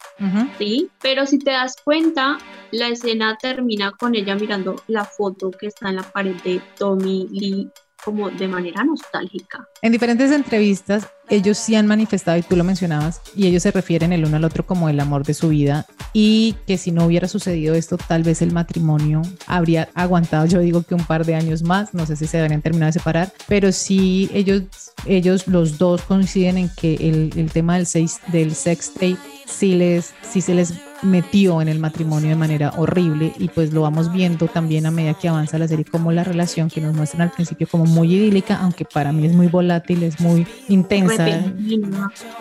¿sí? 0.58 0.90
Pero 1.02 1.26
si 1.26 1.40
te 1.40 1.52
das 1.52 1.76
cuenta, 1.84 2.38
la 2.72 2.90
escena 2.90 3.36
termina 3.42 3.92
con 3.92 4.16
ella 4.16 4.36
mirando 4.36 4.76
la 4.88 5.06
foto 5.06 5.50
que 5.50 5.68
está 5.68 5.90
en 5.90 5.96
la 5.98 6.04
pared 6.04 6.36
de 6.44 6.62
Tommy 6.78 7.28
Lee 7.32 7.70
como 8.04 8.30
de 8.30 8.48
manera 8.48 8.84
nostálgica. 8.84 9.68
En 9.82 9.92
diferentes 9.92 10.32
entrevistas, 10.32 11.08
ellos 11.30 11.58
sí 11.58 11.76
han 11.76 11.88
manifestado, 11.88 12.38
y 12.38 12.42
tú 12.42 12.56
lo 12.56 12.64
mencionabas, 12.64 13.22
y 13.36 13.48
ellos 13.48 13.64
se 13.64 13.72
refieren 13.72 14.14
el 14.14 14.26
uno 14.26 14.38
al 14.38 14.44
otro 14.44 14.66
como 14.66 14.90
el 14.90 15.00
amor 15.00 15.24
de 15.26 15.34
su 15.34 15.50
vida, 15.50 15.86
y 16.14 16.56
que 16.66 16.78
si 16.78 16.92
no 16.92 17.06
hubiera 17.06 17.28
sucedido 17.28 17.76
esto, 17.76 17.98
tal 17.98 18.24
vez 18.24 18.42
el 18.42 18.52
matrimonio 18.52 19.22
habría 19.48 19.90
aguantado, 19.94 20.46
yo 20.46 20.60
digo 20.60 20.84
que 20.84 20.96
un 20.96 21.04
par 21.04 21.26
de 21.26 21.36
años 21.36 21.62
más, 21.62 21.94
no 21.94 22.06
sé 22.06 22.16
si 22.16 22.26
se 22.26 22.38
deberían 22.38 22.62
terminar 22.62 22.88
de 22.88 23.00
separar, 23.00 23.32
pero 23.48 23.72
sí 23.72 24.30
ellos, 24.34 24.64
ellos 25.06 25.48
los 25.48 25.78
dos 25.78 26.02
coinciden 26.02 26.58
en 26.58 26.70
que 26.70 26.96
el, 26.96 27.32
el 27.36 27.52
tema 27.52 27.76
del, 27.76 27.86
seis, 27.86 28.20
del 28.28 28.56
sex 28.56 28.94
tape 28.94 29.18
sí, 29.46 29.76
les, 29.76 30.14
sí 30.24 30.42
se 30.42 30.56
les 30.56 30.74
metió 31.02 31.62
en 31.62 31.68
el 31.68 31.80
matrimonio 31.80 32.30
de 32.30 32.36
manera 32.36 32.74
horrible 32.78 33.34
y 33.38 33.48
pues 33.50 33.74
lo 33.74 33.82
vamos 33.82 34.12
viendo 34.12 34.48
también 34.48 34.86
a 34.86 34.92
medida 34.92 35.14
que 35.14 35.30
avanza 35.30 35.58
la 35.58 35.68
serie 35.68 35.86
como 35.86 36.12
la 36.12 36.24
relación 36.24 36.70
que 36.70 36.82
nos 36.82 36.96
muestran 36.96 37.24
al 37.24 37.32
principio 37.32 37.68
como 37.68 37.86
muy 37.86 38.14
idílica, 38.14 38.60
aunque 38.62 38.86
para 38.86 39.12
mí 39.12 39.26
es 39.26 39.34
muy 39.34 39.48
volátil, 39.48 40.04
es 40.04 40.20
muy 40.20 40.46
intensa 40.68 41.28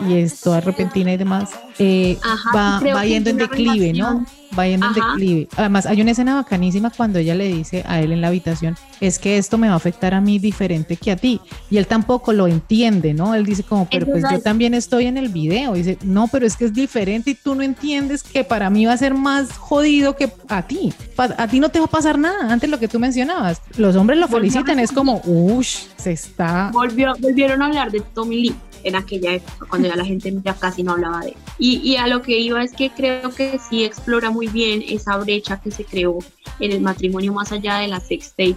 y 0.09 0.15
es 0.15 0.41
toda 0.41 0.61
repentina 0.61 1.13
y 1.13 1.17
demás, 1.17 1.51
eh, 1.79 2.19
va, 2.55 2.81
va 2.81 3.05
yendo 3.05 3.31
en 3.31 3.37
declive, 3.37 3.93
¿no? 3.93 4.25
Va 4.57 4.67
en 4.67 4.81
declive. 4.81 5.49
Además, 5.57 5.87
hay 5.87 6.01
una 6.01 6.13
escena 6.13 6.35
bacanísima 6.37 6.91
cuando 6.91 7.19
ella 7.19 7.35
le 7.35 7.49
dice 7.49 7.85
a 7.87 8.01
él 8.01 8.13
en 8.13 8.21
la 8.21 8.29
habitación, 8.29 8.77
es 9.01 9.19
que 9.19 9.39
esto 9.39 9.59
me 9.59 9.69
va 9.69 9.75
a 9.75 9.77
afectar 9.77 10.15
a 10.15 10.21
mí 10.21 10.39
diferente 10.39 10.97
que 10.97 11.11
a 11.11 11.17
ti. 11.17 11.41
Y 11.71 11.77
él 11.77 11.87
tampoco 11.87 12.33
lo 12.33 12.47
entiende, 12.47 13.15
¿no? 13.15 13.35
Él 13.35 13.45
dice 13.45 13.63
como, 13.63 13.89
pero 13.91 14.07
pues 14.07 14.25
yo 14.31 14.41
también 14.41 14.75
estoy 14.75 15.07
en 15.07 15.17
el 15.17 15.29
video. 15.29 15.75
Y 15.77 15.83
dice, 15.83 15.99
no, 16.03 16.29
pero 16.29 16.47
es 16.47 16.57
que 16.57 16.67
es 16.67 16.75
diferente 16.75 17.31
y 17.31 17.35
tú 17.35 17.55
no 17.55 17.63
entiendes 17.63 18.23
que 18.23 18.45
para 18.45 18.71
mí 18.71 18.87
va 18.87 18.93
a 18.93 18.97
ser 18.97 19.15
más 19.15 19.53
jodido 19.53 20.17
que 20.17 20.33
a 20.49 20.63
ti. 20.63 20.93
A 21.17 21.49
ti 21.49 21.61
no 21.61 21.69
te 21.69 21.79
va 21.79 21.87
a 21.87 21.89
pasar 21.89 22.19
nada. 22.19 22.53
Antes 22.53 22.71
lo 22.71 22.79
que 22.79 22.89
tú 22.89 22.99
mencionabas, 22.99 23.61
los 23.77 23.97
hombres 23.97 24.19
lo 24.19 24.29
felicitan, 24.29 24.79
es 24.79 24.93
como, 24.93 25.21
uff, 25.25 25.67
se 25.97 26.13
está... 26.13 26.71
Volvió, 26.73 27.15
volvieron 27.19 27.63
a 27.63 27.67
hablar 27.67 27.91
de 27.91 28.01
Tommy 28.01 28.43
Lee 28.43 28.55
en 28.85 28.97
aquella 28.97 29.35
época, 29.35 29.67
cuando 29.69 29.89
ya 29.89 29.97
la 29.97 30.05
gente 30.05 30.33
ya 30.45 30.55
casi 30.55 30.83
no 30.83 30.93
hablaba 30.93 31.21
de 31.21 31.29
él. 31.29 31.37
Y, 31.59 31.77
y, 31.79 31.97
a 31.97 32.07
lo 32.07 32.23
que 32.23 32.39
iba 32.39 32.63
es 32.63 32.73
que 32.73 32.91
creo 32.91 33.31
que 33.31 33.59
sí 33.59 33.85
explora 33.85 34.31
muy 34.31 34.49
bien 34.49 34.83
esa 34.87 35.17
brecha 35.17 35.61
que 35.61 35.71
se 35.71 35.85
creó 35.85 36.19
en 36.61 36.73
el 36.73 36.81
matrimonio 36.81 37.33
más 37.33 37.53
allá 37.53 37.79
de 37.79 37.89
la 37.89 38.01
sextape. 38.01 38.57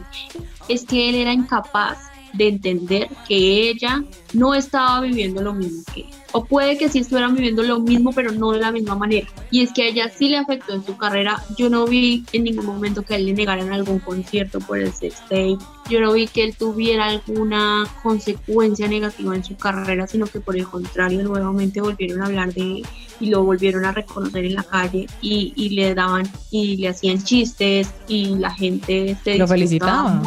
Es 0.67 0.86
que 0.86 1.09
él 1.09 1.15
era 1.15 1.34
incapaz 1.34 2.11
de 2.34 2.47
entender 2.47 3.09
que 3.28 3.69
ella 3.69 4.03
no 4.34 4.53
estaba 4.53 5.01
viviendo 5.01 5.41
lo 5.41 5.53
mismo 5.53 5.84
que 5.93 6.01
él. 6.01 6.20
O 6.34 6.45
puede 6.45 6.77
que 6.77 6.89
sí 6.89 6.99
estuvieran 6.99 7.36
viviendo 7.36 7.63
lo 7.63 7.79
mismo, 7.79 8.11
pero 8.11 8.32
no 8.32 8.51
de 8.51 8.59
la 8.59 8.71
misma 8.71 8.95
manera. 8.95 9.27
Y 9.49 9.61
es 9.61 9.71
que 9.73 9.84
a 9.84 9.86
ella 9.88 10.09
sí 10.09 10.29
le 10.29 10.38
afectó 10.38 10.73
en 10.73 10.86
su 10.86 10.97
carrera. 10.97 11.43
Yo 11.57 11.69
no 11.69 11.86
vi 11.86 12.23
en 12.34 12.43
ningún 12.43 12.65
momento 12.65 13.03
que 13.03 13.15
a 13.15 13.17
él 13.17 13.25
le 13.25 13.34
negaran 13.34 13.71
algún 13.71 13.99
concierto 13.99 14.59
por 14.59 14.79
el 14.79 14.93
sextape. 14.93 15.57
Yo 15.89 15.99
no 15.99 16.13
vi 16.13 16.27
que 16.27 16.43
él 16.43 16.55
tuviera 16.55 17.05
alguna 17.05 17.86
consecuencia 18.01 18.88
negativa 18.88 19.36
en 19.36 19.43
su 19.43 19.57
carrera, 19.57 20.07
sino 20.07 20.25
que 20.25 20.39
por 20.39 20.55
el 20.55 20.67
contrario, 20.67 21.23
nuevamente 21.23 21.82
volvieron 21.82 22.21
a 22.21 22.25
hablar 22.27 22.53
de 22.53 22.84
y 23.21 23.29
lo 23.29 23.43
volvieron 23.43 23.86
a 23.86 23.91
reconocer 23.91 24.45
en 24.45 24.55
la 24.55 24.63
calle 24.63 25.07
y, 25.21 25.53
y 25.55 25.69
le 25.69 25.93
daban 25.93 26.29
y 26.49 26.77
le 26.77 26.89
hacían 26.89 27.23
chistes 27.23 27.89
y 28.07 28.36
la 28.36 28.51
gente 28.51 29.15
se 29.23 29.38
lo 29.38 29.47
felicitaba. 29.47 30.21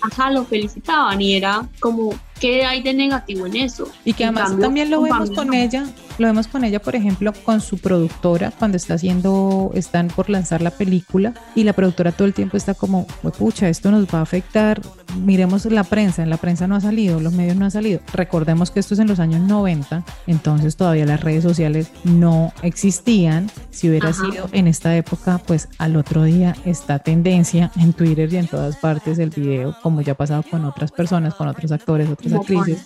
Ajá, 0.00 0.30
lo 0.30 0.44
felicitaban 0.44 1.20
y 1.20 1.34
era 1.34 1.68
como 1.78 2.18
¿Qué 2.40 2.64
hay 2.64 2.82
de 2.82 2.94
negativo 2.94 3.46
en 3.46 3.56
eso? 3.56 3.86
Y 4.04 4.14
que 4.14 4.24
además 4.24 4.58
también 4.58 4.90
lo 4.90 5.02
vemos 5.02 5.30
con 5.30 5.52
ella, 5.52 5.84
lo 6.18 6.26
vemos 6.26 6.48
con 6.48 6.64
ella, 6.64 6.80
por 6.80 6.96
ejemplo, 6.96 7.34
con 7.44 7.60
su 7.60 7.76
productora 7.76 8.50
cuando 8.50 8.78
está 8.78 8.94
haciendo, 8.94 9.70
están 9.74 10.08
por 10.08 10.30
lanzar 10.30 10.62
la 10.62 10.70
película 10.70 11.34
y 11.54 11.64
la 11.64 11.74
productora 11.74 12.12
todo 12.12 12.26
el 12.26 12.32
tiempo 12.32 12.56
está 12.56 12.72
como, 12.72 13.06
pucha, 13.38 13.68
esto 13.68 13.90
nos 13.90 14.06
va 14.06 14.20
a 14.20 14.22
afectar. 14.22 14.80
Miremos 15.22 15.66
la 15.66 15.84
prensa, 15.84 16.22
en 16.22 16.30
la 16.30 16.38
prensa 16.38 16.66
no 16.66 16.76
ha 16.76 16.80
salido, 16.80 17.20
los 17.20 17.34
medios 17.34 17.56
no 17.56 17.66
han 17.66 17.70
salido. 17.70 18.00
Recordemos 18.14 18.70
que 18.70 18.80
esto 18.80 18.94
es 18.94 19.00
en 19.00 19.08
los 19.08 19.20
años 19.20 19.42
90, 19.42 20.02
entonces 20.26 20.76
todavía 20.76 21.04
las 21.04 21.20
redes 21.20 21.42
sociales 21.42 21.90
no 22.04 22.54
existían. 22.62 23.50
Si 23.70 23.88
hubiera 23.88 24.12
sido 24.12 24.48
en 24.52 24.66
esta 24.66 24.96
época, 24.96 25.40
pues 25.46 25.68
al 25.78 25.96
otro 25.96 26.24
día 26.24 26.56
está 26.64 26.98
tendencia 26.98 27.70
en 27.76 27.92
Twitter 27.92 28.32
y 28.32 28.36
en 28.36 28.48
todas 28.48 28.76
partes 28.76 29.18
el 29.18 29.30
video, 29.30 29.76
como 29.82 30.00
ya 30.00 30.12
ha 30.12 30.16
pasado 30.16 30.42
con 30.42 30.64
otras 30.64 30.90
personas, 30.90 31.34
con 31.34 31.48
otros 31.48 31.70
actores, 31.70 32.08
otros 32.10 32.32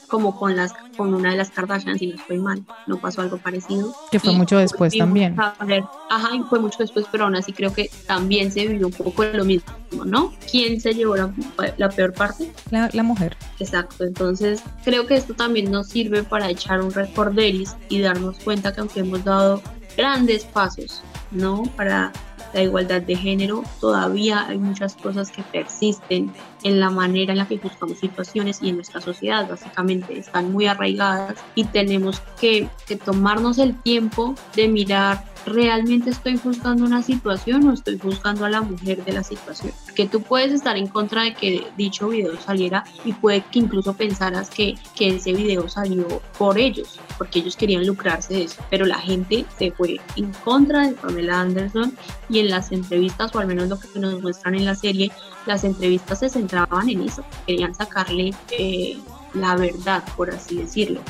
como 0.08 0.38
Con, 0.38 0.56
las, 0.56 0.74
con 0.96 1.14
una 1.14 1.30
de 1.30 1.36
las 1.36 1.50
Kardashian, 1.50 1.98
si 1.98 2.08
no 2.08 2.16
estoy 2.16 2.38
mal, 2.38 2.64
no 2.86 2.98
pasó 2.98 3.22
algo 3.22 3.38
parecido. 3.38 3.94
Que 4.10 4.20
fue 4.20 4.32
mucho 4.32 4.58
después 4.58 4.96
también. 4.96 5.36
ajá, 5.38 6.34
y 6.34 6.42
fue 6.42 6.60
mucho 6.60 6.78
después, 6.78 7.06
pero 7.10 7.24
aún 7.24 7.36
así 7.36 7.52
creo 7.52 7.72
que 7.72 7.90
también 8.06 8.52
se 8.52 8.66
vivió 8.66 8.86
un 8.86 8.92
poco 8.92 9.24
lo 9.24 9.44
mismo, 9.44 9.72
¿no? 10.04 10.32
¿Quién 10.50 10.80
se 10.80 10.92
llevó 10.92 11.16
la, 11.16 11.88
peor 11.88 12.12
parte? 12.12 12.52
La, 12.70 12.90
la, 12.92 13.02
mujer. 13.02 13.36
Exacto, 13.58 14.04
entonces 14.04 14.62
creo 14.84 15.06
que 15.06 15.16
esto 15.16 15.34
también 15.34 15.70
nos 15.70 15.88
sirve 15.88 16.22
para 16.22 16.50
echar 16.50 16.82
un 16.82 16.92
recorderis 16.92 17.76
y 17.88 18.00
darnos 18.00 18.38
cuenta 18.38 18.72
que 18.72 18.80
aunque 18.80 19.00
hemos 19.00 19.24
dado 19.24 19.62
grandes 19.96 20.44
pasos, 20.44 21.02
¿no? 21.30 21.62
Para 21.76 22.12
la 22.52 22.62
igualdad 22.62 23.02
de 23.02 23.16
género, 23.16 23.64
todavía 23.80 24.46
hay 24.46 24.58
muchas 24.58 24.94
cosas 24.94 25.30
que 25.30 25.42
persisten 25.42 26.32
en 26.62 26.80
la 26.80 26.88
manera 26.88 27.32
en 27.32 27.38
la 27.38 27.48
que 27.48 27.58
buscamos 27.58 27.98
situaciones 27.98 28.60
y 28.62 28.68
en 28.68 28.76
nuestra 28.76 29.00
sociedad 29.00 29.48
básicamente 29.48 30.16
están 30.16 30.52
muy 30.52 30.66
arraigadas 30.66 31.36
y 31.56 31.64
tenemos 31.64 32.22
que, 32.40 32.68
que 32.86 32.96
tomarnos 32.96 33.58
el 33.58 33.74
tiempo 33.82 34.36
de 34.54 34.68
mirar 34.68 35.33
¿realmente 35.46 36.10
estoy 36.10 36.36
juzgando 36.36 36.84
una 36.84 37.02
situación 37.02 37.66
o 37.68 37.72
estoy 37.72 37.98
juzgando 37.98 38.44
a 38.44 38.50
la 38.50 38.62
mujer 38.62 39.04
de 39.04 39.12
la 39.12 39.22
situación? 39.22 39.72
Que 39.94 40.06
tú 40.06 40.22
puedes 40.22 40.52
estar 40.52 40.76
en 40.76 40.86
contra 40.86 41.22
de 41.22 41.34
que 41.34 41.66
dicho 41.76 42.08
video 42.08 42.40
saliera 42.40 42.84
y 43.04 43.12
puede 43.12 43.42
que 43.42 43.58
incluso 43.58 43.94
pensaras 43.94 44.50
que, 44.50 44.74
que 44.94 45.16
ese 45.16 45.32
video 45.32 45.68
salió 45.68 46.06
por 46.38 46.58
ellos, 46.58 46.98
porque 47.18 47.40
ellos 47.40 47.56
querían 47.56 47.86
lucrarse 47.86 48.34
de 48.34 48.42
eso, 48.44 48.62
pero 48.70 48.86
la 48.86 48.98
gente 48.98 49.44
se 49.58 49.70
fue 49.70 50.00
en 50.16 50.32
contra 50.44 50.88
de 50.88 50.94
Pamela 50.94 51.40
Anderson 51.40 51.96
y 52.28 52.40
en 52.40 52.50
las 52.50 52.72
entrevistas, 52.72 53.34
o 53.34 53.38
al 53.38 53.46
menos 53.46 53.68
lo 53.68 53.78
que 53.78 53.98
nos 53.98 54.20
muestran 54.22 54.54
en 54.54 54.64
la 54.64 54.74
serie, 54.74 55.10
las 55.46 55.64
entrevistas 55.64 56.20
se 56.20 56.28
centraban 56.28 56.88
en 56.88 57.02
eso, 57.02 57.24
querían 57.46 57.74
sacarle 57.74 58.32
eh, 58.50 58.98
la 59.34 59.56
verdad, 59.56 60.02
por 60.16 60.30
así 60.30 60.56
decirlo. 60.56 61.00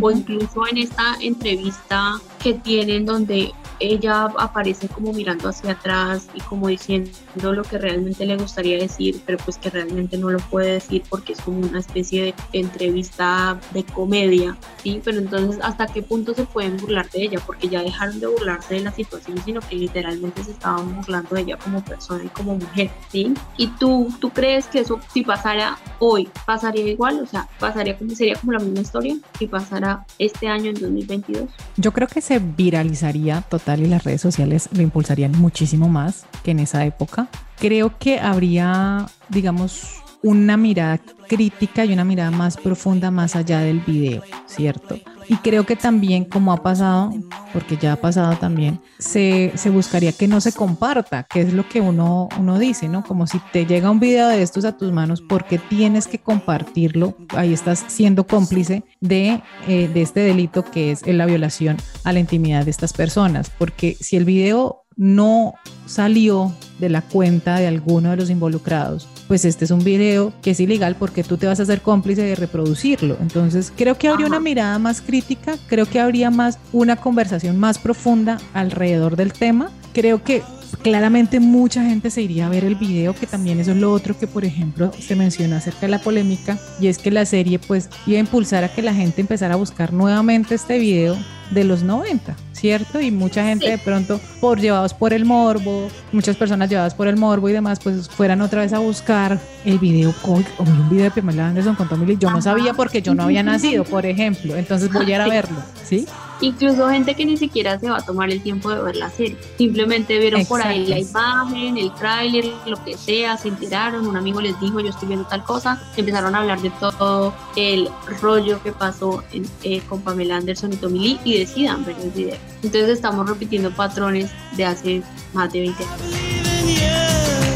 O 0.00 0.10
incluso 0.10 0.66
en 0.66 0.78
esta 0.78 1.16
entrevista 1.20 2.18
que 2.42 2.54
tienen 2.54 3.04
donde 3.04 3.52
ella 3.80 4.24
aparece 4.38 4.88
como 4.88 5.12
mirando 5.12 5.48
hacia 5.48 5.72
atrás 5.72 6.28
y 6.34 6.40
como 6.40 6.68
diciendo 6.68 7.12
lo 7.36 7.62
que 7.62 7.78
realmente 7.78 8.26
le 8.26 8.36
gustaría 8.36 8.78
decir, 8.78 9.22
pero 9.26 9.38
pues 9.44 9.58
que 9.58 9.70
realmente 9.70 10.18
no 10.18 10.30
lo 10.30 10.38
puede 10.38 10.72
decir 10.72 11.02
porque 11.08 11.32
es 11.32 11.40
como 11.40 11.60
una 11.60 11.80
especie 11.80 12.22
de 12.22 12.34
entrevista 12.52 13.58
de 13.72 13.84
comedia, 13.84 14.56
¿sí? 14.82 15.00
Pero 15.04 15.18
entonces, 15.18 15.60
¿hasta 15.62 15.86
qué 15.86 16.02
punto 16.02 16.34
se 16.34 16.44
pueden 16.44 16.76
burlar 16.76 17.08
de 17.10 17.22
ella? 17.22 17.40
Porque 17.44 17.68
ya 17.68 17.82
dejaron 17.82 18.20
de 18.20 18.26
burlarse 18.26 18.74
de 18.74 18.80
la 18.80 18.92
situación, 18.92 19.38
sino 19.44 19.60
que 19.60 19.76
literalmente 19.76 20.44
se 20.44 20.52
estaban 20.52 20.96
burlando 20.96 21.34
de 21.34 21.42
ella 21.42 21.56
como 21.56 21.84
persona 21.84 22.24
y 22.24 22.28
como 22.28 22.56
mujer, 22.56 22.90
¿sí? 23.10 23.34
Y 23.56 23.68
tú, 23.68 24.12
¿tú 24.20 24.30
crees 24.30 24.66
que 24.66 24.80
eso 24.80 25.00
si 25.12 25.22
pasara 25.22 25.78
hoy, 25.98 26.28
pasaría 26.46 26.86
igual? 26.86 27.20
O 27.22 27.26
sea, 27.26 27.48
pasaría 27.58 27.96
como, 27.96 28.10
sería 28.10 28.34
como 28.36 28.52
la 28.52 28.58
misma 28.58 28.80
historia 28.80 29.16
si 29.38 29.46
pasara 29.46 30.04
este 30.18 30.48
año 30.48 30.70
en 30.70 30.80
2022? 30.80 31.50
Yo 31.76 31.92
creo 31.92 32.08
que 32.08 32.20
se 32.20 32.38
viralizaría 32.38 33.42
y 33.76 33.86
las 33.86 34.04
redes 34.04 34.20
sociales 34.20 34.68
lo 34.72 34.82
impulsarían 34.82 35.32
muchísimo 35.32 35.88
más 35.88 36.24
que 36.42 36.52
en 36.52 36.60
esa 36.60 36.84
época. 36.84 37.28
Creo 37.58 37.98
que 37.98 38.20
habría, 38.20 39.06
digamos, 39.28 40.02
una 40.22 40.56
mirada 40.56 40.98
crítica 41.28 41.84
y 41.84 41.92
una 41.92 42.04
mirada 42.04 42.30
más 42.30 42.56
profunda 42.56 43.10
más 43.10 43.36
allá 43.36 43.60
del 43.60 43.80
video, 43.80 44.22
¿cierto? 44.46 44.96
Y 45.30 45.36
creo 45.36 45.66
que 45.66 45.76
también, 45.76 46.24
como 46.24 46.52
ha 46.52 46.62
pasado, 46.62 47.12
porque 47.52 47.76
ya 47.76 47.92
ha 47.92 47.96
pasado 47.96 48.36
también, 48.36 48.80
se, 48.98 49.52
se, 49.56 49.68
buscaría 49.68 50.12
que 50.12 50.26
no 50.26 50.40
se 50.40 50.52
comparta, 50.52 51.24
que 51.24 51.42
es 51.42 51.52
lo 51.52 51.68
que 51.68 51.82
uno, 51.82 52.30
uno 52.38 52.58
dice, 52.58 52.88
¿no? 52.88 53.04
Como 53.04 53.26
si 53.26 53.38
te 53.52 53.66
llega 53.66 53.90
un 53.90 54.00
video 54.00 54.28
de 54.28 54.42
estos 54.42 54.64
a 54.64 54.78
tus 54.78 54.90
manos, 54.90 55.20
porque 55.20 55.58
tienes 55.58 56.06
que 56.06 56.18
compartirlo? 56.18 57.14
Ahí 57.36 57.52
estás 57.52 57.84
siendo 57.88 58.26
cómplice 58.26 58.84
de, 59.00 59.42
eh, 59.66 59.90
de 59.92 60.02
este 60.02 60.20
delito 60.20 60.64
que 60.64 60.92
es 60.92 61.06
la 61.06 61.26
violación 61.26 61.76
a 62.04 62.14
la 62.14 62.20
intimidad 62.20 62.64
de 62.64 62.70
estas 62.70 62.94
personas, 62.94 63.50
porque 63.50 63.98
si 64.00 64.16
el 64.16 64.24
video 64.24 64.84
no 64.96 65.54
salió 65.84 66.52
de 66.78 66.88
la 66.88 67.02
cuenta 67.02 67.56
de 67.58 67.66
alguno 67.66 68.10
de 68.10 68.16
los 68.16 68.30
involucrados, 68.30 69.08
pues 69.28 69.44
este 69.44 69.66
es 69.66 69.70
un 69.70 69.84
video 69.84 70.32
que 70.42 70.52
es 70.52 70.60
ilegal 70.60 70.96
porque 70.98 71.22
tú 71.22 71.36
te 71.36 71.46
vas 71.46 71.60
a 71.60 71.62
hacer 71.62 71.82
cómplice 71.82 72.22
de 72.22 72.34
reproducirlo. 72.34 73.16
Entonces 73.20 73.72
creo 73.76 73.96
que 73.96 74.08
habría 74.08 74.26
una 74.26 74.40
mirada 74.40 74.78
más 74.78 75.02
crítica, 75.02 75.56
creo 75.68 75.86
que 75.86 76.00
habría 76.00 76.30
más 76.30 76.58
una 76.72 76.96
conversación 76.96 77.58
más 77.58 77.78
profunda 77.78 78.38
alrededor 78.54 79.16
del 79.16 79.32
tema. 79.32 79.70
Creo 79.92 80.24
que 80.24 80.42
claramente 80.76 81.40
mucha 81.40 81.82
gente 81.82 82.10
se 82.10 82.22
iría 82.22 82.46
a 82.46 82.48
ver 82.48 82.64
el 82.64 82.74
video, 82.74 83.14
que 83.14 83.26
también 83.26 83.60
eso 83.60 83.72
es 83.72 83.76
lo 83.76 83.92
otro 83.92 84.18
que, 84.18 84.26
por 84.26 84.44
ejemplo, 84.44 84.92
se 84.98 85.16
menciona 85.16 85.58
acerca 85.58 85.82
de 85.82 85.88
la 85.88 85.98
polémica, 86.00 86.58
y 86.80 86.88
es 86.88 86.98
que 86.98 87.10
la 87.10 87.24
serie 87.24 87.58
pues 87.58 87.88
iba 88.06 88.18
a 88.18 88.20
impulsar 88.20 88.64
a 88.64 88.68
que 88.68 88.82
la 88.82 88.94
gente 88.94 89.20
empezara 89.20 89.54
a 89.54 89.56
buscar 89.56 89.92
nuevamente 89.92 90.54
este 90.54 90.78
video 90.78 91.16
de 91.50 91.64
los 91.64 91.82
90, 91.82 92.36
¿cierto? 92.52 93.00
Y 93.00 93.10
mucha 93.10 93.44
gente 93.44 93.70
de 93.70 93.78
pronto, 93.78 94.20
por 94.40 94.60
llevados 94.60 94.92
por 94.92 95.12
el 95.12 95.24
morbo, 95.24 95.88
muchas 96.12 96.36
personas 96.36 96.68
llevadas 96.68 96.94
por 96.94 97.08
el 97.08 97.16
morbo 97.16 97.48
y 97.48 97.52
demás, 97.52 97.78
pues 97.82 98.08
fueran 98.08 98.40
otra 98.42 98.62
vez 98.62 98.72
a 98.72 98.78
buscar 98.78 99.40
el 99.64 99.78
video, 99.78 100.14
o 100.24 100.42
un 100.62 100.90
video 100.90 101.04
de 101.04 101.10
Pamela 101.10 101.48
Anderson 101.48 101.74
con 101.74 101.88
Tommy 101.88 102.06
Lee. 102.06 102.16
Yo 102.18 102.30
no 102.30 102.42
sabía 102.42 102.74
porque 102.74 103.02
yo 103.02 103.14
no 103.14 103.22
había 103.24 103.42
nacido, 103.44 103.84
por 103.84 104.04
ejemplo, 104.06 104.56
entonces 104.56 104.92
voy 104.92 105.06
a 105.12 105.16
ir 105.16 105.20
a 105.20 105.28
verlo, 105.28 105.58
¿sí? 105.84 106.06
Incluso 106.40 106.88
gente 106.88 107.14
que 107.14 107.24
ni 107.24 107.36
siquiera 107.36 107.78
se 107.78 107.90
va 107.90 107.98
a 107.98 108.00
tomar 108.00 108.30
el 108.30 108.40
tiempo 108.42 108.70
de 108.70 108.82
ver 108.82 108.96
la 108.96 109.10
serie. 109.10 109.36
Simplemente 109.56 110.18
vieron 110.18 110.44
por 110.46 110.62
ahí 110.62 110.86
la 110.86 110.98
imagen, 110.98 111.78
el 111.78 111.92
tráiler, 111.94 112.52
lo 112.66 112.82
que 112.84 112.96
sea, 112.96 113.36
se 113.36 113.48
enteraron, 113.48 114.06
un 114.06 114.16
amigo 114.16 114.40
les 114.40 114.58
dijo 114.60 114.80
yo 114.80 114.90
estoy 114.90 115.08
viendo 115.08 115.26
tal 115.26 115.44
cosa, 115.44 115.80
empezaron 115.96 116.34
a 116.34 116.38
hablar 116.38 116.60
de 116.60 116.70
todo 116.70 117.34
el 117.56 117.88
rollo 118.20 118.62
que 118.62 118.72
pasó 118.72 119.22
eh, 119.62 119.80
con 119.88 120.02
Pamela 120.02 120.36
Anderson 120.36 120.72
y 120.72 120.76
Tommy 120.76 120.98
Lee 120.98 121.20
y 121.24 121.38
decidan 121.38 121.84
ver 121.84 121.96
el 122.02 122.10
video. 122.10 122.36
Entonces 122.62 122.90
estamos 122.90 123.28
repitiendo 123.28 123.70
patrones 123.70 124.30
de 124.56 124.64
hace 124.64 125.02
más 125.32 125.52
de 125.52 125.60
20 125.60 125.84
años. 125.84 127.47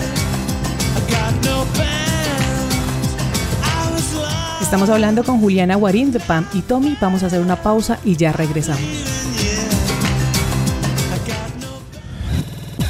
Estamos 4.73 4.89
hablando 4.89 5.23
con 5.23 5.39
Juliana 5.39 5.77
Guarín 5.77 6.13
de 6.13 6.19
Pam 6.19 6.47
y 6.55 6.63
Tommy. 6.63 6.97
Vamos 6.99 7.23
a 7.23 7.27
hacer 7.27 7.43
una 7.43 7.57
pausa 7.57 7.99
y 8.07 8.17
ya 8.17 8.33
regresamos. 8.33 8.81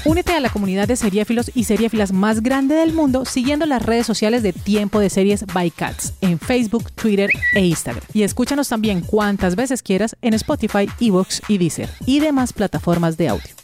Únete 0.05 0.31
a 0.33 0.39
la 0.39 0.49
comunidad 0.49 0.87
de 0.87 0.95
seriéfilos 0.95 1.51
y 1.57 1.65
seriéfilas 1.65 2.13
más 2.13 2.41
grande 2.41 2.77
del 2.77 2.93
mundo 2.93 3.25
siguiendo 3.25 3.67
las 3.67 3.85
redes 3.85 4.07
sociales 4.07 4.45
de 4.45 4.53
Tiempo 4.53 5.01
de 5.01 5.11
Series 5.11 5.45
by 5.53 5.73
Cats 5.73 6.13
en 6.21 6.39
Facebook, 6.39 6.93
Twitter 6.93 7.29
e 7.53 7.65
Instagram. 7.65 8.05
Y 8.15 8.23
escúchanos 8.23 8.69
también 8.69 9.01
cuantas 9.01 9.57
veces 9.57 9.83
quieras 9.83 10.15
en 10.23 10.35
Spotify, 10.35 10.89
Evox 11.01 11.43
y 11.49 11.59
Deezer 11.59 11.89
y 12.07 12.21
demás 12.21 12.53
plataformas 12.53 13.17
de 13.17 13.31
audio. 13.31 13.62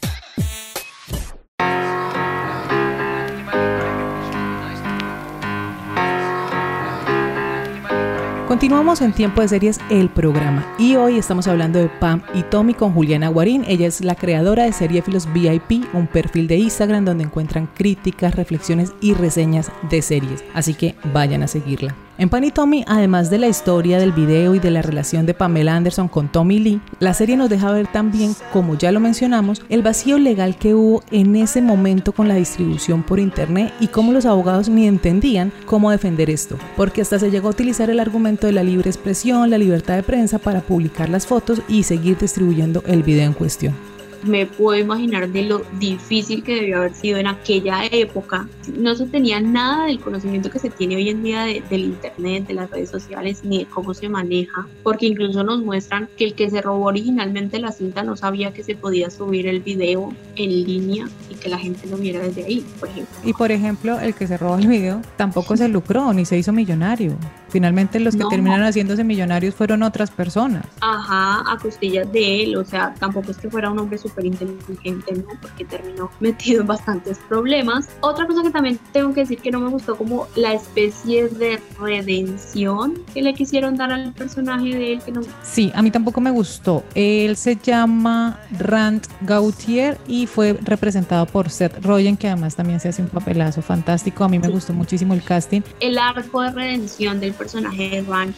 Continuamos 8.59 8.99
en 8.99 9.13
Tiempo 9.13 9.39
de 9.39 9.47
Series, 9.47 9.79
el 9.89 10.09
programa, 10.09 10.75
y 10.77 10.97
hoy 10.97 11.17
estamos 11.17 11.47
hablando 11.47 11.79
de 11.79 11.87
Pam 11.87 12.23
y 12.33 12.43
Tommy 12.43 12.73
con 12.73 12.91
Juliana 12.91 13.29
Guarín. 13.29 13.63
Ella 13.65 13.87
es 13.87 14.03
la 14.03 14.15
creadora 14.15 14.65
de 14.65 14.73
Seriefilos 14.73 15.31
VIP, 15.31 15.85
un 15.93 16.07
perfil 16.07 16.49
de 16.49 16.57
Instagram 16.57 17.05
donde 17.05 17.23
encuentran 17.23 17.67
críticas, 17.67 18.35
reflexiones 18.35 18.91
y 18.99 19.13
reseñas 19.13 19.71
de 19.89 20.01
series. 20.01 20.43
Así 20.53 20.73
que 20.73 20.95
vayan 21.13 21.41
a 21.41 21.47
seguirla. 21.47 21.95
En 22.19 22.27
Pan 22.27 22.43
y 22.43 22.51
Tommy, 22.51 22.83
además 22.85 23.29
de 23.29 23.37
la 23.37 23.47
historia 23.47 23.97
del 23.97 24.11
video 24.11 24.53
y 24.53 24.59
de 24.59 24.71
la 24.71 24.81
relación 24.81 25.25
de 25.25 25.33
Pamela 25.33 25.77
Anderson 25.77 26.09
con 26.09 26.27
Tommy 26.27 26.59
Lee, 26.59 26.81
la 26.99 27.13
serie 27.13 27.37
nos 27.37 27.49
deja 27.49 27.71
ver 27.71 27.87
también, 27.87 28.35
como 28.51 28.77
ya 28.77 28.91
lo 28.91 28.99
mencionamos, 28.99 29.61
el 29.69 29.83
vacío 29.83 30.17
legal 30.17 30.57
que 30.57 30.73
hubo 30.73 31.01
en 31.11 31.37
ese 31.37 31.61
momento 31.61 32.11
con 32.11 32.27
la 32.27 32.35
distribución 32.35 33.03
por 33.03 33.21
internet 33.21 33.73
y 33.79 33.87
cómo 33.87 34.11
los 34.11 34.25
abogados 34.25 34.67
ni 34.67 34.85
entendían 34.85 35.53
cómo 35.65 35.91
defender 35.91 36.29
esto, 36.29 36.57
porque 36.75 37.03
hasta 37.03 37.19
se 37.19 37.31
llegó 37.31 37.47
a 37.47 37.51
utilizar 37.51 37.89
el 37.89 38.01
argumento 38.01 38.47
de 38.47 38.53
la 38.53 38.63
libre 38.63 38.89
expresión, 38.89 39.49
la 39.49 39.57
libertad 39.57 39.95
de 39.95 40.03
prensa 40.03 40.39
para 40.39 40.59
publicar 40.59 41.07
las 41.07 41.25
fotos 41.25 41.61
y 41.69 41.83
seguir 41.83 42.17
distribuyendo 42.17 42.83
el 42.85 43.01
video 43.01 43.27
en 43.27 43.33
cuestión 43.33 43.98
me 44.23 44.45
puedo 44.45 44.77
imaginar 44.77 45.29
de 45.29 45.43
lo 45.43 45.61
difícil 45.79 46.43
que 46.43 46.55
debió 46.55 46.77
haber 46.77 46.93
sido 46.93 47.17
en 47.17 47.27
aquella 47.27 47.85
época. 47.91 48.47
No 48.77 48.95
se 48.95 49.05
tenía 49.05 49.39
nada 49.39 49.85
del 49.85 49.99
conocimiento 49.99 50.49
que 50.49 50.59
se 50.59 50.69
tiene 50.69 50.95
hoy 50.95 51.09
en 51.09 51.23
día 51.23 51.43
del 51.43 51.81
Internet, 51.81 52.47
de 52.47 52.53
las 52.53 52.69
redes 52.69 52.89
sociales, 52.89 53.41
ni 53.43 53.59
de 53.59 53.65
cómo 53.65 53.93
se 53.93 54.09
maneja, 54.09 54.67
porque 54.83 55.07
incluso 55.07 55.43
nos 55.43 55.63
muestran 55.63 56.09
que 56.17 56.25
el 56.25 56.33
que 56.33 56.49
se 56.49 56.61
robó 56.61 56.85
originalmente 56.85 57.59
la 57.59 57.71
cinta 57.71 58.03
no 58.03 58.15
sabía 58.15 58.53
que 58.53 58.63
se 58.63 58.75
podía 58.75 59.09
subir 59.09 59.47
el 59.47 59.61
video 59.61 60.13
en 60.35 60.49
línea 60.49 61.07
y 61.29 61.35
que 61.35 61.49
la 61.49 61.57
gente 61.57 61.87
lo 61.87 61.97
viera 61.97 62.19
desde 62.19 62.45
ahí, 62.45 62.65
por 62.79 62.89
ejemplo. 62.89 63.15
Y 63.23 63.33
por 63.33 63.51
ejemplo, 63.51 63.99
el 63.99 64.13
que 64.13 64.27
se 64.27 64.37
robó 64.37 64.57
el 64.57 64.67
video 64.67 65.01
tampoco 65.17 65.57
se 65.57 65.67
lucró 65.67 66.13
ni 66.13 66.25
se 66.25 66.37
hizo 66.37 66.51
millonario. 66.51 67.17
Finalmente 67.49 67.99
los 67.99 68.15
que 68.15 68.23
terminaron 68.29 68.65
haciéndose 68.65 69.03
millonarios 69.03 69.55
fueron 69.55 69.83
otras 69.83 70.11
personas. 70.11 70.65
Ajá, 70.81 71.43
a 71.51 71.57
costillas 71.57 72.11
de 72.11 72.43
él, 72.43 72.57
o 72.57 72.63
sea, 72.63 72.93
tampoco 72.99 73.31
es 73.31 73.37
que 73.37 73.49
fuera 73.49 73.71
un 73.71 73.79
hombre 73.79 73.97
súper 74.09 74.25
inteligente, 74.25 75.13
¿no? 75.13 75.39
Porque 75.41 75.65
terminó 75.65 76.09
metido 76.19 76.61
en 76.61 76.67
bastantes 76.67 77.19
problemas. 77.29 77.89
Otra 78.01 78.27
cosa 78.27 78.43
que 78.43 78.49
también 78.49 78.79
tengo 78.91 79.13
que 79.13 79.21
decir 79.21 79.39
que 79.39 79.51
no 79.51 79.59
me 79.59 79.69
gustó 79.69 79.95
como 79.95 80.27
la 80.35 80.53
especie 80.53 81.29
de 81.29 81.59
redención 81.79 83.01
que 83.13 83.21
le 83.21 83.33
quisieron 83.33 83.75
dar 83.75 83.91
al 83.91 84.13
personaje 84.13 84.75
de 84.75 84.93
él. 84.93 85.01
Que 85.01 85.11
no... 85.11 85.21
Sí, 85.43 85.71
a 85.73 85.81
mí 85.81 85.91
tampoco 85.91 86.21
me 86.21 86.31
gustó. 86.31 86.83
Él 86.95 87.35
se 87.35 87.55
llama 87.55 88.39
Rand 88.57 89.03
Gautier 89.21 89.97
y 90.07 90.27
fue 90.27 90.57
representado 90.61 91.25
por 91.25 91.49
Seth 91.49 91.83
Rogen, 91.83 92.17
que 92.17 92.27
además 92.27 92.55
también 92.55 92.79
se 92.79 92.89
hace 92.89 93.01
un 93.01 93.09
papelazo 93.09 93.61
fantástico. 93.61 94.23
A 94.23 94.29
mí 94.29 94.39
me 94.39 94.49
gustó 94.49 94.73
muchísimo 94.73 95.13
el 95.13 95.23
casting. 95.23 95.61
El 95.79 95.97
arco 95.97 96.41
de 96.41 96.51
redención 96.51 97.19
del 97.19 97.33
personaje 97.33 97.89
de 97.89 98.01
Rand 98.01 98.33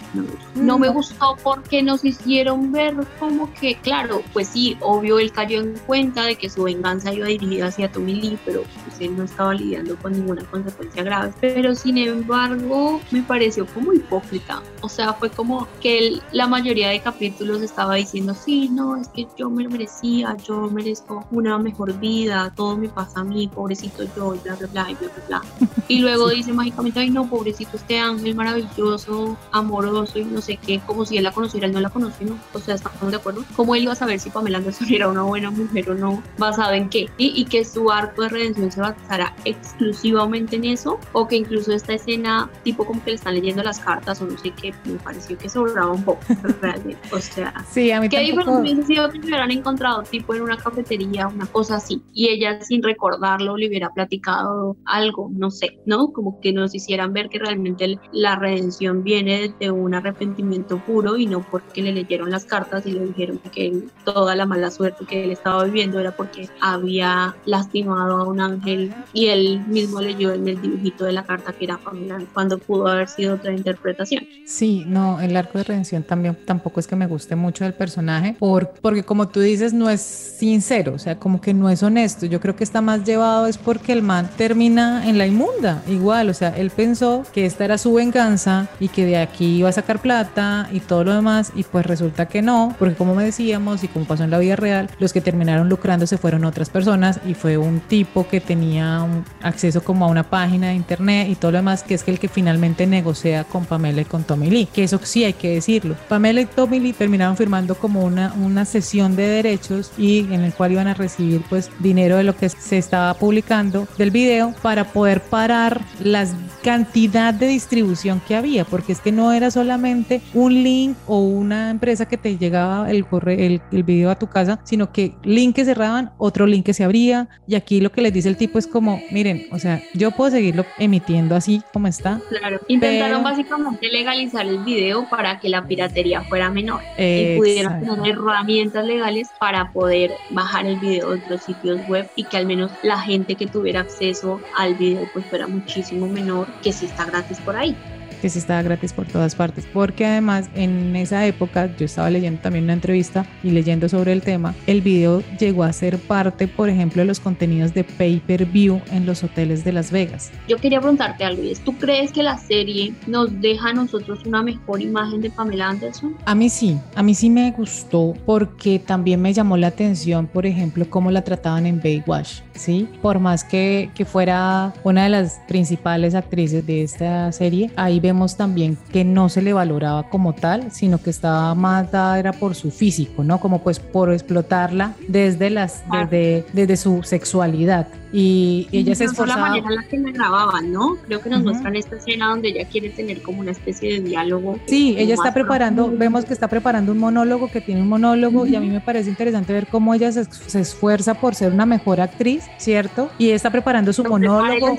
no, 0.56 0.80
me 0.80 0.90
gustó 0.90 1.38
porque 1.44 1.82
nos 1.84 2.04
hicieron 2.04 2.72
ver 2.72 2.96
como 3.20 3.52
que, 3.54 3.76
claro, 3.76 4.22
pues 4.34 4.48
sí, 4.48 4.78
obvio 4.82 5.20
él 5.20 5.32
cayó 5.32 5.61
en 5.62 5.78
cuenta 5.86 6.24
de 6.26 6.36
que 6.36 6.50
su 6.50 6.64
venganza 6.64 7.14
iba 7.14 7.28
dirigida 7.28 7.68
hacia 7.68 7.92
Tommy 7.92 8.16
Lee, 8.16 8.40
pero 8.46 8.64
pues 8.84 9.00
él 9.00 9.16
no 9.16 9.24
estaba 9.24 9.54
lidiando 9.54 9.96
con 9.98 10.14
ninguna 10.14 10.44
consecuencia 10.46 11.04
grave. 11.04 11.34
Pero 11.40 11.76
sin 11.76 11.98
embargo, 11.98 13.02
me 13.12 13.22
pareció 13.24 13.66
como 13.68 13.94
hipócrita. 13.94 14.62
O 14.82 14.90
sea, 14.90 15.14
fue 15.14 15.30
como 15.30 15.68
que 15.82 16.20
la 16.32 16.48
mayoría 16.48 16.90
de 16.90 17.02
capítulos 17.02 17.62
estaba 17.62 17.96
diciendo, 17.96 18.34
sí, 18.34 18.70
no, 18.70 18.98
es 18.98 19.08
que 19.10 19.28
yo 19.38 19.50
me 19.50 19.68
merecía, 19.68 20.36
yo 20.38 20.70
merezco 20.70 21.26
una 21.32 21.58
mejor 21.58 21.98
vida, 22.00 22.52
todo 22.56 22.78
me 22.78 22.90
pasa 22.90 23.22
a 23.22 23.24
mí, 23.24 23.48
pobrecito 23.48 24.04
yo, 24.16 24.36
bla, 24.44 24.56
bla, 24.56 24.68
bla, 24.68 24.84
bla, 24.84 25.10
bla, 25.28 25.42
Y 25.88 26.00
luego 26.00 26.30
dice 26.30 26.52
mágicamente, 26.54 27.00
ay, 27.00 27.10
no, 27.10 27.30
pobrecito 27.30 27.78
este 27.78 28.00
ángel 28.00 28.36
maravilloso, 28.36 29.38
amoroso 29.52 30.20
y 30.20 30.26
no 30.26 30.42
sé 30.42 30.58
qué, 30.58 30.80
como 30.86 31.06
si 31.06 31.18
él 31.18 31.24
la 31.24 31.32
conociera, 31.32 31.68
él 31.68 31.74
no 31.74 31.80
la 31.80 31.90
conoció, 31.90 32.28
¿no? 32.28 32.38
O 32.54 32.60
sea, 32.60 32.76
estamos 32.76 33.12
de 33.12 33.18
acuerdo. 33.18 33.44
¿Cómo 33.56 33.76
él 33.76 33.84
iba 33.84 33.94
a 33.94 33.96
saber 33.96 34.20
si 34.20 34.30
Pamela 34.30 34.58
Anderson 34.58 34.88
era 34.92 35.08
una 35.08 35.24
buena 35.24 35.51
mujer 35.52 35.90
o 35.90 35.96
no, 35.96 36.24
basado 36.38 36.74
en 36.74 36.90
qué? 36.90 37.10
Y, 37.18 37.34
y 37.42 37.46
que 37.46 37.64
su 37.66 37.92
arco 37.92 38.24
de 38.24 38.30
redención 38.30 38.72
se 38.72 38.82
basara 38.82 39.34
exclusivamente 39.46 40.56
en 40.56 40.66
eso, 40.66 41.00
o 41.14 41.28
que 41.28 41.38
incluso 41.38 41.74
esta 41.74 41.94
escena, 41.94 42.50
tipo 42.64 42.86
como 42.86 43.04
que 43.04 43.12
le 43.12 43.16
están 43.16 43.36
leyendo 43.36 43.64
las 43.64 43.80
cartas, 43.80 44.22
o 44.22 44.26
no 44.26 44.38
sé 44.38 44.52
qué, 44.52 44.74
me 44.86 44.98
pareció 45.00 45.38
que 45.38 45.50
sobraba 45.50 45.92
un 45.92 46.04
poco, 46.04 46.22
realmente. 46.62 47.00
O 47.12 47.20
sea, 47.20 47.54
sí, 47.70 47.92
a 47.92 48.02
mí 48.02 48.10
que 48.10 48.34
tampoco... 48.34 48.60
hubiese 48.60 48.84
sido 48.84 49.10
que 49.10 49.20
se 49.20 49.28
hubieran 49.28 49.52
encontrado, 49.52 50.04
tipo 50.04 50.34
en 50.36 50.42
una 50.42 50.58
cafetería, 50.58 51.28
una 51.28 51.46
cosa 51.46 51.76
así, 51.76 52.02
y 52.14 52.30
ella 52.30 52.62
sin 52.62 52.84
recordarlo 52.84 53.58
le 53.58 53.68
hubiera 53.68 53.90
platicado 53.90 54.78
algo, 54.86 55.30
no 55.34 55.52
sé, 55.52 55.80
¿no? 55.86 56.12
Como 56.12 56.40
que 56.42 56.54
nos 56.54 56.74
hicieran 56.76 57.14
ver 57.14 57.30
que 57.30 57.40
realmente 57.40 58.00
la 58.12 58.36
redención 58.36 59.04
viene 59.04 59.54
de 59.60 59.72
un 59.72 59.94
arrepentimiento 59.94 60.78
puro 60.80 61.18
y 61.18 61.26
no 61.26 61.46
porque 61.50 61.82
le 61.82 61.92
leyeron 61.92 62.32
las 62.32 62.46
cartas 62.46 62.86
y 62.86 62.92
le 62.92 63.06
dijeron 63.06 63.40
que 63.52 63.84
toda 64.06 64.36
la 64.36 64.46
mala 64.46 64.72
suerte 64.72 65.06
que 65.06 65.24
él 65.24 65.32
estaba 65.42 65.64
viviendo 65.64 66.00
era 66.00 66.12
porque 66.12 66.48
había 66.60 67.36
lastimado 67.46 68.18
a 68.18 68.28
un 68.28 68.40
ángel 68.40 68.94
y 69.12 69.28
él 69.28 69.64
mismo 69.68 70.00
leyó 70.00 70.34
en 70.34 70.48
el 70.48 70.62
dibujito 70.62 71.06
de 71.06 71.14
la 71.14 71.24
carta 71.24 71.52
que 71.52 71.66
era 71.66 71.80
Pamela 71.80 72.20
cuando 72.32 72.60
pudo 72.60 72.88
haber 72.88 73.08
sido 73.08 73.36
otra 73.36 73.52
interpretación. 73.52 74.24
Sí, 74.46 74.84
no, 74.86 75.20
el 75.20 75.36
arco 75.36 75.58
de 75.58 75.64
redención 75.64 76.04
también 76.04 76.38
tampoco 76.46 76.80
es 76.80 76.86
que 76.86 76.96
me 76.96 77.08
guste 77.08 77.36
mucho 77.36 77.64
del 77.64 77.74
personaje 77.74 78.36
por, 78.38 78.70
porque 78.82 79.02
como 79.02 79.30
tú 79.30 79.40
dices 79.40 79.74
no 79.74 79.90
es 79.90 80.02
sincero, 80.02 80.94
o 80.94 81.00
sea, 81.00 81.18
como 81.18 81.42
que 81.42 81.56
no 81.56 81.70
es 81.72 81.82
honesto. 81.82 82.28
Yo 82.28 82.40
creo 82.40 82.56
que 82.56 82.64
está 82.64 82.82
más 82.82 83.04
llevado 83.04 83.48
es 83.48 83.58
porque 83.58 83.94
el 83.94 84.04
man 84.04 84.30
termina 84.38 85.10
en 85.10 85.18
la 85.18 85.26
inmunda, 85.26 85.82
igual, 85.88 86.30
o 86.30 86.36
sea, 86.36 86.50
él 86.50 86.70
pensó 86.70 87.24
que 87.34 87.48
esta 87.48 87.66
era 87.66 87.80
su 87.80 87.94
venganza 87.94 88.70
y 88.80 88.90
que 88.90 89.06
de 89.06 89.18
aquí 89.18 89.58
iba 89.58 89.70
a 89.70 89.72
sacar 89.72 90.00
plata 90.00 90.70
y 90.72 90.82
todo 90.82 91.04
lo 91.04 91.16
demás 91.16 91.52
y 91.56 91.64
pues 91.64 91.86
resulta 91.86 92.28
que 92.28 92.44
no, 92.44 92.76
porque 92.78 92.94
como 92.94 93.16
me 93.16 93.24
decíamos 93.24 93.84
y 93.84 93.88
como 93.88 94.06
pasó 94.06 94.24
en 94.24 94.30
la 94.30 94.38
vida 94.38 94.56
real, 94.56 94.90
los 95.00 95.14
que 95.14 95.31
terminaron 95.32 95.70
lucrándose 95.70 96.18
fueron 96.18 96.44
otras 96.44 96.70
personas 96.70 97.22
y 97.26 97.36
fue 97.36 97.58
un 97.58 97.80
tipo 97.80 98.28
que 98.28 98.42
tenía 98.42 99.08
acceso 99.42 99.82
como 99.82 100.04
a 100.04 100.10
una 100.10 100.24
página 100.24 100.68
de 100.68 100.74
internet 100.74 101.30
y 101.30 101.36
todo 101.36 101.52
lo 101.52 101.60
demás, 101.60 101.84
que 101.84 101.94
es 101.94 102.06
el 102.06 102.20
que 102.20 102.28
finalmente 102.28 102.86
negocia 102.86 103.46
con 103.46 103.64
Pamela 103.64 104.02
y 104.02 104.06
con 104.06 104.26
Tommy 104.26 104.50
Lee, 104.50 104.68
que 104.74 104.84
eso 104.84 105.00
sí 105.02 105.24
hay 105.24 105.32
que 105.32 105.54
decirlo. 105.54 105.96
Pamela 106.10 106.42
y 106.42 106.46
Tommy 106.48 106.82
Lee 106.82 106.92
terminaron 106.92 107.38
firmando 107.38 107.76
como 107.76 108.04
una, 108.04 108.34
una 108.34 108.66
sesión 108.66 109.16
de 109.16 109.26
derechos 109.26 109.94
y 109.98 110.20
en 110.34 110.42
el 110.42 110.54
cual 110.54 110.74
iban 110.74 110.88
a 110.88 110.96
recibir 110.96 111.42
pues 111.50 111.70
dinero 111.80 112.18
de 112.18 112.24
lo 112.24 112.36
que 112.36 112.50
se 112.50 112.78
estaba 112.78 113.14
publicando 113.14 113.88
del 113.98 114.12
video 114.12 114.54
para 114.62 114.92
poder 114.92 115.22
parar 115.22 115.80
las 116.04 116.36
cantidad 116.62 117.34
de 117.34 117.48
distribución 117.48 118.22
que 118.28 118.36
había, 118.36 118.66
porque 118.66 118.92
es 118.92 119.00
que 119.00 119.12
no 119.12 119.34
era 119.34 119.52
solamente 119.52 120.22
un 120.34 120.64
link 120.64 120.96
o 121.08 121.20
una 121.20 121.70
empresa 121.70 122.08
que 122.08 122.18
te 122.18 122.38
llegaba 122.38 122.90
el, 122.90 123.06
corre 123.06 123.46
el, 123.46 123.62
el 123.72 123.84
video 123.84 124.10
a 124.12 124.16
tu 124.16 124.28
casa, 124.28 124.60
sino 124.64 124.92
que 124.92 125.14
link 125.24 125.56
que 125.56 125.66
cerraban, 125.66 126.12
otro 126.18 126.46
link 126.46 126.66
que 126.66 126.74
se 126.74 126.84
abría, 126.84 127.28
y 127.48 127.56
aquí 127.56 127.82
lo 127.82 127.92
que 127.92 128.02
les 128.02 128.14
dice 128.14 128.30
el 128.30 128.38
tipo 128.38 128.58
es 128.60 128.68
como, 128.68 129.02
miren, 129.12 129.46
o 129.52 129.60
sea, 129.60 129.82
yo 129.94 130.12
puedo 130.12 130.32
seguirlo 130.32 130.66
emitiendo 130.80 131.36
así 131.36 131.62
como 131.74 131.88
está. 131.88 132.20
Claro, 132.30 132.60
intentaron 132.68 133.24
pero- 133.24 133.36
básicamente 133.36 133.88
legalizar 133.90 134.46
el 134.46 134.60
video 134.60 135.08
para 135.10 135.40
que 135.40 135.50
la 135.50 135.66
piratería 135.68 136.22
fuera 136.24 136.50
menor 136.50 136.82
y 136.98 137.38
pudieran 137.38 137.80
Exacto. 137.80 138.02
tener 138.02 138.18
herramientas 138.18 138.86
legales 138.86 139.30
para 139.40 139.72
poder 139.72 140.12
bajar 140.32 140.66
el 140.66 140.80
video 140.80 141.12
de 141.12 141.22
los 141.30 141.42
sitios 141.44 141.80
web 141.88 142.10
y 142.16 142.24
que 142.26 142.38
al 142.38 142.46
menos 142.46 142.72
la 142.84 143.00
gente 143.00 143.36
que 143.36 143.48
tuviera 143.48 143.82
acceso 143.82 144.42
al 144.58 144.76
video 144.76 145.08
pues 145.14 145.26
fuera 145.26 145.48
muchísimo 145.48 146.08
menor 146.08 146.48
que 146.62 146.74
si 146.74 146.86
está 146.86 147.06
gratis 147.06 147.40
por 147.40 147.56
ahí. 147.56 147.76
Que 148.22 148.30
sí 148.30 148.40
estaba 148.40 148.62
gratis 148.62 148.94
por 148.94 149.08
todas 149.08 149.36
partes, 149.36 149.66
porque 149.74 150.06
además 150.06 150.50
en 150.56 150.96
esa 150.96 151.26
época 151.26 151.76
yo 151.76 151.86
estaba 151.86 152.10
leyendo 152.10 152.40
también 152.42 152.66
una 152.66 152.74
entrevista 152.74 153.26
y 153.44 153.50
leyendo 153.52 153.90
sobre 153.90 154.14
el 154.14 154.22
tema, 154.22 154.54
el 154.68 154.82
video 154.82 155.24
llegó 155.40 155.64
a 155.64 155.74
ser 155.74 155.98
parte, 155.98 156.48
por 156.48 156.70
ejemplo, 156.70 157.02
de 157.02 157.08
los 157.08 157.20
contenidos 157.20 157.74
de 157.74 157.84
pay-per-view 157.84 158.82
en 158.92 159.06
los 159.06 159.24
hoteles 159.24 159.64
de 159.64 159.74
Las 159.74 159.92
Vegas. 159.92 160.32
Yo 160.48 160.58
quería 160.58 160.80
preguntarte 160.80 161.24
algo 161.24 161.44
y 161.44 161.52
es, 161.52 161.60
¿tú 161.60 161.74
crees 161.74 162.12
que 162.12 162.22
la 162.22 162.38
serie 162.38 162.94
nos 163.08 163.42
deja 163.42 163.70
a 163.70 163.74
nosotros 163.74 164.26
una 164.26 164.44
mejor 164.44 164.82
imagen 164.82 165.22
de 165.22 165.32
Pamela 165.32 165.70
Anderson? 165.70 166.16
A 166.26 166.36
mí 166.36 166.50
sí, 166.50 166.78
a 166.96 167.02
mí 167.02 167.16
sí 167.16 167.30
me 167.30 167.52
gustó 167.52 168.14
porque 168.26 168.78
también 168.80 169.22
me 169.22 169.34
llamó 169.34 169.58
la 169.58 169.68
atención, 169.68 170.28
por 170.28 170.46
ejemplo, 170.46 170.88
cómo 170.90 171.10
la 171.10 171.24
trataban 171.24 171.66
en 171.66 171.82
Baywatch, 171.82 172.42
¿sí? 172.54 172.88
Por 173.02 173.20
más 173.20 173.44
que, 173.44 173.90
que 173.96 174.06
fuera 174.06 174.74
una 174.84 175.06
de 175.06 175.10
las 175.10 175.42
principales 175.48 176.14
actrices 176.14 176.66
de 176.68 176.84
esta 176.84 177.32
serie, 177.32 177.72
ahí 177.76 178.00
vemos 178.00 178.11
también 178.38 178.78
que 178.92 179.04
no 179.04 179.30
se 179.30 179.42
le 179.42 179.54
valoraba 179.54 180.10
como 180.10 180.34
tal, 180.34 180.72
sino 180.72 181.02
que 181.02 181.10
estaba 181.10 181.56
más 181.56 181.92
dada 181.92 182.20
era 182.20 182.34
por 182.34 182.56
su 182.56 182.72
físico, 182.72 183.24
¿no? 183.24 183.40
Como 183.40 183.64
pues 183.64 183.80
por 183.80 184.12
explotarla 184.12 184.94
desde, 185.08 185.50
las, 185.50 185.84
desde, 185.92 186.46
desde 186.54 186.78
su 186.78 187.04
sexualidad. 187.04 187.88
Y 188.14 188.68
ella 188.74 188.94
se 188.94 189.06
Incluso 189.06 189.26
la 189.26 189.34
esforzaba... 189.34 189.50
manera 189.50 189.70
en 189.70 189.76
la 189.76 189.84
que 189.88 189.98
me 189.98 190.12
grababan, 190.12 190.72
¿no? 190.72 190.96
Creo 191.08 191.22
que 191.22 191.30
nos 191.30 191.40
Ujú. 191.40 191.50
muestran 191.50 191.76
esta 191.78 191.96
escena 191.96 192.28
donde 192.28 192.50
ella 192.50 192.68
quiere 192.68 192.90
tener 192.90 193.22
como 193.22 193.40
una 193.40 193.52
especie 193.52 193.94
de 193.94 194.00
diálogo. 194.02 194.60
Sí, 194.66 194.96
ella 194.98 195.14
está 195.14 195.34
preparando, 195.34 195.84
profundo. 195.84 196.00
vemos 196.00 196.26
que 196.26 196.34
está 196.34 196.50
preparando 196.50 196.92
un 196.92 196.98
monólogo, 196.98 197.50
que 197.50 197.62
tiene 197.62 197.82
un 197.82 197.88
monólogo 197.88 198.46
y 198.46 198.56
a 198.56 198.60
mí 198.60 198.70
me 198.70 198.82
parece 198.82 199.10
interesante 199.10 199.54
ver 199.54 199.68
cómo 199.68 199.94
ella 199.94 200.12
se, 200.12 200.26
se 200.26 200.60
esfuerza 200.60 201.14
por 201.14 201.36
ser 201.36 201.54
una 201.54 201.66
mejor 201.66 202.02
actriz, 202.02 202.44
¿cierto? 202.58 203.10
Y 203.18 203.30
está 203.30 203.50
preparando 203.50 203.94
su 203.94 204.04
monólogo. 204.04 204.78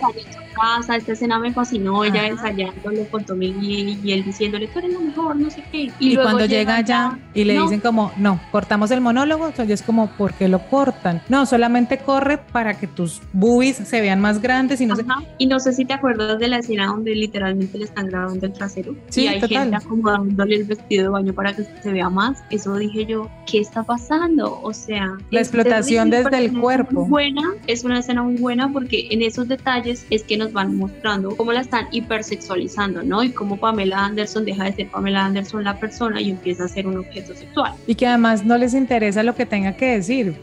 Casa, 0.52 0.96
esta 0.96 1.12
escena 1.12 1.38
me 1.38 1.52
fascinó, 1.52 2.04
ella 2.04 2.26
ensayándolo 2.26 3.04
con 3.10 3.24
Tommy 3.24 3.54
y 4.02 4.12
él 4.12 4.24
diciéndole, 4.24 4.68
tú 4.68 4.78
eres 4.78 4.92
la 4.92 5.00
mejor, 5.00 5.36
no 5.36 5.50
sé 5.50 5.62
qué. 5.70 5.90
Y, 5.98 6.14
luego 6.14 6.30
cuando 6.30 6.46
llega 6.46 6.76
allá 6.76 7.18
y 7.34 7.44
le 7.44 7.54
no, 7.54 7.64
dicen 7.64 7.80
como, 7.80 8.12
no, 8.16 8.40
cortamos 8.50 8.90
el 8.90 9.00
monólogo, 9.00 9.46
entonces 9.46 9.80
es 9.80 9.86
como, 9.86 10.10
¿por 10.12 10.34
qué 10.34 10.48
lo 10.48 10.60
cortan? 10.68 11.22
No, 11.28 11.46
solamente 11.46 11.98
corre 11.98 12.38
para 12.38 12.78
que 12.78 12.86
tus 12.86 13.20
boobies 13.32 13.76
se 13.76 14.00
vean 14.00 14.20
más 14.20 14.40
grandes 14.40 14.80
y 14.80 14.86
no 14.86 14.96
sé. 14.96 15.04
Y 15.38 15.46
no 15.46 15.60
sé 15.60 15.72
si 15.72 15.84
te 15.84 15.94
acuerdas 15.94 16.38
de 16.38 16.48
la 16.48 16.58
escena 16.58 16.86
donde 16.86 17.14
literalmente 17.14 17.78
le 17.78 17.84
están 17.84 18.06
grabando 18.06 18.46
el 18.46 18.52
trasero. 18.52 18.94
Sí, 19.08 19.24
y 19.24 19.28
hay 19.28 19.40
total. 19.40 19.70
gente 19.70 19.76
acomodándole 19.76 20.56
el 20.56 20.64
vestido 20.64 21.04
de 21.04 21.08
baño 21.08 21.32
para 21.32 21.54
que 21.54 21.64
se 21.64 21.92
vea 21.92 22.08
más. 22.08 22.42
Eso 22.50 22.76
dije 22.76 23.06
yo, 23.06 23.28
¿qué 23.46 23.60
está 23.60 23.82
pasando? 23.82 24.60
O 24.62 24.72
sea, 24.72 25.16
La 25.30 25.40
explotación 25.40 26.10
desde 26.10 26.38
el 26.38 26.58
cuerpo. 26.58 27.06
Buena, 27.06 27.42
es 27.66 27.84
una 27.84 27.98
escena 27.98 28.22
muy 28.22 28.36
buena 28.36 28.72
porque 28.72 29.08
en 29.10 29.22
esos 29.22 29.48
detalles 29.48 30.06
es 30.10 30.22
que 30.22 30.36
nos 30.44 30.52
van 30.52 30.76
mostrando 30.76 31.36
cómo 31.36 31.52
la 31.52 31.60
están 31.60 31.86
hipersexualizando, 31.92 33.02
¿no? 33.02 33.22
Y 33.22 33.30
cómo 33.30 33.56
Pamela 33.56 34.04
Anderson 34.04 34.44
deja 34.44 34.64
de 34.64 34.72
ser 34.72 34.88
Pamela 34.88 35.24
Anderson 35.24 35.64
la 35.64 35.78
persona 35.78 36.20
y 36.20 36.30
empieza 36.30 36.64
a 36.64 36.68
ser 36.68 36.86
un 36.86 36.98
objeto 36.98 37.34
sexual. 37.34 37.72
Y 37.86 37.94
que 37.94 38.06
además 38.06 38.44
no 38.44 38.56
les 38.58 38.74
interesa 38.74 39.22
lo 39.22 39.34
que 39.34 39.46
tenga 39.46 39.72
que 39.76 39.86
decir. 39.96 40.34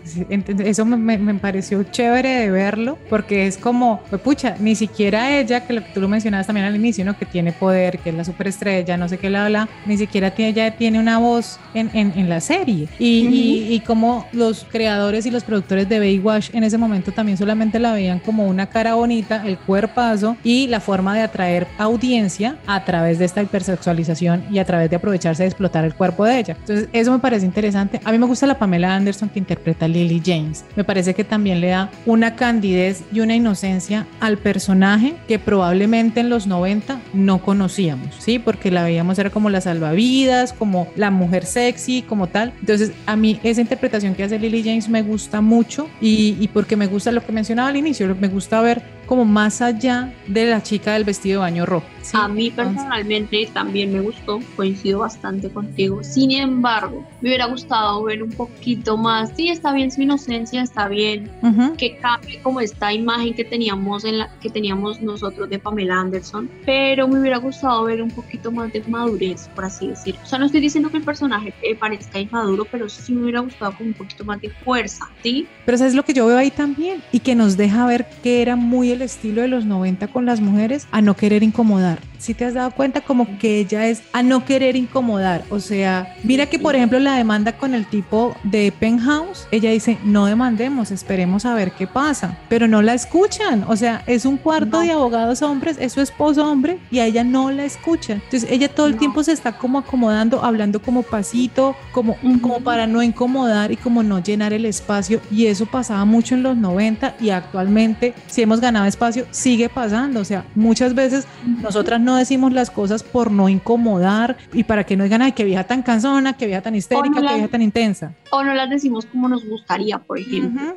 Eso 0.60 0.86
me, 0.86 1.18
me- 1.18 1.40
pareció 1.40 1.84
chévere 1.84 2.30
de 2.30 2.52
verlo, 2.52 2.98
porque 3.10 3.48
es 3.48 3.58
como, 3.58 4.02
pues, 4.10 4.22
pucha, 4.22 4.56
ni 4.60 4.76
siquiera 4.76 5.38
ella, 5.40 5.66
que 5.66 5.74
lo 5.74 5.82
que 5.84 5.90
tú 5.94 6.02
lo 6.02 6.08
mencionabas 6.10 6.48
también 6.48 6.66
al 6.66 6.76
inicio, 6.76 7.06
¿no? 7.06 7.18
Que 7.18 7.26
tiene 7.26 7.54
poder, 7.54 8.00
que 8.00 8.10
es 8.10 8.16
la 8.16 8.26
superestrella, 8.26 8.98
no 8.98 9.08
sé 9.08 9.18
qué 9.18 9.30
la 9.30 9.46
habla, 9.46 9.70
ni 9.86 9.98
siquiera 9.98 10.32
tiene, 10.32 10.52
ella 10.52 10.76
tiene 10.76 11.00
una 11.00 11.18
voz 11.18 11.60
en, 11.74 11.90
en- 11.94 12.14
en 12.16 12.30
la 12.30 12.42
serie. 12.42 12.88
Y, 13.00 13.28
y, 13.28 13.74
y 13.74 13.80
como 13.82 14.26
los 14.34 14.66
creadores 14.70 15.26
y 15.26 15.32
los 15.32 15.44
productores 15.44 15.88
de 15.88 16.00
Baywatch 16.00 16.50
en 16.54 16.64
ese 16.64 16.78
momento 16.78 17.12
también 17.12 17.38
solamente 17.38 17.80
la 17.80 17.94
veían 17.94 18.20
como 18.20 18.48
una 18.48 18.68
cara 18.68 18.96
bonita, 18.96 19.44
el 19.46 19.58
cuerpazo 19.90 20.38
y 20.44 20.68
la 20.68 20.80
forma 20.80 21.16
de 21.16 21.22
atraer 21.22 21.68
audiencia 21.78 22.58
a 22.68 22.86
través 22.86 23.20
de 23.20 23.26
esta 23.26 23.42
hipersexualización 23.42 24.44
y 24.52 24.60
a 24.60 24.66
través 24.66 24.90
de 24.90 24.96
aprovecharse 24.96 25.44
de 25.44 25.50
explotar 25.50 25.86
el 25.86 25.94
cuerpo 25.94 26.26
de 26.26 26.40
ella. 26.40 26.56
Entonces, 26.60 26.90
eso 26.94 27.12
me 27.12 27.20
parece 27.20 27.46
interesante. 27.46 28.00
A 28.04 28.12
mí 28.12 28.18
me 28.18 28.26
gusta 28.26 28.48
la 28.48 28.58
Pamela 28.58 28.96
Anderson 28.96 29.30
que 29.30 29.40
interpreta 29.40 29.86
a 29.86 29.88
Lily 29.88 30.22
James. 30.24 30.66
Me 30.76 30.84
parece 30.84 31.14
que 31.14 31.24
también 31.24 31.62
le 31.62 31.70
da 31.70 31.90
una 32.06 32.36
candidez 32.36 33.04
y 33.12 33.22
una 33.22 33.36
inocencia 33.36 34.08
al 34.20 34.38
personaje 34.38 35.16
que 35.28 35.40
probablemente 35.40 36.20
en 36.20 36.30
los 36.30 36.48
90 36.48 37.00
no 37.14 37.42
conocíamos, 37.42 38.16
¿sí? 38.20 38.40
Porque 38.40 38.72
la 38.72 38.84
veíamos 38.84 39.18
era 39.20 39.30
como 39.30 39.50
la 39.50 39.62
salvavidas, 39.62 40.54
como 40.54 40.88
la 40.96 41.12
mujer 41.12 41.46
sexy, 41.46 42.02
como 42.02 42.28
tal. 42.28 42.54
Entonces, 42.60 42.92
a 43.06 43.16
mí 43.16 43.40
esa 43.44 43.62
interpretación 43.62 44.16
que 44.16 44.24
hace 44.24 44.40
Lily 44.40 44.64
James 44.64 44.90
me 44.90 45.02
gusta 45.02 45.42
mucho 45.42 45.90
y, 46.02 46.38
y 46.40 46.48
porque 46.50 46.76
me 46.76 46.88
gusta 46.88 47.12
lo 47.12 47.26
que 47.26 47.32
mencionaba 47.32 47.70
al 47.70 47.78
inicio, 47.78 48.16
me 48.20 48.28
gusta 48.28 48.62
ver 48.62 48.99
como 49.10 49.26
más 49.26 49.64
allá 49.64 50.14
de 50.28 50.46
la 50.46 50.62
chica 50.62 50.94
del 50.94 51.04
vestido 51.04 51.42
de 51.42 51.48
baño 51.48 51.66
rojo. 51.66 51.88
¿Sí? 52.10 52.18
A 52.18 52.28
mí 52.28 52.48
Entonces, 52.48 52.76
personalmente 52.76 53.50
también 53.54 53.92
me 53.92 54.02
gustó, 54.02 54.40
coincido 54.56 55.00
bastante 55.00 55.50
contigo. 55.50 56.04
Sin 56.04 56.32
embargo, 56.32 57.06
me 57.22 57.30
hubiera 57.30 57.46
gustado 57.46 58.04
ver 58.04 58.24
un 58.24 58.32
poquito 58.32 58.98
más. 58.98 59.32
Sí, 59.36 59.50
está 59.50 59.74
bien 59.74 59.92
su 59.92 60.02
inocencia, 60.02 60.62
está 60.62 60.88
bien 60.88 61.30
ujú. 61.42 61.76
que 61.78 61.98
cambie 62.02 62.42
como 62.42 62.60
esta 62.62 62.94
imagen 62.94 63.34
que 63.34 63.44
teníamos 63.44 64.06
en 64.06 64.20
la 64.20 64.30
que 64.42 64.50
teníamos 64.50 65.02
nosotros 65.02 65.50
de 65.50 65.60
Pamela 65.60 66.00
Anderson, 66.00 66.50
pero 66.66 67.08
me 67.08 67.20
hubiera 67.20 67.38
gustado 67.38 67.84
ver 67.84 68.02
un 68.02 68.10
poquito 68.10 68.52
más 68.52 68.72
de 68.72 68.84
madurez, 68.88 69.50
por 69.54 69.66
así 69.66 69.88
decirlo. 69.88 70.22
O 70.24 70.26
sea, 70.26 70.40
no 70.40 70.46
estoy 70.46 70.62
diciendo 70.62 70.90
que 70.90 70.98
el 70.98 71.04
personaje 71.04 71.54
eh, 71.62 71.76
parezca 71.76 72.20
inmaduro, 72.20 72.66
pero 72.72 72.90
sí 72.90 73.14
me 73.14 73.24
hubiera 73.24 73.42
gustado 73.42 73.74
como 73.74 73.90
un 73.90 73.94
poquito 73.94 74.26
más 74.26 74.42
de 74.42 74.50
fuerza, 74.64 75.06
¿sí? 75.22 75.48
Pero 75.66 75.78
¿sabes 75.78 75.94
lo 75.94 76.04
que 76.04 76.14
yo 76.14 76.26
veo 76.26 76.38
ahí 76.38 76.52
también? 76.52 77.02
Y 77.12 77.20
que 77.20 77.36
nos 77.36 77.58
deja 77.58 77.86
ver 77.86 78.08
que 78.24 78.42
era 78.42 78.56
muy 78.56 78.92
el 78.92 79.02
estilo 79.02 79.42
de 79.42 79.48
los 79.48 79.66
90 79.66 80.08
con 80.08 80.26
las 80.26 80.42
mujeres 80.42 80.88
a 80.92 81.02
no 81.02 81.16
querer 81.16 81.44
incomodar. 81.44 81.99
that. 82.02 82.09
Si 82.20 82.34
te 82.34 82.46
has 82.46 82.54
dado 82.54 82.72
cuenta 82.72 83.02
como 83.02 83.38
que 83.40 83.60
ella 83.60 83.88
es 83.88 84.04
a 84.14 84.22
no 84.22 84.46
querer 84.46 84.76
incomodar. 84.76 85.44
O 85.50 85.60
sea, 85.60 86.16
mira 86.24 86.46
que 86.48 86.60
por 86.60 86.76
ejemplo 86.76 87.00
la 87.00 87.16
demanda 87.16 87.54
con 87.58 87.74
el 87.74 87.86
tipo 87.86 88.36
de 88.44 88.72
Penthouse, 88.78 89.48
ella 89.52 89.72
dice, 89.72 89.98
no 90.04 90.26
demandemos, 90.26 90.92
esperemos 90.92 91.46
a 91.46 91.54
ver 91.54 91.72
qué 91.72 91.88
pasa. 91.88 92.38
Pero 92.50 92.68
no 92.68 92.82
la 92.82 92.94
escuchan. 92.94 93.64
O 93.68 93.76
sea, 93.78 94.04
es 94.06 94.26
un 94.26 94.38
cuarto 94.38 94.78
No. 94.78 94.82
de 94.82 94.92
abogados 94.92 95.42
hombres, 95.42 95.78
es 95.80 95.94
su 95.94 96.02
esposo 96.02 96.46
hombre 96.46 96.78
y 96.92 97.00
a 97.00 97.06
ella 97.06 97.24
no 97.24 97.52
la 97.52 97.64
escuchan. 97.64 98.22
Entonces 98.26 98.52
ella 98.52 98.68
todo 98.68 98.88
el 98.88 98.94
No. 98.94 99.00
tiempo 99.00 99.24
se 99.24 99.32
está 99.32 99.54
como 99.58 99.80
acomodando, 99.80 100.44
hablando 100.44 100.82
como 100.82 101.04
pasito, 101.04 101.76
como, 101.94 102.18
Ujú. 102.22 102.42
como 102.42 102.60
para 102.60 102.86
no 102.86 103.02
incomodar 103.02 103.72
y 103.72 103.78
como 103.78 104.04
no 104.04 104.20
llenar 104.22 104.52
el 104.52 104.66
espacio. 104.66 105.22
Y 105.32 105.46
eso 105.46 105.66
pasaba 105.66 106.04
mucho 106.04 106.36
en 106.36 106.44
los 106.44 106.58
90 106.58 107.16
y 107.22 107.30
actualmente, 107.30 108.14
si 108.28 108.42
hemos 108.42 108.60
ganado 108.60 108.86
espacio, 108.86 109.26
sigue 109.32 109.70
pasando. 109.70 110.20
O 110.20 110.26
sea, 110.26 110.44
muchas 110.54 110.94
veces 110.94 111.26
nosotras 111.62 112.02
no 112.02 112.09
decimos 112.16 112.52
las 112.54 112.70
cosas 112.72 113.04
por 113.04 113.32
no 113.32 113.50
incomodar 113.50 114.38
y 114.54 114.64
para 114.64 114.84
que 114.86 114.96
no 114.98 115.04
digan, 115.04 115.22
ay, 115.22 115.32
qué 115.34 115.44
vieja 115.44 115.64
tan 115.66 115.82
cansona, 115.84 116.34
qué 116.38 116.46
vieja 116.48 116.62
tan 116.62 116.76
histérica, 116.76 117.10
no 117.10 117.22
la- 117.22 117.30
qué 117.30 117.36
vieja 117.36 117.48
tan 117.52 117.62
intensa. 117.62 118.14
O 118.32 118.44
no 118.44 118.54
las 118.54 118.70
decimos 118.70 119.06
como 119.06 119.28
nos 119.28 119.44
gustaría, 119.46 119.98
por 120.00 120.18
ejemplo. 120.20 120.76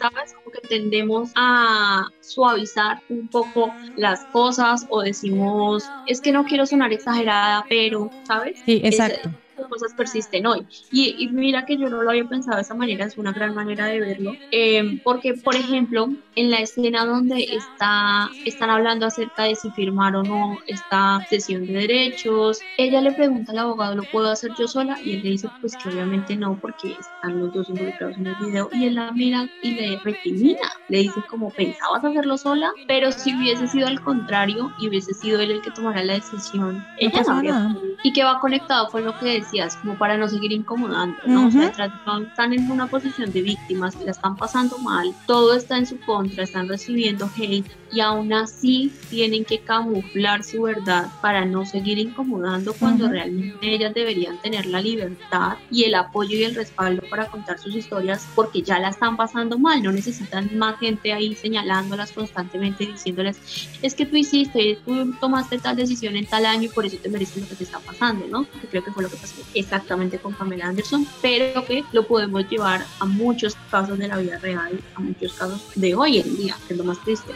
¿sabes? 0.00 0.32
Como 0.34 0.50
que 0.52 0.60
tendemos 0.68 1.30
a 1.36 2.04
suavizar 2.20 3.00
un 3.08 3.28
poco 3.28 3.72
las 3.96 4.20
cosas 4.26 4.86
o 4.88 5.02
decimos, 5.02 5.84
es 6.06 6.20
que 6.20 6.32
no 6.32 6.44
quiero 6.44 6.66
sonar 6.66 6.92
exagerada, 6.92 7.64
pero, 7.68 8.10
¿sabes? 8.24 8.58
Sí, 8.64 8.80
exacto. 8.84 9.30
Cosas 9.68 9.94
persisten 9.94 10.46
hoy. 10.46 10.66
Y, 10.90 11.16
y 11.18 11.28
mira 11.28 11.66
que 11.66 11.76
yo 11.76 11.88
no 11.88 12.02
lo 12.02 12.10
había 12.10 12.24
pensado 12.24 12.56
de 12.56 12.62
esa 12.62 12.74
manera, 12.74 13.06
es 13.06 13.18
una 13.18 13.32
gran 13.32 13.54
manera 13.54 13.86
de 13.86 14.00
verlo. 14.00 14.32
Eh, 14.50 15.00
porque, 15.04 15.34
por 15.34 15.56
ejemplo, 15.56 16.10
en 16.36 16.50
la 16.50 16.58
escena 16.58 17.04
donde 17.04 17.42
está, 17.42 18.30
están 18.44 18.70
hablando 18.70 19.06
acerca 19.06 19.44
de 19.44 19.54
si 19.54 19.70
firmar 19.70 20.16
o 20.16 20.22
no 20.22 20.58
esta 20.66 21.24
sesión 21.28 21.66
de 21.66 21.72
derechos, 21.72 22.60
ella 22.78 23.00
le 23.00 23.12
pregunta 23.12 23.52
al 23.52 23.58
abogado, 23.58 23.96
¿lo 23.96 24.02
puedo 24.04 24.30
hacer 24.30 24.52
yo 24.58 24.68
sola? 24.68 24.98
Y 25.02 25.14
él 25.14 25.22
le 25.22 25.30
dice, 25.30 25.48
pues 25.60 25.76
que 25.76 25.88
obviamente 25.88 26.36
no, 26.36 26.58
porque 26.60 26.96
están 26.98 27.40
los 27.40 27.52
dos 27.52 27.68
involucrados 27.68 28.16
en 28.16 28.26
el 28.26 28.34
video. 28.36 28.70
Y 28.72 28.86
él 28.86 28.94
la 28.94 29.12
mira 29.12 29.48
y 29.62 29.72
le 29.72 29.98
recrimina, 29.98 30.72
le 30.88 30.98
dice 30.98 31.20
como, 31.28 31.50
¿pensabas 31.50 32.04
hacerlo 32.04 32.38
sola? 32.38 32.72
Pero 32.86 33.12
si 33.12 33.34
hubiese 33.34 33.66
sido 33.68 33.86
al 33.86 34.00
contrario 34.00 34.72
y 34.80 34.88
hubiese 34.88 35.14
sido 35.14 35.40
él 35.40 35.50
el 35.50 35.62
que 35.62 35.70
tomara 35.70 36.02
la 36.04 36.14
decisión, 36.14 36.84
ella 36.98 37.10
no 37.10 37.18
pasa 37.18 37.36
habría 37.36 37.76
y 38.02 38.12
que 38.12 38.24
va 38.24 38.40
conectado 38.40 38.88
con 38.88 39.04
lo 39.04 39.18
que 39.18 39.26
decías, 39.50 39.76
como 39.76 39.96
para 39.96 40.16
no 40.16 40.28
seguir 40.28 40.52
incomodando, 40.52 41.18
¿no? 41.26 41.48
O 41.48 41.50
sea, 41.50 41.70
están 41.70 42.52
en 42.52 42.70
una 42.70 42.86
posición 42.86 43.32
de 43.32 43.42
víctimas, 43.42 43.96
la 44.04 44.12
están 44.12 44.36
pasando 44.36 44.78
mal, 44.78 45.12
todo 45.26 45.54
está 45.54 45.78
en 45.78 45.86
su 45.86 45.98
contra, 46.00 46.44
están 46.44 46.68
recibiendo 46.68 47.28
hate 47.36 47.66
y 47.92 48.00
aún 48.00 48.32
así 48.32 48.92
tienen 49.08 49.44
que 49.44 49.60
camuflar 49.60 50.44
su 50.44 50.62
verdad 50.62 51.08
para 51.20 51.44
no 51.44 51.66
seguir 51.66 51.98
incomodando 51.98 52.72
cuando 52.74 53.08
realmente 53.08 53.74
ellas 53.74 53.92
deberían 53.92 54.38
tener 54.38 54.66
la 54.66 54.80
libertad 54.80 55.58
y 55.70 55.84
el 55.84 55.94
apoyo 55.96 56.36
y 56.36 56.44
el 56.44 56.54
respaldo 56.54 57.02
para 57.10 57.26
contar 57.26 57.58
sus 57.58 57.74
historias 57.74 58.26
porque 58.34 58.62
ya 58.62 58.78
la 58.78 58.90
están 58.90 59.16
pasando 59.16 59.58
mal, 59.58 59.82
no 59.82 59.90
necesitan 59.90 60.56
más 60.56 60.78
gente 60.78 61.12
ahí 61.12 61.34
señalándolas 61.34 62.12
constantemente 62.12 62.86
diciéndoles 62.86 63.68
es 63.82 63.94
que 63.94 64.06
tú 64.06 64.16
hiciste, 64.16 64.78
tú 64.84 65.12
tomaste 65.20 65.58
tal 65.58 65.76
decisión 65.76 66.16
en 66.16 66.26
tal 66.26 66.46
año 66.46 66.64
y 66.64 66.68
por 66.68 66.86
eso 66.86 66.96
te 66.98 67.08
mereces 67.08 67.42
lo 67.42 67.48
que 67.48 67.56
te 67.56 67.64
está 67.64 67.80
pasando, 67.80 68.26
¿no? 68.28 68.44
Que 68.60 68.68
creo 68.68 68.84
que 68.84 68.92
fue 68.92 69.02
lo 69.02 69.08
que 69.08 69.16
pasó 69.16 69.39
exactamente 69.54 70.18
con 70.18 70.34
Pamela 70.34 70.66
Anderson, 70.66 71.06
pero 71.22 71.64
que 71.64 71.84
lo 71.92 72.06
podemos 72.06 72.48
llevar 72.48 72.84
a 72.98 73.04
muchos 73.04 73.56
casos 73.70 73.98
de 73.98 74.08
la 74.08 74.18
vida 74.18 74.38
real, 74.38 74.80
a 74.94 75.00
muchos 75.00 75.32
casos 75.34 75.62
de 75.74 75.94
hoy 75.94 76.18
en 76.18 76.36
día, 76.36 76.56
que 76.66 76.74
es 76.74 76.78
lo 76.78 76.84
más 76.84 77.00
triste. 77.02 77.32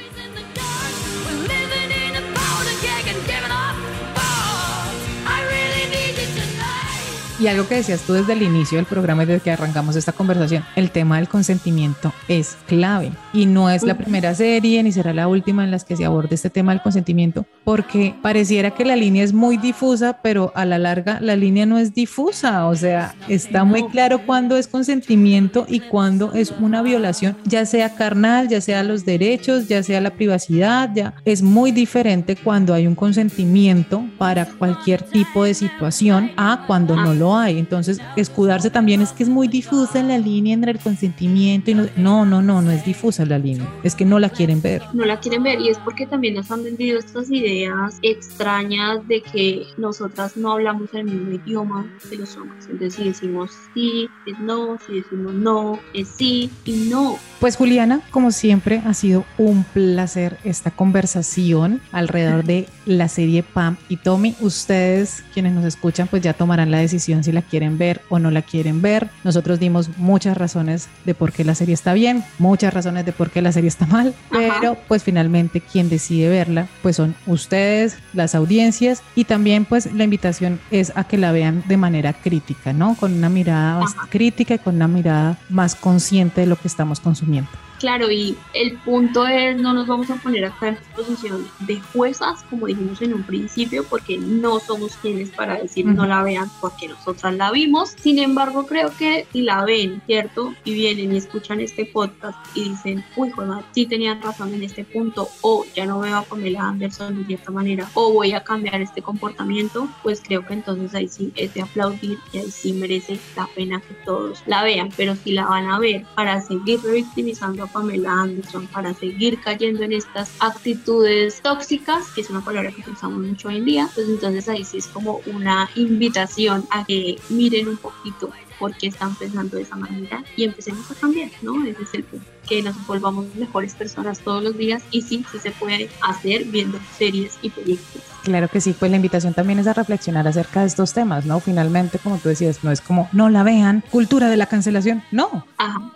Y 7.45 7.47
algo 7.47 7.69
que 7.69 7.75
decías 7.75 8.01
tú 8.01 8.15
desde 8.15 8.33
el 8.33 8.41
inicio 8.41 8.79
del 8.79 8.87
programa 8.87 9.25
y 9.25 9.27
desde 9.27 9.43
que 9.43 9.51
arrancamos 9.51 9.97
esta 9.97 10.13
conversación, 10.13 10.65
el 10.77 10.91
tema 10.91 11.17
del 11.17 11.29
consentimiento 11.29 12.11
es 12.27 12.57
clave. 12.67 13.13
Y 13.35 13.45
no 13.45 13.69
es 13.69 13.83
la 13.83 13.99
primera 13.99 14.35
serie 14.35 14.83
ni 14.83 14.93
será 14.93 15.13
la 15.13 15.29
última 15.29 15.63
en 15.63 15.71
las 15.71 15.85
que 15.85 15.95
se 15.95 16.07
aborde 16.07 16.37
este 16.37 16.49
tema 16.49 16.73
del 16.73 16.81
consentimiento, 16.81 17.45
porque 17.63 18.15
pareciera 18.23 18.71
que 18.71 18.87
la 18.87 18.97
línea 18.97 19.23
es 19.23 19.35
muy 19.35 19.59
difusa, 19.59 20.21
pero 20.23 20.53
a 20.55 20.65
la 20.65 20.79
larga 20.79 21.21
la 21.21 21.37
línea 21.37 21.67
no 21.67 21.77
es 21.77 21.93
difusa, 21.93 22.67
o 22.67 22.75
sea, 22.77 23.15
está 23.29 23.65
muy 23.65 23.89
claro 23.89 24.25
cuándo 24.25 24.57
es 24.57 24.67
consentimiento 24.67 25.67
y 25.69 25.81
cuándo 25.81 26.33
es 26.33 26.51
una 26.51 26.81
violación, 26.81 27.37
ya 27.45 27.67
sea 27.67 27.95
carnal, 27.95 28.49
ya 28.49 28.63
sea 28.63 28.83
los 28.83 29.05
derechos, 29.05 29.69
ya 29.69 29.83
sea 29.83 30.01
la 30.01 30.15
privacidad, 30.15 30.91
ya 30.95 31.13
es 31.27 31.43
muy 31.43 31.73
diferente 31.73 32.37
cuando 32.37 32.73
hay 32.73 32.87
un 32.87 32.95
consentimiento 32.95 34.03
para 34.17 34.47
cualquier 34.47 35.03
tipo 35.03 35.45
de 35.45 35.53
situación 35.53 36.31
a 36.39 36.65
cuando 36.67 36.97
no 36.97 37.13
lo 37.13 37.34
hay. 37.39 37.59
Entonces, 37.59 38.01
escudarse 38.17 38.71
también 38.71 39.01
es 39.01 39.13
que 39.13 39.23
es 39.23 39.29
muy 39.29 39.49
difusa 39.49 40.03
la 40.03 40.19
línea 40.19 40.55
entre 40.55 40.73
el 40.73 40.79
consentimiento 40.79 41.71
y 41.71 41.75
no, 41.75 41.87
no, 41.97 42.25
no, 42.25 42.43
no, 42.43 42.63
no 42.63 42.71
es 42.71 42.85
difusa 42.85 43.25
la 43.25 43.39
línea. 43.39 43.69
Es 43.83 43.95
que 43.95 44.05
no 44.05 44.19
la 44.19 44.29
quieren 44.29 44.61
ver. 44.61 44.83
No 44.93 45.05
la 45.05 45.21
quieren 45.21 45.43
ver 45.43 45.61
y 45.61 45.69
es 45.69 45.79
porque 45.79 46.07
también 46.07 46.35
nos 46.35 46.51
han 46.51 46.65
vendido 46.65 46.99
estas 46.99 47.31
ideas 47.31 47.99
extrañas 48.03 49.07
de 49.09 49.23
que 49.23 49.63
nosotras 49.77 50.37
no 50.37 50.53
hablamos 50.53 50.93
el 50.95 51.05
mismo 51.05 51.33
idioma 51.33 51.87
de 52.11 52.17
los 52.17 52.37
hombres. 52.37 52.67
Entonces, 52.71 52.95
si 52.95 53.05
decimos 53.05 53.51
sí, 53.75 54.09
es 54.27 54.39
no, 54.41 54.79
si 54.87 55.01
decimos 55.01 55.33
no, 55.35 55.79
es 55.93 56.09
sí 56.09 56.51
y 56.65 56.89
no. 56.91 57.19
Pues 57.41 57.57
Juliana, 57.57 58.01
como 58.11 58.31
siempre, 58.31 58.83
ha 58.85 58.95
sido 58.95 59.25
un 59.39 59.65
placer 59.65 60.39
esta 60.45 60.71
conversación 60.71 61.81
alrededor 61.93 62.45
de 62.45 62.69
la 62.87 63.09
serie 63.09 63.43
Pam 63.43 63.77
y 63.89 63.97
Tommy. 63.97 64.35
Ustedes, 64.41 65.23
quienes 65.33 65.53
nos 65.53 65.65
escuchan, 65.65 66.09
pues 66.09 66.23
ya 66.23 66.33
tomarán 66.33 66.71
la 66.71 66.79
decisión 66.79 67.14
si 67.23 67.33
la 67.33 67.43
quieren 67.43 67.79
ver 67.79 68.01
o 68.09 68.19
no 68.19 68.31
la 68.31 68.43
quieren 68.43 68.83
ver. 68.83 69.11
Nosotros 69.23 69.61
dimos 69.61 69.91
muchas 69.99 70.37
razones 70.37 70.89
de 71.05 71.15
por 71.15 71.33
qué 71.33 71.45
la 71.45 71.55
serie 71.55 71.75
está 71.75 71.93
bien, 71.93 72.25
muchas 72.39 72.75
razones 72.75 73.05
de 73.05 73.13
por 73.13 73.31
qué 73.31 73.43
la 73.43 73.53
serie 73.53 73.69
está 73.69 73.87
mal, 73.87 74.15
pero 74.31 74.77
pues 74.89 75.05
finalmente 75.05 75.61
quien 75.61 75.89
decide 75.89 76.29
verla 76.29 76.67
pues 76.83 76.97
son 76.97 77.15
ustedes, 77.27 77.99
las 78.13 78.35
audiencias 78.35 79.03
y 79.15 79.25
también 79.25 79.65
pues 79.65 79.93
la 79.93 80.05
invitación 80.05 80.61
es 80.71 80.93
a 80.97 81.05
que 81.05 81.19
la 81.19 81.33
vean 81.33 81.63
de 81.69 81.77
manera 81.77 82.13
crítica, 82.13 82.73
¿no? 82.73 82.97
Con 82.97 83.13
una 83.13 83.29
mirada 83.29 83.81
más 83.81 83.95
crítica 84.11 84.55
y 84.55 84.59
con 84.59 84.77
una 84.77 84.89
mirada 84.89 85.39
más 85.49 85.75
consciente 85.75 86.41
de 86.41 86.47
lo 86.47 86.57
que 86.57 86.69
estamos 86.69 87.01
consumiendo. 87.01 87.51
Claro, 87.85 88.11
y 88.11 88.35
el 88.55 88.79
punto 88.79 89.27
es, 89.27 89.61
no 89.61 89.75
nos 89.75 89.87
vamos 89.87 90.09
a 90.09 90.15
poner 90.15 90.47
acá 90.47 90.69
en 90.69 90.79
posición 90.97 91.47
de 91.67 91.79
juezas, 91.93 92.43
como 92.49 92.67
dijimos 92.67 93.03
en 93.03 93.13
un 93.13 93.23
principio, 93.25 93.85
porque 93.85 94.17
no 94.17 94.59
somos 94.59 94.97
quienes 94.97 95.29
para 95.29 95.59
decir 95.59 95.85
no 95.85 96.07
la 96.07 96.23
vean 96.23 96.49
porque 96.63 96.89
nosotras 96.89 97.35
la 97.35 97.51
vimos. 97.51 97.91
Sin 97.91 98.19
embargo, 98.19 98.67
creo 98.67 98.91
que 98.97 99.27
si 99.31 99.43
la 99.43 99.67
ven, 99.67 100.01
¿cierto? 100.07 100.55
Y 100.65 100.73
vienen 100.73 101.13
y 101.13 101.19
escuchan 101.19 101.61
este 101.61 101.85
podcast 101.85 102.39
y 102.55 102.71
dicen, 102.71 103.05
uy, 103.17 103.29
joder, 103.29 103.63
sí 103.73 103.85
tenían 103.85 104.23
razón 104.23 104.55
en 104.55 104.63
este 104.63 104.87
punto, 104.87 105.29
o 105.43 105.67
ya 105.77 105.85
no 105.85 106.01
veo 106.01 106.17
a 106.17 106.23
Pamela 106.23 106.69
Anderson 106.69 107.19
de 107.19 107.27
cierta 107.27 107.51
manera, 107.51 107.87
o 107.93 108.15
voy 108.15 108.33
a 108.33 108.43
cambiar 108.43 108.81
este 108.81 109.03
comportamiento, 109.03 109.91
pues 110.03 110.23
creo 110.27 110.47
que 110.47 110.55
entonces 110.55 110.95
ahí 110.95 111.09
sí 111.09 111.35
es 111.37 111.53
de 111.53 111.61
aplaudir 111.61 112.19
y 112.33 112.39
ahí 112.39 112.51
sí 112.51 112.73
merece 112.73 113.19
la 113.37 113.47
pena 113.55 113.83
que 113.83 113.93
todos 114.07 114.43
la 114.47 114.63
vean. 114.63 114.89
Pero 114.97 115.15
si 115.17 115.33
la 115.33 115.45
van 115.45 115.67
a 115.67 115.79
ver 115.79 116.07
para 116.15 116.41
seguir 116.41 116.81
revictimizando 116.81 117.65
a 117.65 117.74
Pamela 117.75 118.23
Anderson 118.23 118.69
para 118.69 118.95
seguir 118.95 119.41
cayendo 119.43 119.83
en 119.83 119.93
estas 119.93 120.31
actitudes 120.39 121.43
tóxicas, 121.43 122.11
que 122.15 122.21
es 122.21 122.31
una 122.31 122.43
palabra 122.43 122.71
que 122.71 122.89
usamos 122.89 123.23
mucho 123.23 123.49
hoy 123.49 123.57
en 123.57 123.65
día, 123.65 123.91
pues 123.95 124.09
entonces 124.09 124.49
ahí 124.49 124.65
sí 124.65 124.79
es 124.79 124.87
como 124.87 125.21
una 125.27 125.69
invitación 125.75 126.65
a 126.71 126.85
que 126.87 127.17
miren 127.29 127.69
un 127.69 127.77
poquito 127.77 128.31
por 128.59 128.75
qué 128.77 128.87
están 128.87 129.15
pensando 129.17 129.57
de 129.57 129.65
esa 129.65 129.77
manera 129.77 130.25
y 130.37 130.45
empecemos 130.45 130.89
a 130.91 130.95
cambiar, 130.95 131.31
¿no? 131.43 131.63
Ese 131.67 131.83
es 131.83 131.95
el 131.95 132.05
punto 132.05 132.34
que 132.49 132.63
nos 132.63 132.87
volvamos 132.87 133.27
mejores 133.35 133.75
personas 133.75 134.21
todos 134.21 134.43
los 134.43 134.57
días 134.57 134.83
y 134.91 135.03
sí, 135.03 135.25
sí 135.31 135.39
se 135.39 135.51
puede 135.51 135.89
hacer 136.03 136.45
viendo 136.45 136.79
series 136.99 137.39
y 137.43 137.51
películas. 137.51 138.15
Claro 138.25 138.49
que 138.49 138.63
sí, 138.63 138.75
pues 138.79 138.91
la 138.91 138.97
invitación 138.97 139.35
también 139.35 139.59
es 139.59 139.67
a 139.67 139.75
reflexionar 139.75 140.27
acerca 140.27 140.61
de 140.61 140.67
estos 140.67 140.95
temas, 140.95 141.27
¿no? 141.27 141.41
Finalmente, 141.41 141.99
como 141.99 142.17
tú 142.17 142.31
decías, 142.31 142.65
no 142.65 142.73
es 142.73 142.81
como, 142.81 143.07
no 143.13 143.29
la 143.29 143.43
vean, 143.43 143.85
cultura 143.91 144.31
de 144.31 144.39
la 144.39 144.47
cancelación, 144.47 145.03
no. 145.13 145.45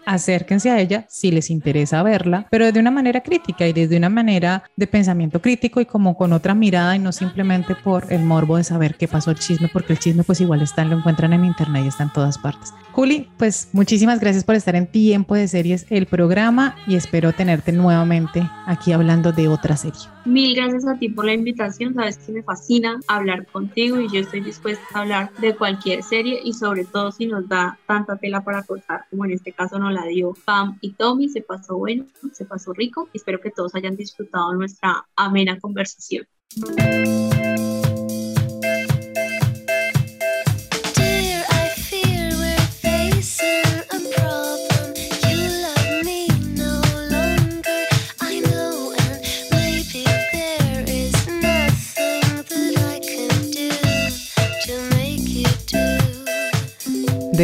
Acérquense 0.05 0.71
a 0.71 0.79
ella 0.79 1.07
si 1.09 1.31
les 1.31 1.49
interesa 1.49 2.03
verla, 2.03 2.47
pero 2.51 2.71
de 2.71 2.81
una 2.81 2.91
manera 2.91 3.23
crítica 3.23 3.67
y 3.67 3.73
desde 3.73 3.97
una 3.97 4.11
manera 4.11 4.63
de 4.77 4.87
pensamiento 4.87 5.41
crítico 5.41 5.81
y 5.81 5.87
como 5.87 6.19
con 6.19 6.35
otra 6.35 6.55
mirada 6.55 6.95
y 6.97 6.99
no 6.99 7.13
simplemente 7.13 7.75
por 7.75 8.13
el 8.13 8.23
morbo 8.23 8.59
de 8.59 8.65
saber 8.65 8.97
qué 8.97 9.09
pasó 9.09 9.31
el 9.31 9.39
chisme, 9.39 9.71
porque 9.73 9.95
el 9.95 9.99
chisme 9.99 10.23
pues 10.23 10.43
igual 10.43 10.61
está, 10.61 10.85
lo 10.85 10.99
encuentran 10.99 11.33
en 11.33 11.47
internet 11.47 11.85
y 11.87 11.89
está 11.89 12.03
en 12.05 12.13
todas 12.13 12.37
partes. 12.37 12.75
Juli, 12.93 13.31
pues 13.39 13.69
muchísimas 13.73 14.21
gracias 14.21 14.45
por 14.45 14.55
estar 14.55 14.77
en 14.77 14.87
Tiempo 14.87 15.35
de 15.35 15.49
Series, 15.49 15.87
el 15.89 16.07
programa, 16.07 16.38
y 16.87 16.95
espero 16.95 17.33
tenerte 17.33 17.73
nuevamente 17.73 18.49
aquí 18.65 18.93
hablando 18.93 19.33
de 19.33 19.49
otra 19.49 19.77
serie. 19.77 19.99
Mil 20.25 20.55
gracias 20.55 20.87
a 20.87 20.97
ti 20.97 21.09
por 21.09 21.25
la 21.25 21.33
invitación, 21.33 21.95
sabes 21.95 22.19
que 22.19 22.31
me 22.31 22.45
fascina 22.45 23.01
hablar 23.09 23.45
contigo 23.47 23.99
y 24.01 24.09
yo 24.09 24.21
estoy 24.21 24.41
dispuesta 24.41 24.85
a 24.95 25.01
hablar 25.01 25.33
de 25.41 25.57
cualquier 25.57 26.05
serie 26.05 26.41
y 26.45 26.53
sobre 26.53 26.85
todo 26.85 27.11
si 27.11 27.27
nos 27.27 27.49
da 27.49 27.77
tanta 27.89 28.17
tela 28.19 28.45
para 28.45 28.63
cortar, 28.63 29.07
como 29.11 29.25
en 29.25 29.33
este 29.33 29.53
caso 29.53 29.81
nos 29.81 29.93
la 29.93 30.05
dio 30.05 30.33
Pam 30.45 30.79
y 30.81 30.93
Tommy, 30.93 31.29
se 31.29 31.41
pasó 31.41 31.77
bueno, 31.77 32.07
se 32.33 32.45
pasó 32.45 32.73
rico, 32.73 33.09
espero 33.13 33.41
que 33.41 33.51
todos 33.51 33.75
hayan 33.75 33.97
disfrutado 33.97 34.55
nuestra 34.55 35.07
amena 35.17 35.59
conversación. 35.59 36.25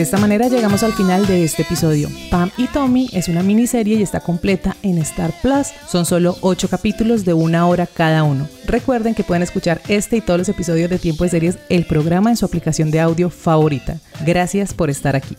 Esta 0.05 0.19
manera 0.19 0.49
llegamos 0.49 0.83
al 0.83 0.93
final 0.93 1.27
de 1.27 1.45
este 1.45 1.63
episodio. 1.63 2.11
Pam 2.31 2.51
y 2.59 2.67
Tommy 2.67 3.09
es 3.15 3.29
una 3.29 3.43
miniserie 3.43 3.97
y 3.97 4.03
está 4.03 4.21
completa 4.21 4.77
en 4.83 4.99
Star 4.99 5.33
Plus. 5.41 5.69
Son 5.89 6.05
solo 6.05 6.37
8 6.43 6.69
capítulos 6.69 7.25
de 7.25 7.33
una 7.33 7.67
hora 7.67 7.87
cada 7.87 8.23
uno. 8.23 8.47
Recuerden 8.67 9.15
que 9.15 9.25
pueden 9.25 9.43
escuchar 9.43 9.81
este 9.89 10.19
y 10.19 10.21
todos 10.21 10.39
los 10.39 10.49
episodios 10.51 10.91
de 10.91 10.99
Tiempo 10.99 11.25
de 11.25 11.31
Series, 11.31 11.59
el 11.71 11.87
programa 11.87 12.29
en 12.29 12.37
su 12.37 12.45
aplicación 12.45 12.91
de 12.91 13.01
audio 13.01 13.31
favorita. 13.31 13.97
Gracias 14.27 14.75
por 14.75 14.91
estar 14.91 15.17
aquí. 15.17 15.39